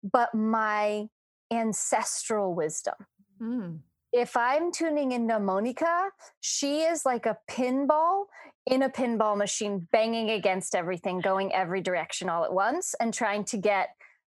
but 0.03 0.33
my 0.35 1.07
ancestral 1.51 2.53
wisdom. 2.53 2.95
Mm 3.41 3.79
if 4.13 4.37
I'm 4.37 4.71
tuning 4.71 5.11
into 5.11 5.39
Monica, 5.39 6.11
she 6.39 6.81
is 6.81 7.03
like 7.03 7.25
a 7.25 7.37
pinball 7.49 8.25
in 8.67 8.83
a 8.83 8.89
pinball 8.89 9.35
machine, 9.35 9.87
banging 9.91 10.29
against 10.29 10.75
everything, 10.75 11.19
going 11.19 11.51
every 11.51 11.81
direction 11.81 12.29
all 12.29 12.45
at 12.45 12.53
once, 12.53 12.93
and 13.01 13.13
trying 13.13 13.43
to 13.45 13.57
get 13.57 13.89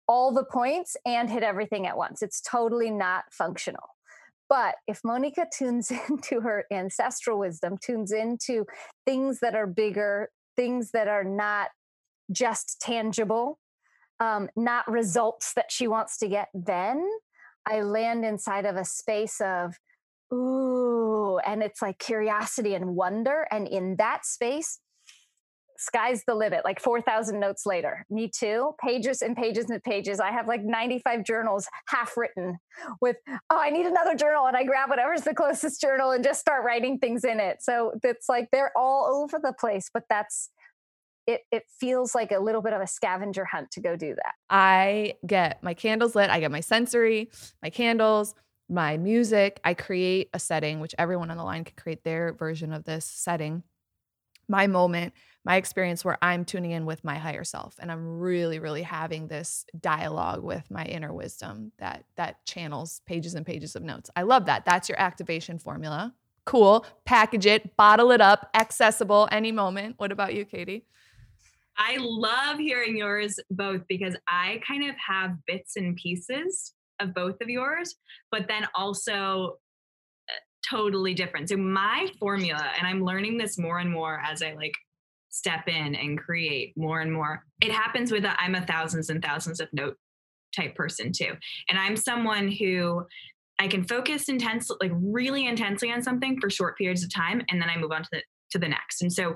all 0.08 0.32
the 0.32 0.46
points 0.46 0.96
and 1.06 1.30
hit 1.30 1.42
everything 1.42 1.88
at 1.88 1.98
once. 1.98 2.22
It's 2.22 2.42
totally 2.42 2.92
not 2.92 3.24
functional. 3.32 3.96
But 4.48 4.76
if 4.88 5.02
Monica 5.04 5.48
tunes 5.52 5.92
into 6.10 6.42
her 6.42 6.66
ancestral 6.72 7.40
wisdom, 7.40 7.78
tunes 7.84 8.12
into 8.12 8.68
things 9.06 9.40
that 9.40 9.56
are 9.56 9.68
bigger, 9.68 10.30
things 10.56 10.92
that 10.92 11.08
are 11.08 11.24
not 11.24 11.70
just 12.32 12.80
tangible, 12.80 13.58
um, 14.20 14.48
not 14.56 14.90
results 14.90 15.54
that 15.56 15.72
she 15.72 15.88
wants 15.88 16.18
to 16.20 16.28
get, 16.28 16.50
then 16.54 17.10
I 17.68 17.82
land 17.82 18.26
inside 18.26 18.66
of 18.66 18.76
a 18.76 18.86
space 18.86 19.39
of, 19.41 19.76
ooh, 20.34 21.39
and 21.45 21.62
it's 21.62 21.82
like 21.82 21.99
curiosity 21.99 22.76
and 22.76 22.95
wonder. 22.95 23.47
And 23.51 23.68
in 23.68 23.95
that 23.97 24.26
space, 24.26 24.80
sky's 25.82 26.24
the 26.28 26.36
limit 26.36 26.62
like 26.64 26.80
4000 26.80 27.39
notes 27.39 27.66
later 27.66 28.05
me 28.09 28.30
too 28.30 28.74
pages 28.80 29.24
and 29.24 29.36
pages 29.36 29.70
and 29.70 29.84
pages 29.84 30.20
i 30.20 30.32
have 30.32 30.47
like 30.47 30.64
95 30.64 31.24
journals 31.26 31.68
half 31.88 32.16
written 32.16 32.59
with 33.01 33.16
oh 33.28 33.59
i 33.59 33.72
need 33.72 33.88
another 33.88 34.14
journal 34.14 34.45
and 34.45 34.55
i 34.55 34.64
grab 34.64 34.89
whatever's 34.89 35.22
the 35.22 35.34
closest 35.34 35.82
journal 35.82 36.12
and 36.12 36.24
just 36.24 36.39
start 36.39 36.64
writing 36.64 36.99
things 36.99 37.24
in 37.24 37.39
it 37.39 37.57
so 37.62 37.93
it's 38.03 38.30
like 38.30 38.49
they're 38.51 38.72
all 38.78 39.24
over 39.24 39.39
the 39.41 39.53
place 39.53 39.89
but 39.91 40.03
that's 40.07 40.51
it, 41.32 41.42
it 41.52 41.64
feels 41.80 42.14
like 42.14 42.32
a 42.32 42.40
little 42.40 42.62
bit 42.62 42.74
of 42.74 42.82
a 42.82 42.88
scavenger 42.88 43.46
hunt 43.46 43.72
to 43.72 43.80
go 43.80 43.96
do 43.96 44.16
that 44.16 44.34
i 44.50 45.14
get 45.26 45.62
my 45.64 45.74
candles 45.74 46.16
lit 46.16 46.30
i 46.30 46.40
get 46.40 46.52
my 46.52 46.60
sensory 46.60 47.30
my 47.62 47.70
candles 47.70 48.36
my 48.70 48.98
music 48.98 49.60
i 49.64 49.74
create 49.74 50.30
a 50.34 50.40
setting 50.40 50.80
which 50.80 50.96
everyone 50.98 51.32
on 51.32 51.38
the 51.38 51.44
line 51.44 51.64
can 51.64 51.76
create 51.76 52.04
their 52.04 52.34
version 52.34 52.74
of 52.74 52.84
this 52.84 53.06
setting 53.06 53.64
my 54.48 54.68
moment 54.68 55.14
my 55.44 55.56
experience 55.56 56.06
where 56.06 56.18
I'm 56.22 56.46
tuning 56.46 56.72
in 56.72 56.86
with 56.86 57.04
my 57.04 57.18
higher 57.18 57.44
self 57.44 57.76
and 57.80 57.92
I'm 57.92 58.20
really 58.20 58.60
really 58.60 58.84
having 58.84 59.28
this 59.28 59.66
dialogue 59.80 60.44
with 60.44 60.70
my 60.70 60.86
inner 60.86 61.14
wisdom 61.14 61.72
that 61.80 62.04
that 62.16 62.46
channels 62.46 63.02
pages 63.06 63.34
and 63.34 63.46
pages 63.46 63.76
of 63.76 63.84
notes. 63.84 64.10
I 64.16 64.24
love 64.24 64.46
that. 64.46 64.66
That's 64.66 64.90
your 64.90 65.00
activation 65.00 65.58
formula. 65.58 66.14
Cool. 66.46 66.86
Package 67.06 67.46
it, 67.46 67.78
bottle 67.78 68.12
it 68.12 68.22
up, 68.22 68.50
accessible 68.54 69.28
any 69.32 69.52
moment. 69.52 69.96
What 69.98 70.12
about 70.12 70.34
you, 70.34 70.46
Katie? 70.46 70.86
I 71.82 71.98
love 72.00 72.60
hearing 72.60 72.96
yours 72.96 73.40
both 73.50 73.82
because 73.90 74.16
I 74.28 74.62
kind 74.66 74.88
of 74.88 74.96
have 74.96 75.32
bits 75.48 75.78
and 75.78 75.96
pieces 75.96 76.74
of 77.00 77.16
both 77.16 77.42
of 77.42 77.50
yours, 77.50 77.96
but 78.32 78.48
then 78.48 78.68
also 78.76 79.58
uh, 80.30 80.34
totally 80.70 81.16
different. 81.16 81.50
So 81.50 81.58
my 81.58 82.08
formula, 82.20 82.64
and 82.78 82.86
I'm 82.86 83.04
learning 83.04 83.40
this 83.40 83.58
more 83.58 83.80
and 83.80 83.90
more 83.90 84.22
as 84.24 84.44
I 84.44 84.54
like 84.54 84.76
step 85.30 85.68
in 85.68 85.96
and 85.96 86.20
create 86.20 86.74
more 86.78 87.02
and 87.02 87.12
more. 87.12 87.44
It 87.62 87.72
happens 87.72 88.12
with 88.12 88.26
i 88.26 88.46
am 88.46 88.54
a 88.54 88.62
thousands 88.62 89.10
and 89.10 89.24
thousands 89.24 89.60
of 89.60 89.68
note 89.74 89.98
type 90.56 90.76
person 90.76 91.12
too. 91.12 91.34
And 91.68 91.80
I'm 91.80 91.98
someone 91.98 92.52
who 92.52 93.06
I 93.58 93.68
can 93.68 93.84
focus 93.84 94.30
intensely, 94.30 94.78
like 94.82 94.92
really 94.94 95.48
intensely 95.48 95.92
on 95.92 96.04
something 96.04 96.40
for 96.40 96.52
short 96.52 96.78
periods 96.78 97.04
of 97.04 97.12
time, 97.12 97.42
and 97.50 97.60
then 97.60 97.70
I 97.70 97.78
move 97.78 97.92
on 97.92 98.04
to 98.04 98.10
the 98.12 98.22
to 98.52 98.60
the 98.60 98.68
next. 98.68 99.02
And 99.02 99.12
so 99.12 99.36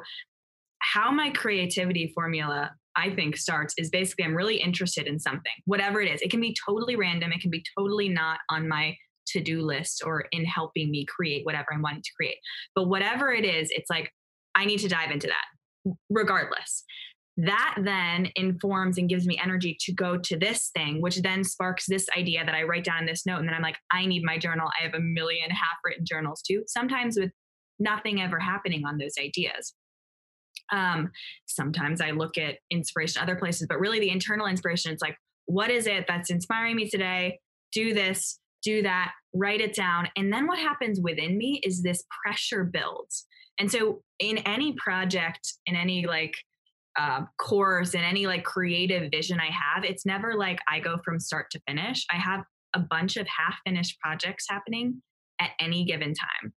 how 0.96 1.12
my 1.12 1.30
creativity 1.30 2.12
formula 2.16 2.72
I 2.96 3.14
think 3.14 3.36
starts 3.36 3.74
is 3.78 3.89
basically 3.89 4.24
I'm 4.24 4.34
really 4.34 4.56
interested 4.56 5.08
in 5.08 5.20
something, 5.20 5.52
whatever 5.66 6.00
it 6.00 6.10
is. 6.10 6.22
It 6.22 6.32
can 6.32 6.39
be 6.39 6.56
totally 6.66 6.96
random, 6.96 7.34
it 7.34 7.41
can 7.41 7.52
be 7.52 7.64
totally 7.78 8.08
not 8.08 8.39
on 8.50 8.70
my 8.70 8.96
to 9.28 9.41
do 9.41 9.62
list 9.62 10.04
or 10.06 10.26
in 10.32 10.46
helping 10.46 10.89
me 10.91 11.06
create 11.06 11.46
whatever 11.46 11.66
I'm 11.74 11.82
wanting 11.82 12.04
to 12.04 12.12
create. 12.16 12.38
But 12.76 12.88
whatever 12.88 13.34
it 13.34 13.43
is, 13.43 13.70
it's 13.72 13.89
like, 13.89 14.12
I 14.54 14.64
need 14.66 14.80
to 14.80 14.88
dive 14.88 15.12
into 15.12 15.28
that 15.28 15.93
regardless. 16.10 16.86
That 17.38 17.76
then 17.84 18.30
informs 18.36 18.98
and 18.98 19.10
gives 19.10 19.28
me 19.28 19.38
energy 19.43 19.76
to 19.82 19.93
go 19.93 20.18
to 20.18 20.38
this 20.38 20.70
thing, 20.74 21.02
which 21.02 21.22
then 21.22 21.43
sparks 21.43 21.86
this 21.88 22.08
idea 22.18 22.46
that 22.46 22.56
I 22.56 22.64
write 22.64 22.86
down 22.86 23.00
in 23.00 23.06
this 23.06 23.26
note. 23.26 23.39
And 23.39 23.48
then 23.48 23.56
I'm 23.56 23.62
like, 23.62 23.78
I 23.91 24.06
need 24.06 24.24
my 24.24 24.38
journal. 24.38 24.70
I 24.80 24.86
have 24.86 24.93
a 24.93 25.02
million 25.02 25.50
half 25.50 25.76
written 25.84 26.06
journals 26.06 26.41
too, 26.41 26.64
sometimes 26.68 27.20
with 27.20 27.32
nothing 27.80 28.22
ever 28.22 28.39
happening 28.39 28.86
on 28.86 28.98
those 28.98 29.16
ideas. 29.20 29.74
Um, 30.72 31.11
sometimes 31.45 32.01
I 32.01 32.11
look 32.11 32.38
at 32.38 32.55
inspiration 32.72 33.22
other 33.22 33.36
places, 33.36 33.68
but 33.68 33.80
really 33.80 33.99
the 33.99 34.09
internal 34.09 34.47
inspiration, 34.47 34.91
it's 34.91 35.01
like, 35.01 35.18
what 35.45 35.70
is 35.70 35.88
it 35.88 36.05
that's 36.07 36.30
inspiring 36.30 36.76
me 36.76 36.89
today? 36.89 37.39
Do 37.72 37.93
this, 37.93 38.39
do 38.63 38.82
that, 38.82 39.11
write 39.34 39.61
it 39.61 39.76
down. 39.76 40.07
And 40.16 40.34
then 40.34 40.47
what 40.47 40.59
happens 40.59 40.99
within 40.99 41.38
me 41.38 41.61
is 41.63 41.84
this 41.84 42.03
pressure 42.24 42.63
builds. 42.63 43.26
And 43.59 43.72
so, 43.72 44.01
in 44.20 44.39
any 44.39 44.74
project, 44.74 45.53
in 45.66 45.76
any 45.76 46.05
like 46.05 46.36
uh, 46.97 47.22
course, 47.38 47.93
in 47.93 48.01
any 48.01 48.26
like 48.26 48.43
creative 48.43 49.11
vision 49.11 49.39
I 49.39 49.51
have, 49.51 49.84
it's 49.84 50.05
never 50.05 50.36
like 50.36 50.59
I 50.70 50.80
go 50.80 50.97
from 51.03 51.20
start 51.20 51.47
to 51.51 51.61
finish. 51.68 52.05
I 52.11 52.16
have 52.16 52.43
a 52.74 52.80
bunch 52.80 53.18
of 53.18 53.28
half 53.28 53.55
finished 53.66 53.99
projects 53.99 54.45
happening 54.49 55.01
at 55.39 55.51
any 55.59 55.86
given 55.86 56.13
time 56.13 56.53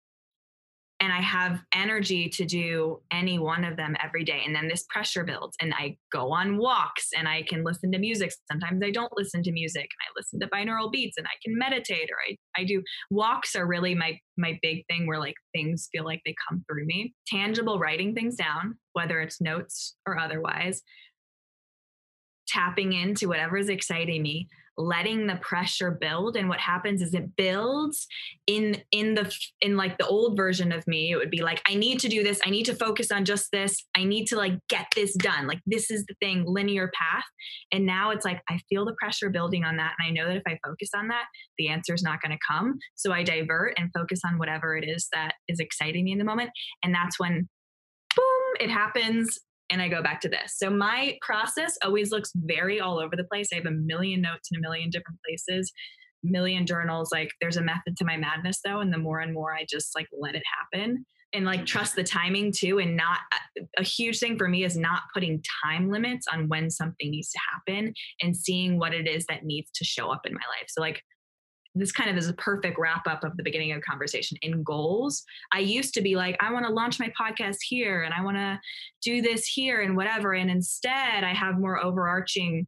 and 1.00 1.12
I 1.12 1.20
have 1.20 1.60
energy 1.74 2.28
to 2.30 2.44
do 2.44 3.02
any 3.10 3.38
one 3.38 3.64
of 3.64 3.76
them 3.76 3.96
every 4.02 4.24
day. 4.24 4.42
And 4.44 4.54
then 4.54 4.68
this 4.68 4.84
pressure 4.88 5.24
builds, 5.24 5.56
and 5.60 5.74
I 5.74 5.96
go 6.12 6.32
on 6.32 6.56
walks 6.56 7.10
and 7.16 7.28
I 7.28 7.42
can 7.42 7.64
listen 7.64 7.92
to 7.92 7.98
music. 7.98 8.32
Sometimes 8.50 8.82
I 8.82 8.90
don't 8.90 9.12
listen 9.16 9.42
to 9.42 9.52
music 9.52 9.82
and 9.82 9.88
I 10.02 10.08
listen 10.16 10.40
to 10.40 10.48
binaural 10.48 10.90
beats 10.90 11.16
and 11.18 11.26
I 11.26 11.36
can 11.44 11.56
meditate 11.58 12.08
or 12.10 12.16
I, 12.28 12.60
I 12.60 12.64
do 12.64 12.82
walks 13.10 13.54
are 13.54 13.66
really 13.66 13.94
my 13.94 14.18
my 14.38 14.58
big 14.62 14.84
thing 14.86 15.06
where 15.06 15.18
like 15.18 15.34
things 15.54 15.88
feel 15.92 16.04
like 16.04 16.20
they 16.24 16.34
come 16.48 16.64
through 16.66 16.86
me. 16.86 17.14
Tangible 17.26 17.78
writing 17.78 18.14
things 18.14 18.36
down, 18.36 18.76
whether 18.92 19.20
it's 19.20 19.40
notes 19.40 19.96
or 20.06 20.18
otherwise, 20.18 20.82
tapping 22.46 22.92
into 22.92 23.28
whatever 23.28 23.56
is 23.56 23.68
exciting 23.68 24.22
me 24.22 24.48
letting 24.78 25.26
the 25.26 25.36
pressure 25.36 25.90
build. 25.90 26.36
And 26.36 26.48
what 26.48 26.60
happens 26.60 27.00
is 27.00 27.14
it 27.14 27.36
builds 27.36 28.06
in 28.46 28.82
in 28.92 29.14
the 29.14 29.32
in 29.60 29.76
like 29.76 29.96
the 29.98 30.06
old 30.06 30.36
version 30.36 30.72
of 30.72 30.86
me. 30.86 31.10
It 31.10 31.16
would 31.16 31.30
be 31.30 31.42
like 31.42 31.62
i 31.66 31.74
need 31.74 31.98
to 32.00 32.08
do 32.08 32.22
this. 32.22 32.40
I 32.44 32.50
need 32.50 32.66
to 32.66 32.74
focus 32.74 33.10
on 33.10 33.24
just 33.24 33.50
this. 33.52 33.84
I 33.96 34.04
need 34.04 34.26
to 34.26 34.36
like 34.36 34.54
get 34.68 34.86
this 34.94 35.14
done. 35.14 35.46
Like 35.46 35.60
this 35.66 35.90
is 35.90 36.04
the 36.06 36.14
thing 36.20 36.44
linear 36.46 36.90
path. 36.94 37.24
And 37.72 37.86
now 37.86 38.10
it's 38.10 38.24
like 38.24 38.42
i 38.48 38.58
feel 38.68 38.84
the 38.84 38.94
pressure 38.98 39.30
building 39.30 39.64
on 39.64 39.76
that. 39.76 39.94
And 39.98 40.08
i 40.08 40.10
know 40.10 40.28
that 40.28 40.36
if 40.36 40.42
i 40.46 40.58
focus 40.64 40.90
on 40.94 41.08
that 41.08 41.24
the 41.58 41.68
answer 41.68 41.94
is 41.94 42.02
not 42.02 42.20
going 42.20 42.32
to 42.32 42.46
come. 42.46 42.78
So 42.94 43.12
i 43.12 43.22
divert 43.22 43.74
and 43.78 43.90
focus 43.94 44.20
on 44.24 44.38
whatever 44.38 44.76
it 44.76 44.86
is 44.86 45.08
that 45.12 45.34
is 45.48 45.60
exciting 45.60 46.04
me 46.04 46.12
in 46.12 46.18
the 46.18 46.24
moment. 46.24 46.50
And 46.82 46.94
that's 46.94 47.18
when 47.18 47.48
boom 48.14 48.54
it 48.60 48.70
happens 48.70 49.38
and 49.70 49.82
I 49.82 49.88
go 49.88 50.02
back 50.02 50.20
to 50.22 50.28
this. 50.28 50.54
So 50.56 50.70
my 50.70 51.18
process 51.20 51.76
always 51.84 52.10
looks 52.10 52.32
very 52.34 52.80
all 52.80 52.98
over 52.98 53.16
the 53.16 53.24
place. 53.24 53.48
I 53.52 53.56
have 53.56 53.66
a 53.66 53.70
million 53.70 54.20
notes 54.20 54.48
in 54.52 54.58
a 54.58 54.60
million 54.60 54.90
different 54.90 55.18
places, 55.26 55.72
million 56.22 56.66
journals. 56.66 57.10
Like 57.12 57.30
there's 57.40 57.56
a 57.56 57.62
method 57.62 57.96
to 57.96 58.04
my 58.04 58.16
madness 58.16 58.60
though. 58.64 58.80
And 58.80 58.92
the 58.92 58.98
more 58.98 59.20
and 59.20 59.34
more 59.34 59.54
I 59.54 59.66
just 59.68 59.94
like 59.94 60.06
let 60.18 60.34
it 60.34 60.42
happen 60.58 61.04
and 61.32 61.44
like 61.44 61.66
trust 61.66 61.96
the 61.96 62.04
timing 62.04 62.52
too. 62.52 62.78
And 62.78 62.96
not 62.96 63.18
a 63.78 63.82
huge 63.82 64.18
thing 64.18 64.38
for 64.38 64.48
me 64.48 64.64
is 64.64 64.76
not 64.76 65.02
putting 65.12 65.42
time 65.64 65.90
limits 65.90 66.26
on 66.32 66.48
when 66.48 66.70
something 66.70 67.10
needs 67.10 67.30
to 67.30 67.38
happen 67.52 67.92
and 68.22 68.36
seeing 68.36 68.78
what 68.78 68.94
it 68.94 69.08
is 69.08 69.26
that 69.26 69.44
needs 69.44 69.70
to 69.74 69.84
show 69.84 70.10
up 70.10 70.22
in 70.24 70.32
my 70.32 70.40
life. 70.58 70.68
So 70.68 70.80
like 70.80 71.02
this 71.76 71.92
kind 71.92 72.10
of 72.10 72.16
is 72.16 72.28
a 72.28 72.34
perfect 72.34 72.78
wrap 72.78 73.06
up 73.06 73.22
of 73.22 73.36
the 73.36 73.42
beginning 73.42 73.72
of 73.72 73.78
the 73.78 73.82
conversation 73.82 74.36
in 74.42 74.62
goals. 74.62 75.22
I 75.52 75.60
used 75.60 75.94
to 75.94 76.00
be 76.00 76.16
like, 76.16 76.36
I 76.40 76.52
want 76.52 76.66
to 76.66 76.72
launch 76.72 76.98
my 76.98 77.12
podcast 77.20 77.58
here 77.62 78.02
and 78.02 78.14
I 78.14 78.22
want 78.24 78.38
to 78.38 78.58
do 79.02 79.20
this 79.20 79.46
here 79.46 79.82
and 79.82 79.96
whatever. 79.96 80.32
And 80.32 80.50
instead, 80.50 81.22
I 81.22 81.34
have 81.34 81.58
more 81.58 81.82
overarching 81.82 82.66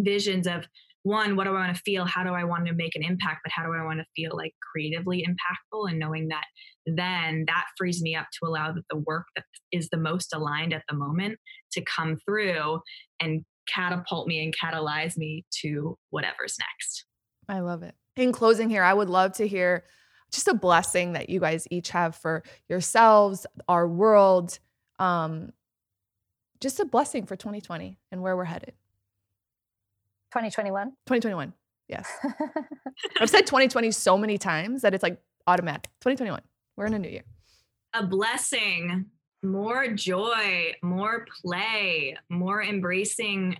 visions 0.00 0.46
of 0.46 0.66
one, 1.04 1.36
what 1.36 1.44
do 1.44 1.50
I 1.50 1.60
want 1.60 1.74
to 1.74 1.82
feel? 1.82 2.04
How 2.04 2.24
do 2.24 2.30
I 2.30 2.44
want 2.44 2.66
to 2.66 2.74
make 2.74 2.94
an 2.94 3.02
impact? 3.02 3.40
But 3.44 3.52
how 3.52 3.62
do 3.62 3.72
I 3.72 3.84
want 3.84 4.00
to 4.00 4.04
feel 4.14 4.32
like 4.36 4.52
creatively 4.72 5.24
impactful? 5.26 5.88
And 5.88 5.98
knowing 5.98 6.28
that 6.28 6.44
then 6.86 7.44
that 7.46 7.66
frees 7.76 8.02
me 8.02 8.14
up 8.14 8.26
to 8.32 8.48
allow 8.48 8.72
the 8.72 8.96
work 9.06 9.26
that 9.36 9.44
is 9.72 9.88
the 9.90 9.98
most 9.98 10.34
aligned 10.34 10.72
at 10.72 10.82
the 10.88 10.96
moment 10.96 11.38
to 11.72 11.84
come 11.84 12.16
through 12.26 12.80
and 13.20 13.44
catapult 13.72 14.26
me 14.26 14.42
and 14.42 14.54
catalyze 14.56 15.16
me 15.16 15.44
to 15.62 15.96
whatever's 16.10 16.56
next. 16.58 17.04
I 17.48 17.60
love 17.60 17.82
it 17.82 17.94
in 18.18 18.32
closing 18.32 18.68
here, 18.68 18.82
I 18.82 18.92
would 18.92 19.08
love 19.08 19.32
to 19.34 19.46
hear 19.46 19.84
just 20.30 20.48
a 20.48 20.54
blessing 20.54 21.14
that 21.14 21.30
you 21.30 21.40
guys 21.40 21.66
each 21.70 21.90
have 21.90 22.14
for 22.14 22.42
yourselves, 22.68 23.46
our 23.68 23.88
world, 23.88 24.58
um, 24.98 25.52
just 26.60 26.80
a 26.80 26.84
blessing 26.84 27.24
for 27.24 27.36
2020 27.36 27.98
and 28.10 28.22
where 28.22 28.36
we're 28.36 28.44
headed. 28.44 28.74
2021? 30.32 30.88
2021. 31.06 31.54
Yes. 31.88 32.10
I've 33.20 33.30
said 33.30 33.46
2020 33.46 33.90
so 33.92 34.18
many 34.18 34.36
times 34.36 34.82
that 34.82 34.92
it's 34.92 35.02
like 35.02 35.18
automatic. 35.46 35.90
2021. 36.00 36.40
We're 36.76 36.86
in 36.86 36.94
a 36.94 36.98
new 36.98 37.08
year. 37.08 37.24
A 37.94 38.04
blessing, 38.04 39.06
more 39.42 39.88
joy, 39.88 40.74
more 40.82 41.26
play, 41.42 42.16
more 42.28 42.62
embracing 42.62 43.56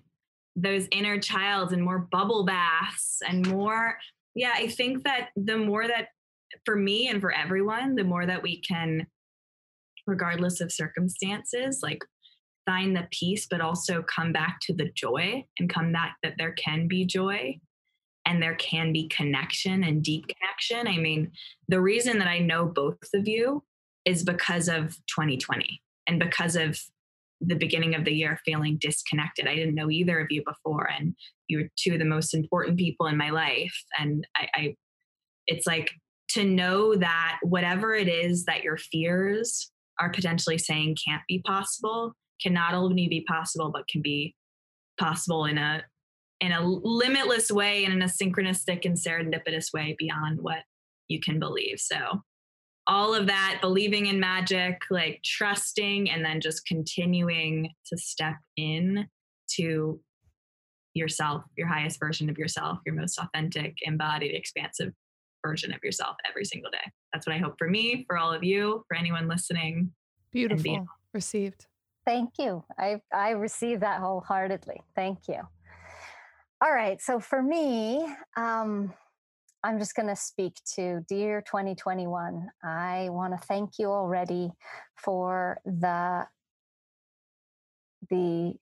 those 0.55 0.87
inner 0.91 1.19
childs 1.19 1.73
and 1.73 1.83
more 1.83 2.01
bubble 2.11 2.45
baths 2.45 3.23
and 3.27 3.47
more 3.47 3.97
yeah, 4.39 4.53
I 4.55 4.69
think 4.69 5.03
that 5.03 5.31
the 5.35 5.59
more 5.59 5.89
that 5.89 6.09
for 6.65 6.77
me 6.77 7.09
and 7.09 7.21
for 7.21 7.33
everyone, 7.33 7.97
the 7.97 8.05
more 8.05 8.25
that 8.25 8.43
we 8.43 8.61
can, 8.61 9.05
regardless 10.07 10.61
of 10.61 10.71
circumstances, 10.71 11.81
like 11.83 12.05
find 12.65 12.95
the 12.95 13.09
peace, 13.11 13.49
but 13.51 13.61
also 13.61 14.03
come 14.03 14.33
back 14.33 14.59
to 14.63 14.73
the 14.73 14.91
joy 14.95 15.45
and 15.59 15.69
come 15.69 15.91
back 15.91 16.17
that 16.23 16.35
there 16.39 16.53
can 16.53 16.87
be 16.87 17.05
joy 17.05 17.59
and 18.27 18.41
there 18.41 18.55
can 18.55 18.93
be 18.93 19.09
connection 19.09 19.83
and 19.83 20.05
deep 20.05 20.27
connection. 20.29 20.87
I 20.87 20.99
mean, 20.99 21.33
the 21.67 21.81
reason 21.81 22.21
that 22.21 22.29
I 22.29 22.39
know 22.39 22.67
both 22.67 22.99
of 23.15 23.27
you 23.27 23.65
is 24.05 24.23
because 24.23 24.69
of 24.69 24.95
2020 25.09 25.83
and 26.07 26.21
because 26.21 26.55
of 26.55 26.79
the 27.41 27.57
beginning 27.57 27.97
of 27.97 28.05
the 28.05 28.13
year 28.13 28.39
feeling 28.45 28.79
disconnected. 28.81 29.49
I 29.49 29.57
didn't 29.57 29.75
know 29.75 29.91
either 29.91 30.21
of 30.21 30.29
you 30.31 30.45
before, 30.45 30.89
and 30.97 31.15
you 31.49 31.59
were 31.59 31.69
two 31.77 31.95
of 31.95 31.99
the 31.99 32.05
most 32.05 32.35
important 32.35 32.79
people 32.79 33.07
in 33.07 33.17
my 33.17 33.31
life. 33.31 33.75
And 33.99 34.27
I, 34.37 34.49
I 34.55 34.75
it's 35.47 35.67
like 35.67 35.91
to 36.31 36.45
know 36.45 36.95
that 36.95 37.39
whatever 37.43 37.95
it 37.95 38.09
is 38.09 38.45
that 38.45 38.63
your 38.63 38.77
fears 38.77 39.71
are 39.99 40.11
potentially 40.11 40.59
saying 40.59 40.97
can't 41.05 41.23
be 41.27 41.43
possible 41.45 42.13
can 42.41 42.53
not 42.53 42.75
only 42.75 43.09
be 43.09 43.25
possible 43.27 43.71
but 43.73 43.89
can 43.89 44.03
be 44.03 44.35
possible 45.01 45.45
in 45.47 45.59
a 45.59 45.83
in 46.41 46.53
a 46.53 46.65
limitless 46.65 47.51
way 47.51 47.85
and 47.85 47.93
in 47.93 48.03
a 48.03 48.05
synchronistic 48.05 48.85
and 48.85 48.97
serendipitous 48.97 49.73
way 49.73 49.97
beyond 49.99 50.39
what 50.41 50.59
you 51.09 51.19
can 51.19 51.41
believe 51.41 51.79
so 51.79 51.97
all 52.87 53.15
of 53.15 53.27
that 53.27 53.59
believing 53.61 54.07
in 54.07 54.21
magic 54.21 54.81
like 54.91 55.21
trusting 55.25 56.11
and 56.11 56.25
then 56.25 56.41
just 56.41 56.67
continuing 56.67 57.71
to 57.87 57.97
step 57.97 58.37
in 58.57 59.07
to 59.57 60.01
yourself 60.95 61.45
your 61.57 61.67
highest 61.67 61.99
version 62.01 62.29
of 62.29 62.39
yourself 62.39 62.79
your 62.85 62.95
most 62.95 63.19
authentic 63.19 63.77
embodied 63.83 64.35
expansive 64.35 64.93
version 65.45 65.73
of 65.73 65.83
yourself 65.83 66.17
every 66.29 66.45
single 66.45 66.71
day 66.71 66.91
that's 67.13 67.27
what 67.27 67.37
i 67.37 67.39
hope 67.39 67.55
for 67.59 67.69
me 67.69 68.05
for 68.09 68.19
all 68.19 68.33
of 68.33 68.43
you 68.43 68.85
for 68.89 68.97
anyone 68.97 69.29
listening 69.29 69.91
beautiful 70.33 70.87
received 71.13 71.67
Thank 72.09 72.39
you. 72.39 72.65
I 72.79 73.03
I 73.13 73.33
receive 73.33 73.81
that 73.81 74.01
wholeheartedly. 74.01 74.81
Thank 74.97 75.29
you. 75.29 75.43
All 76.63 76.73
right. 76.73 76.99
So 77.03 77.21
for 77.21 77.43
me, 77.43 78.03
um, 78.35 78.95
I'm 79.63 79.79
just 79.79 79.95
going 79.95 80.09
to 80.09 80.17
speak 80.17 80.55
to 80.77 81.05
dear 81.07 81.43
2021. 81.43 82.49
I 82.65 83.09
want 83.11 83.39
to 83.39 83.47
thank 83.47 83.73
you 83.79 83.89
already 83.89 84.51
for 84.97 85.59
the 85.67 86.27
the 88.09 88.55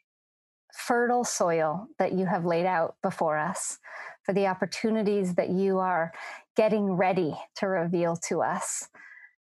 fertile 0.76 1.24
soil 1.24 1.88
that 1.98 2.12
you 2.12 2.26
have 2.26 2.44
laid 2.44 2.66
out 2.66 2.96
before 3.02 3.38
us, 3.38 3.78
for 4.24 4.32
the 4.32 4.46
opportunities 4.46 5.34
that 5.36 5.50
you 5.50 5.78
are 5.78 6.12
getting 6.56 6.92
ready 6.92 7.34
to 7.56 7.66
reveal 7.66 8.16
to 8.16 8.42
us. 8.42 8.88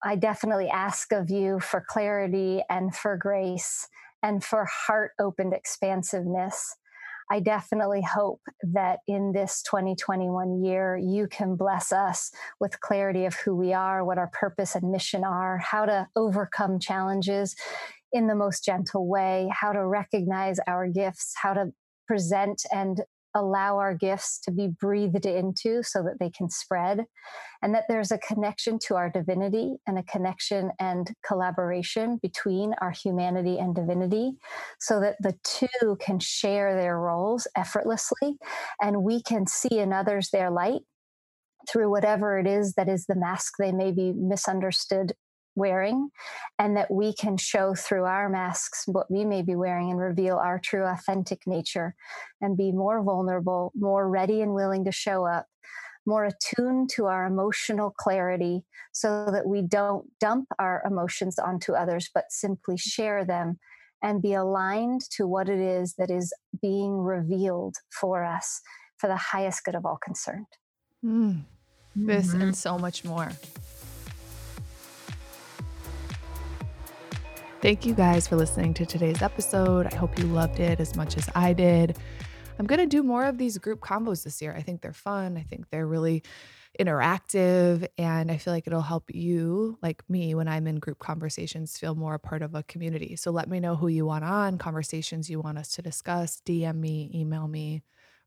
I 0.02 0.16
definitely 0.16 0.68
ask 0.68 1.12
of 1.12 1.28
you 1.28 1.60
for 1.60 1.84
clarity 1.86 2.62
and 2.70 2.94
for 2.94 3.16
grace 3.16 3.88
and 4.22 4.42
for 4.42 4.64
heart 4.64 5.12
opened 5.18 5.52
expansiveness. 5.52 6.76
I 7.32 7.38
definitely 7.38 8.02
hope 8.02 8.40
that 8.62 9.00
in 9.06 9.32
this 9.32 9.62
2021 9.62 10.64
year, 10.64 10.96
you 10.96 11.28
can 11.28 11.54
bless 11.54 11.92
us 11.92 12.32
with 12.58 12.80
clarity 12.80 13.24
of 13.24 13.34
who 13.34 13.54
we 13.54 13.72
are, 13.72 14.04
what 14.04 14.18
our 14.18 14.30
purpose 14.32 14.74
and 14.74 14.90
mission 14.90 15.22
are, 15.22 15.58
how 15.58 15.84
to 15.84 16.08
overcome 16.16 16.80
challenges 16.80 17.54
in 18.12 18.26
the 18.26 18.34
most 18.34 18.64
gentle 18.64 19.08
way, 19.08 19.48
how 19.52 19.72
to 19.72 19.84
recognize 19.84 20.58
our 20.66 20.88
gifts, 20.88 21.32
how 21.40 21.54
to 21.54 21.72
present 22.06 22.62
and 22.72 23.02
allow 23.34 23.78
our 23.78 23.94
gifts 23.94 24.40
to 24.40 24.50
be 24.50 24.68
breathed 24.68 25.24
into 25.24 25.82
so 25.82 26.02
that 26.02 26.18
they 26.18 26.30
can 26.30 26.50
spread, 26.50 27.04
and 27.62 27.74
that 27.74 27.84
there's 27.88 28.10
a 28.10 28.18
connection 28.18 28.78
to 28.78 28.96
our 28.96 29.08
divinity 29.08 29.76
and 29.86 29.98
a 29.98 30.02
connection 30.02 30.70
and 30.80 31.12
collaboration 31.24 32.18
between 32.22 32.74
our 32.80 32.90
humanity 32.90 33.58
and 33.58 33.74
divinity 33.74 34.32
so 34.80 35.00
that 35.00 35.16
the 35.20 35.36
two 35.44 35.96
can 36.00 36.18
share 36.18 36.74
their 36.74 36.98
roles 36.98 37.46
effortlessly 37.56 38.36
and 38.82 39.02
we 39.02 39.22
can 39.22 39.46
see 39.46 39.78
in 39.78 39.92
others 39.92 40.30
their 40.32 40.50
light 40.50 40.80
through 41.68 41.90
whatever 41.90 42.38
it 42.38 42.46
is 42.46 42.74
that 42.74 42.88
is 42.88 43.06
the 43.06 43.14
mask 43.14 43.54
they 43.58 43.72
may 43.72 43.92
be 43.92 44.12
misunderstood 44.12 45.12
wearing, 45.60 46.10
and 46.58 46.76
that 46.76 46.90
we 46.90 47.14
can 47.14 47.36
show 47.36 47.74
through 47.74 48.04
our 48.04 48.28
masks 48.28 48.82
what 48.86 49.10
we 49.10 49.24
may 49.24 49.42
be 49.42 49.54
wearing 49.54 49.90
and 49.90 50.00
reveal 50.00 50.36
our 50.36 50.58
true 50.58 50.84
authentic 50.84 51.46
nature 51.46 51.94
and 52.40 52.56
be 52.56 52.72
more 52.72 53.02
vulnerable, 53.02 53.70
more 53.76 54.08
ready 54.08 54.40
and 54.40 54.54
willing 54.54 54.84
to 54.86 54.92
show 54.92 55.24
up, 55.24 55.46
more 56.06 56.24
attuned 56.24 56.90
to 56.90 57.06
our 57.06 57.26
emotional 57.26 57.90
clarity 57.90 58.64
so 58.92 59.28
that 59.30 59.46
we 59.46 59.62
don't 59.62 60.06
dump 60.18 60.48
our 60.58 60.82
emotions 60.84 61.38
onto 61.38 61.74
others, 61.74 62.10
but 62.12 62.24
simply 62.30 62.76
share 62.76 63.24
them 63.24 63.58
and 64.02 64.22
be 64.22 64.32
aligned 64.32 65.02
to 65.10 65.26
what 65.26 65.48
it 65.48 65.60
is 65.60 65.94
that 65.98 66.10
is 66.10 66.32
being 66.60 66.96
revealed 66.96 67.76
for 67.92 68.24
us 68.24 68.60
for 68.96 69.08
the 69.08 69.16
highest 69.16 69.64
good 69.64 69.74
of 69.74 69.84
all 69.84 69.98
concerned. 70.02 70.46
Mm. 71.04 71.42
This 71.96 72.28
mm-hmm. 72.28 72.42
and 72.42 72.56
so 72.56 72.78
much 72.78 73.04
more. 73.04 73.30
Thank 77.62 77.84
you 77.84 77.92
guys 77.92 78.26
for 78.26 78.36
listening 78.36 78.72
to 78.72 78.86
today's 78.86 79.20
episode. 79.20 79.86
I 79.86 79.94
hope 79.94 80.18
you 80.18 80.24
loved 80.24 80.60
it 80.60 80.80
as 80.80 80.96
much 80.96 81.18
as 81.18 81.28
I 81.34 81.52
did. 81.52 81.98
I'm 82.58 82.64
going 82.64 82.80
to 82.80 82.86
do 82.86 83.02
more 83.02 83.26
of 83.26 83.36
these 83.36 83.58
group 83.58 83.80
combos 83.80 84.24
this 84.24 84.40
year. 84.40 84.54
I 84.56 84.62
think 84.62 84.80
they're 84.80 84.94
fun. 84.94 85.36
I 85.36 85.42
think 85.42 85.68
they're 85.68 85.86
really 85.86 86.22
interactive. 86.78 87.86
And 87.98 88.30
I 88.30 88.38
feel 88.38 88.54
like 88.54 88.66
it'll 88.66 88.80
help 88.80 89.14
you, 89.14 89.76
like 89.82 90.02
me, 90.08 90.34
when 90.34 90.48
I'm 90.48 90.66
in 90.66 90.76
group 90.76 91.00
conversations, 91.00 91.76
feel 91.76 91.94
more 91.94 92.14
a 92.14 92.18
part 92.18 92.40
of 92.40 92.54
a 92.54 92.62
community. 92.62 93.14
So 93.14 93.30
let 93.30 93.50
me 93.50 93.60
know 93.60 93.76
who 93.76 93.88
you 93.88 94.06
want 94.06 94.24
on, 94.24 94.56
conversations 94.56 95.28
you 95.28 95.38
want 95.38 95.58
us 95.58 95.72
to 95.72 95.82
discuss. 95.82 96.40
DM 96.46 96.76
me, 96.76 97.10
email 97.14 97.46
me. 97.46 97.82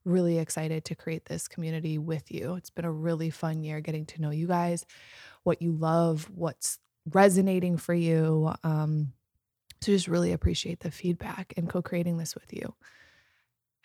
Really 0.05 0.38
excited 0.38 0.86
to 0.86 0.95
create 0.95 1.25
this 1.25 1.47
community 1.47 1.97
with 1.97 2.31
you. 2.31 2.53
It's 2.53 2.69
been 2.69 2.86
a 2.86 2.91
really 2.91 3.31
fun 3.31 3.63
year 3.63 3.81
getting 3.81 4.05
to 4.05 4.21
know 4.21 4.29
you 4.29 4.45
guys, 4.45 4.86
what 5.41 5.59
you 5.59 5.71
love, 5.71 6.29
what's 6.36 6.77
resonating 7.09 7.77
for 7.77 7.95
you. 7.95 8.53
Um, 8.63 9.13
so 9.84 9.91
just 9.91 10.07
really 10.07 10.31
appreciate 10.31 10.79
the 10.79 10.91
feedback 10.91 11.53
and 11.57 11.69
co 11.69 11.81
creating 11.81 12.17
this 12.17 12.36
with 12.36 12.53
you. 12.53 12.73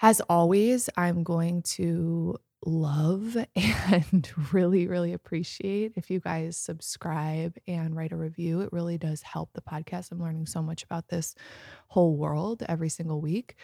As 0.00 0.20
always, 0.22 0.88
I'm 0.96 1.24
going 1.24 1.62
to 1.62 2.38
love 2.64 3.36
and 3.56 4.30
really, 4.52 4.86
really 4.86 5.12
appreciate 5.12 5.92
if 5.96 6.08
you 6.08 6.20
guys 6.20 6.56
subscribe 6.56 7.56
and 7.66 7.96
write 7.96 8.12
a 8.12 8.16
review. 8.16 8.60
It 8.60 8.72
really 8.72 8.96
does 8.96 9.22
help 9.22 9.50
the 9.54 9.60
podcast. 9.60 10.12
I'm 10.12 10.20
learning 10.20 10.46
so 10.46 10.62
much 10.62 10.84
about 10.84 11.08
this 11.08 11.34
whole 11.88 12.16
world 12.16 12.62
every 12.68 12.88
single 12.88 13.20
week. 13.20 13.56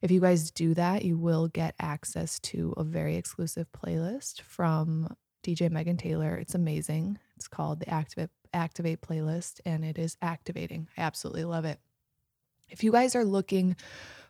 If 0.00 0.10
you 0.10 0.20
guys 0.20 0.50
do 0.50 0.72
that, 0.74 1.04
you 1.04 1.18
will 1.18 1.48
get 1.48 1.74
access 1.78 2.38
to 2.40 2.72
a 2.78 2.84
very 2.84 3.16
exclusive 3.16 3.66
playlist 3.72 4.40
from 4.40 5.14
DJ 5.44 5.70
Megan 5.70 5.98
Taylor. 5.98 6.36
It's 6.36 6.54
amazing. 6.54 7.18
It's 7.42 7.48
called 7.48 7.80
the 7.80 7.90
Activate 7.90 8.30
Activate 8.54 9.00
playlist 9.00 9.60
and 9.66 9.84
it 9.84 9.98
is 9.98 10.16
activating. 10.22 10.86
I 10.96 11.00
absolutely 11.00 11.44
love 11.44 11.64
it. 11.64 11.80
If 12.70 12.84
you 12.84 12.92
guys 12.92 13.16
are 13.16 13.24
looking 13.24 13.74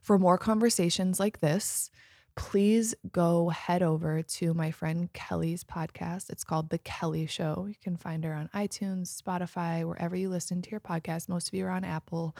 for 0.00 0.18
more 0.18 0.38
conversations 0.38 1.20
like 1.20 1.40
this, 1.40 1.90
please 2.36 2.94
go 3.10 3.50
head 3.50 3.82
over 3.82 4.22
to 4.22 4.54
my 4.54 4.70
friend 4.70 5.12
Kelly's 5.12 5.62
podcast. 5.62 6.30
It's 6.30 6.42
called 6.42 6.70
The 6.70 6.78
Kelly 6.78 7.26
Show. 7.26 7.66
You 7.68 7.74
can 7.82 7.98
find 7.98 8.24
her 8.24 8.32
on 8.32 8.48
iTunes, 8.54 9.20
Spotify, 9.20 9.86
wherever 9.86 10.16
you 10.16 10.30
listen 10.30 10.62
to 10.62 10.70
your 10.70 10.80
podcast. 10.80 11.28
Most 11.28 11.48
of 11.48 11.54
you 11.54 11.66
are 11.66 11.70
on 11.70 11.84
Apple. 11.84 12.34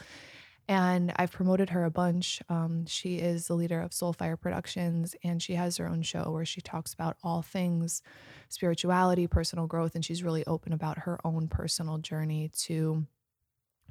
And 0.73 1.12
I've 1.16 1.31
promoted 1.31 1.68
her 1.68 1.85
a 1.85 1.91
bunch. 1.91 2.41
Um, 2.49 2.87
she 2.87 3.16
is 3.16 3.47
the 3.47 3.55
leader 3.55 3.79
of 3.79 3.91
Soulfire 3.91 4.41
Productions, 4.41 5.14
and 5.23 5.43
she 5.43 5.53
has 5.53 5.77
her 5.77 5.87
own 5.87 6.01
show 6.01 6.31
where 6.31 6.47
she 6.47 6.62
talks 6.62 6.95
about 6.95 7.18
all 7.23 7.43
things 7.43 8.01
spirituality, 8.49 9.27
personal 9.27 9.66
growth, 9.66 9.95
and 9.95 10.03
she's 10.03 10.23
really 10.23 10.47
open 10.47 10.73
about 10.73 11.01
her 11.01 11.18
own 11.27 11.47
personal 11.47 11.99
journey 11.99 12.51
to 12.57 13.07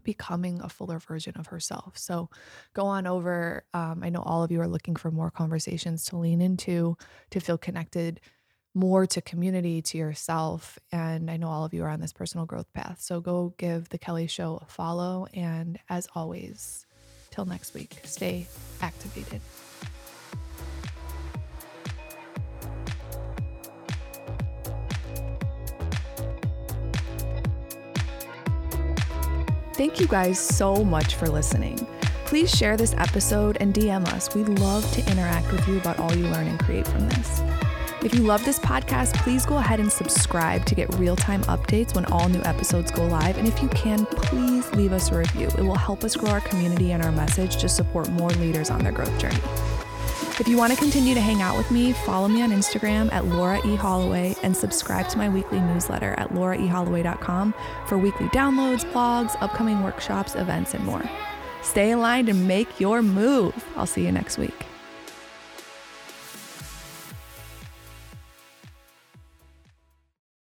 becoming 0.02 0.60
a 0.60 0.70
fuller 0.70 0.98
version 0.98 1.38
of 1.38 1.46
herself. 1.48 2.00
So 2.00 2.32
go 2.74 2.88
on 2.88 3.06
over. 3.06 3.64
Um, 3.76 4.02
I 4.04 4.10
know 4.10 4.24
all 4.24 4.44
of 4.44 4.52
you 4.52 4.60
are 4.60 4.68
looking 4.68 4.96
for 4.96 5.12
more 5.12 5.30
conversations 5.30 6.06
to 6.06 6.18
lean 6.18 6.42
into, 6.42 6.98
to 7.30 7.40
feel 7.40 7.60
connected 7.60 8.20
more 8.74 9.06
to 9.06 9.22
community, 9.22 9.82
to 9.82 9.98
yourself. 9.98 10.80
And 10.92 11.30
I 11.30 11.38
know 11.38 11.50
all 11.50 11.66
of 11.66 11.74
you 11.74 11.84
are 11.84 11.90
on 11.90 12.00
this 12.00 12.14
personal 12.14 12.46
growth 12.46 12.72
path. 12.74 13.02
So 13.02 13.20
go 13.20 13.54
give 13.58 13.90
The 13.90 13.98
Kelly 13.98 14.28
Show 14.28 14.60
a 14.62 14.66
follow. 14.66 15.28
And 15.34 15.80
as 15.90 16.08
always, 16.16 16.86
till 17.32 17.46
next 17.46 17.74
week, 17.74 18.02
stay 18.04 18.48
activated. 18.82 19.42
Thank 29.74 30.00
you 30.00 30.06
guys 30.06 30.38
so 30.38 30.84
much 30.86 31.16
for 31.16 31.28
listening. 31.28 31.88
Please 32.26 32.52
share 32.56 32.78
this 32.78 32.94
episode 32.98 33.58
and 33.60 33.74
DM 33.74 34.06
us. 34.10 34.34
We'd 34.36 34.48
love 34.48 34.90
to 34.94 35.12
interact 35.12 35.52
with 35.52 35.68
you 35.68 35.78
about 35.78 35.98
all 35.98 36.16
you 36.16 36.28
learn 36.28 36.48
and 36.48 36.60
create 36.60 36.88
from 36.88 37.10
this. 37.10 37.42
If 38.04 38.16
you 38.16 38.24
love 38.24 38.44
this 38.44 38.58
podcast, 38.58 39.14
please 39.18 39.46
go 39.46 39.58
ahead 39.58 39.80
and 39.80 39.92
subscribe 39.92 40.66
to 40.66 40.74
get 40.74 40.92
real 40.96 41.16
time 41.16 41.44
updates 41.44 41.94
when 41.94 42.06
all 42.06 42.28
new 42.30 42.42
episodes 42.46 42.90
go 42.90 43.06
live. 43.06 43.38
And 43.38 43.48
if 43.48 43.62
you 43.62 43.70
can, 43.70 44.08
please 44.08 44.72
leave 44.74 44.92
us 44.92 45.12
a 45.12 45.20
review. 45.20 45.50
It 45.50 45.62
will 45.62 45.76
help 45.76 46.04
us 46.04 46.16
grow 46.16 46.32
our 46.32 46.42
community 46.42 46.94
and 46.94 47.04
our 47.04 47.12
message 47.12 47.58
to 47.58 47.70
support 47.70 48.10
more 48.10 48.32
leaders 48.32 48.72
on 48.72 48.84
their 48.84 48.92
growth 48.92 49.16
journey. 49.20 49.38
If 50.40 50.48
you 50.48 50.58
want 50.58 50.74
to 50.74 50.80
continue 50.80 51.14
to 51.14 51.22
hang 51.22 51.44
out 51.44 51.56
with 51.56 51.70
me, 51.70 51.94
follow 51.94 52.28
me 52.28 52.42
on 52.42 52.50
Instagram 52.50 53.14
at 53.14 53.26
Laura 53.26 53.60
E. 53.68 53.76
Holloway 53.76 54.36
and 54.42 54.58
subscribe 54.58 55.08
to 55.10 55.20
my 55.20 55.30
weekly 55.30 55.60
newsletter 55.60 56.16
at 56.18 56.30
lauraeholloway.com 56.30 57.54
for 57.86 58.00
weekly 58.00 58.28
downloads, 58.30 58.84
blogs, 58.94 59.38
upcoming 59.42 59.84
workshops, 59.84 60.34
events, 60.34 60.74
and 60.74 60.84
more. 60.84 61.04
Stay 61.62 61.92
aligned 61.92 62.30
and 62.30 62.48
make 62.48 62.80
your 62.80 63.04
move. 63.04 63.54
I'll 63.76 63.86
see 63.86 64.04
you 64.04 64.12
next 64.12 64.40
week. 64.40 64.66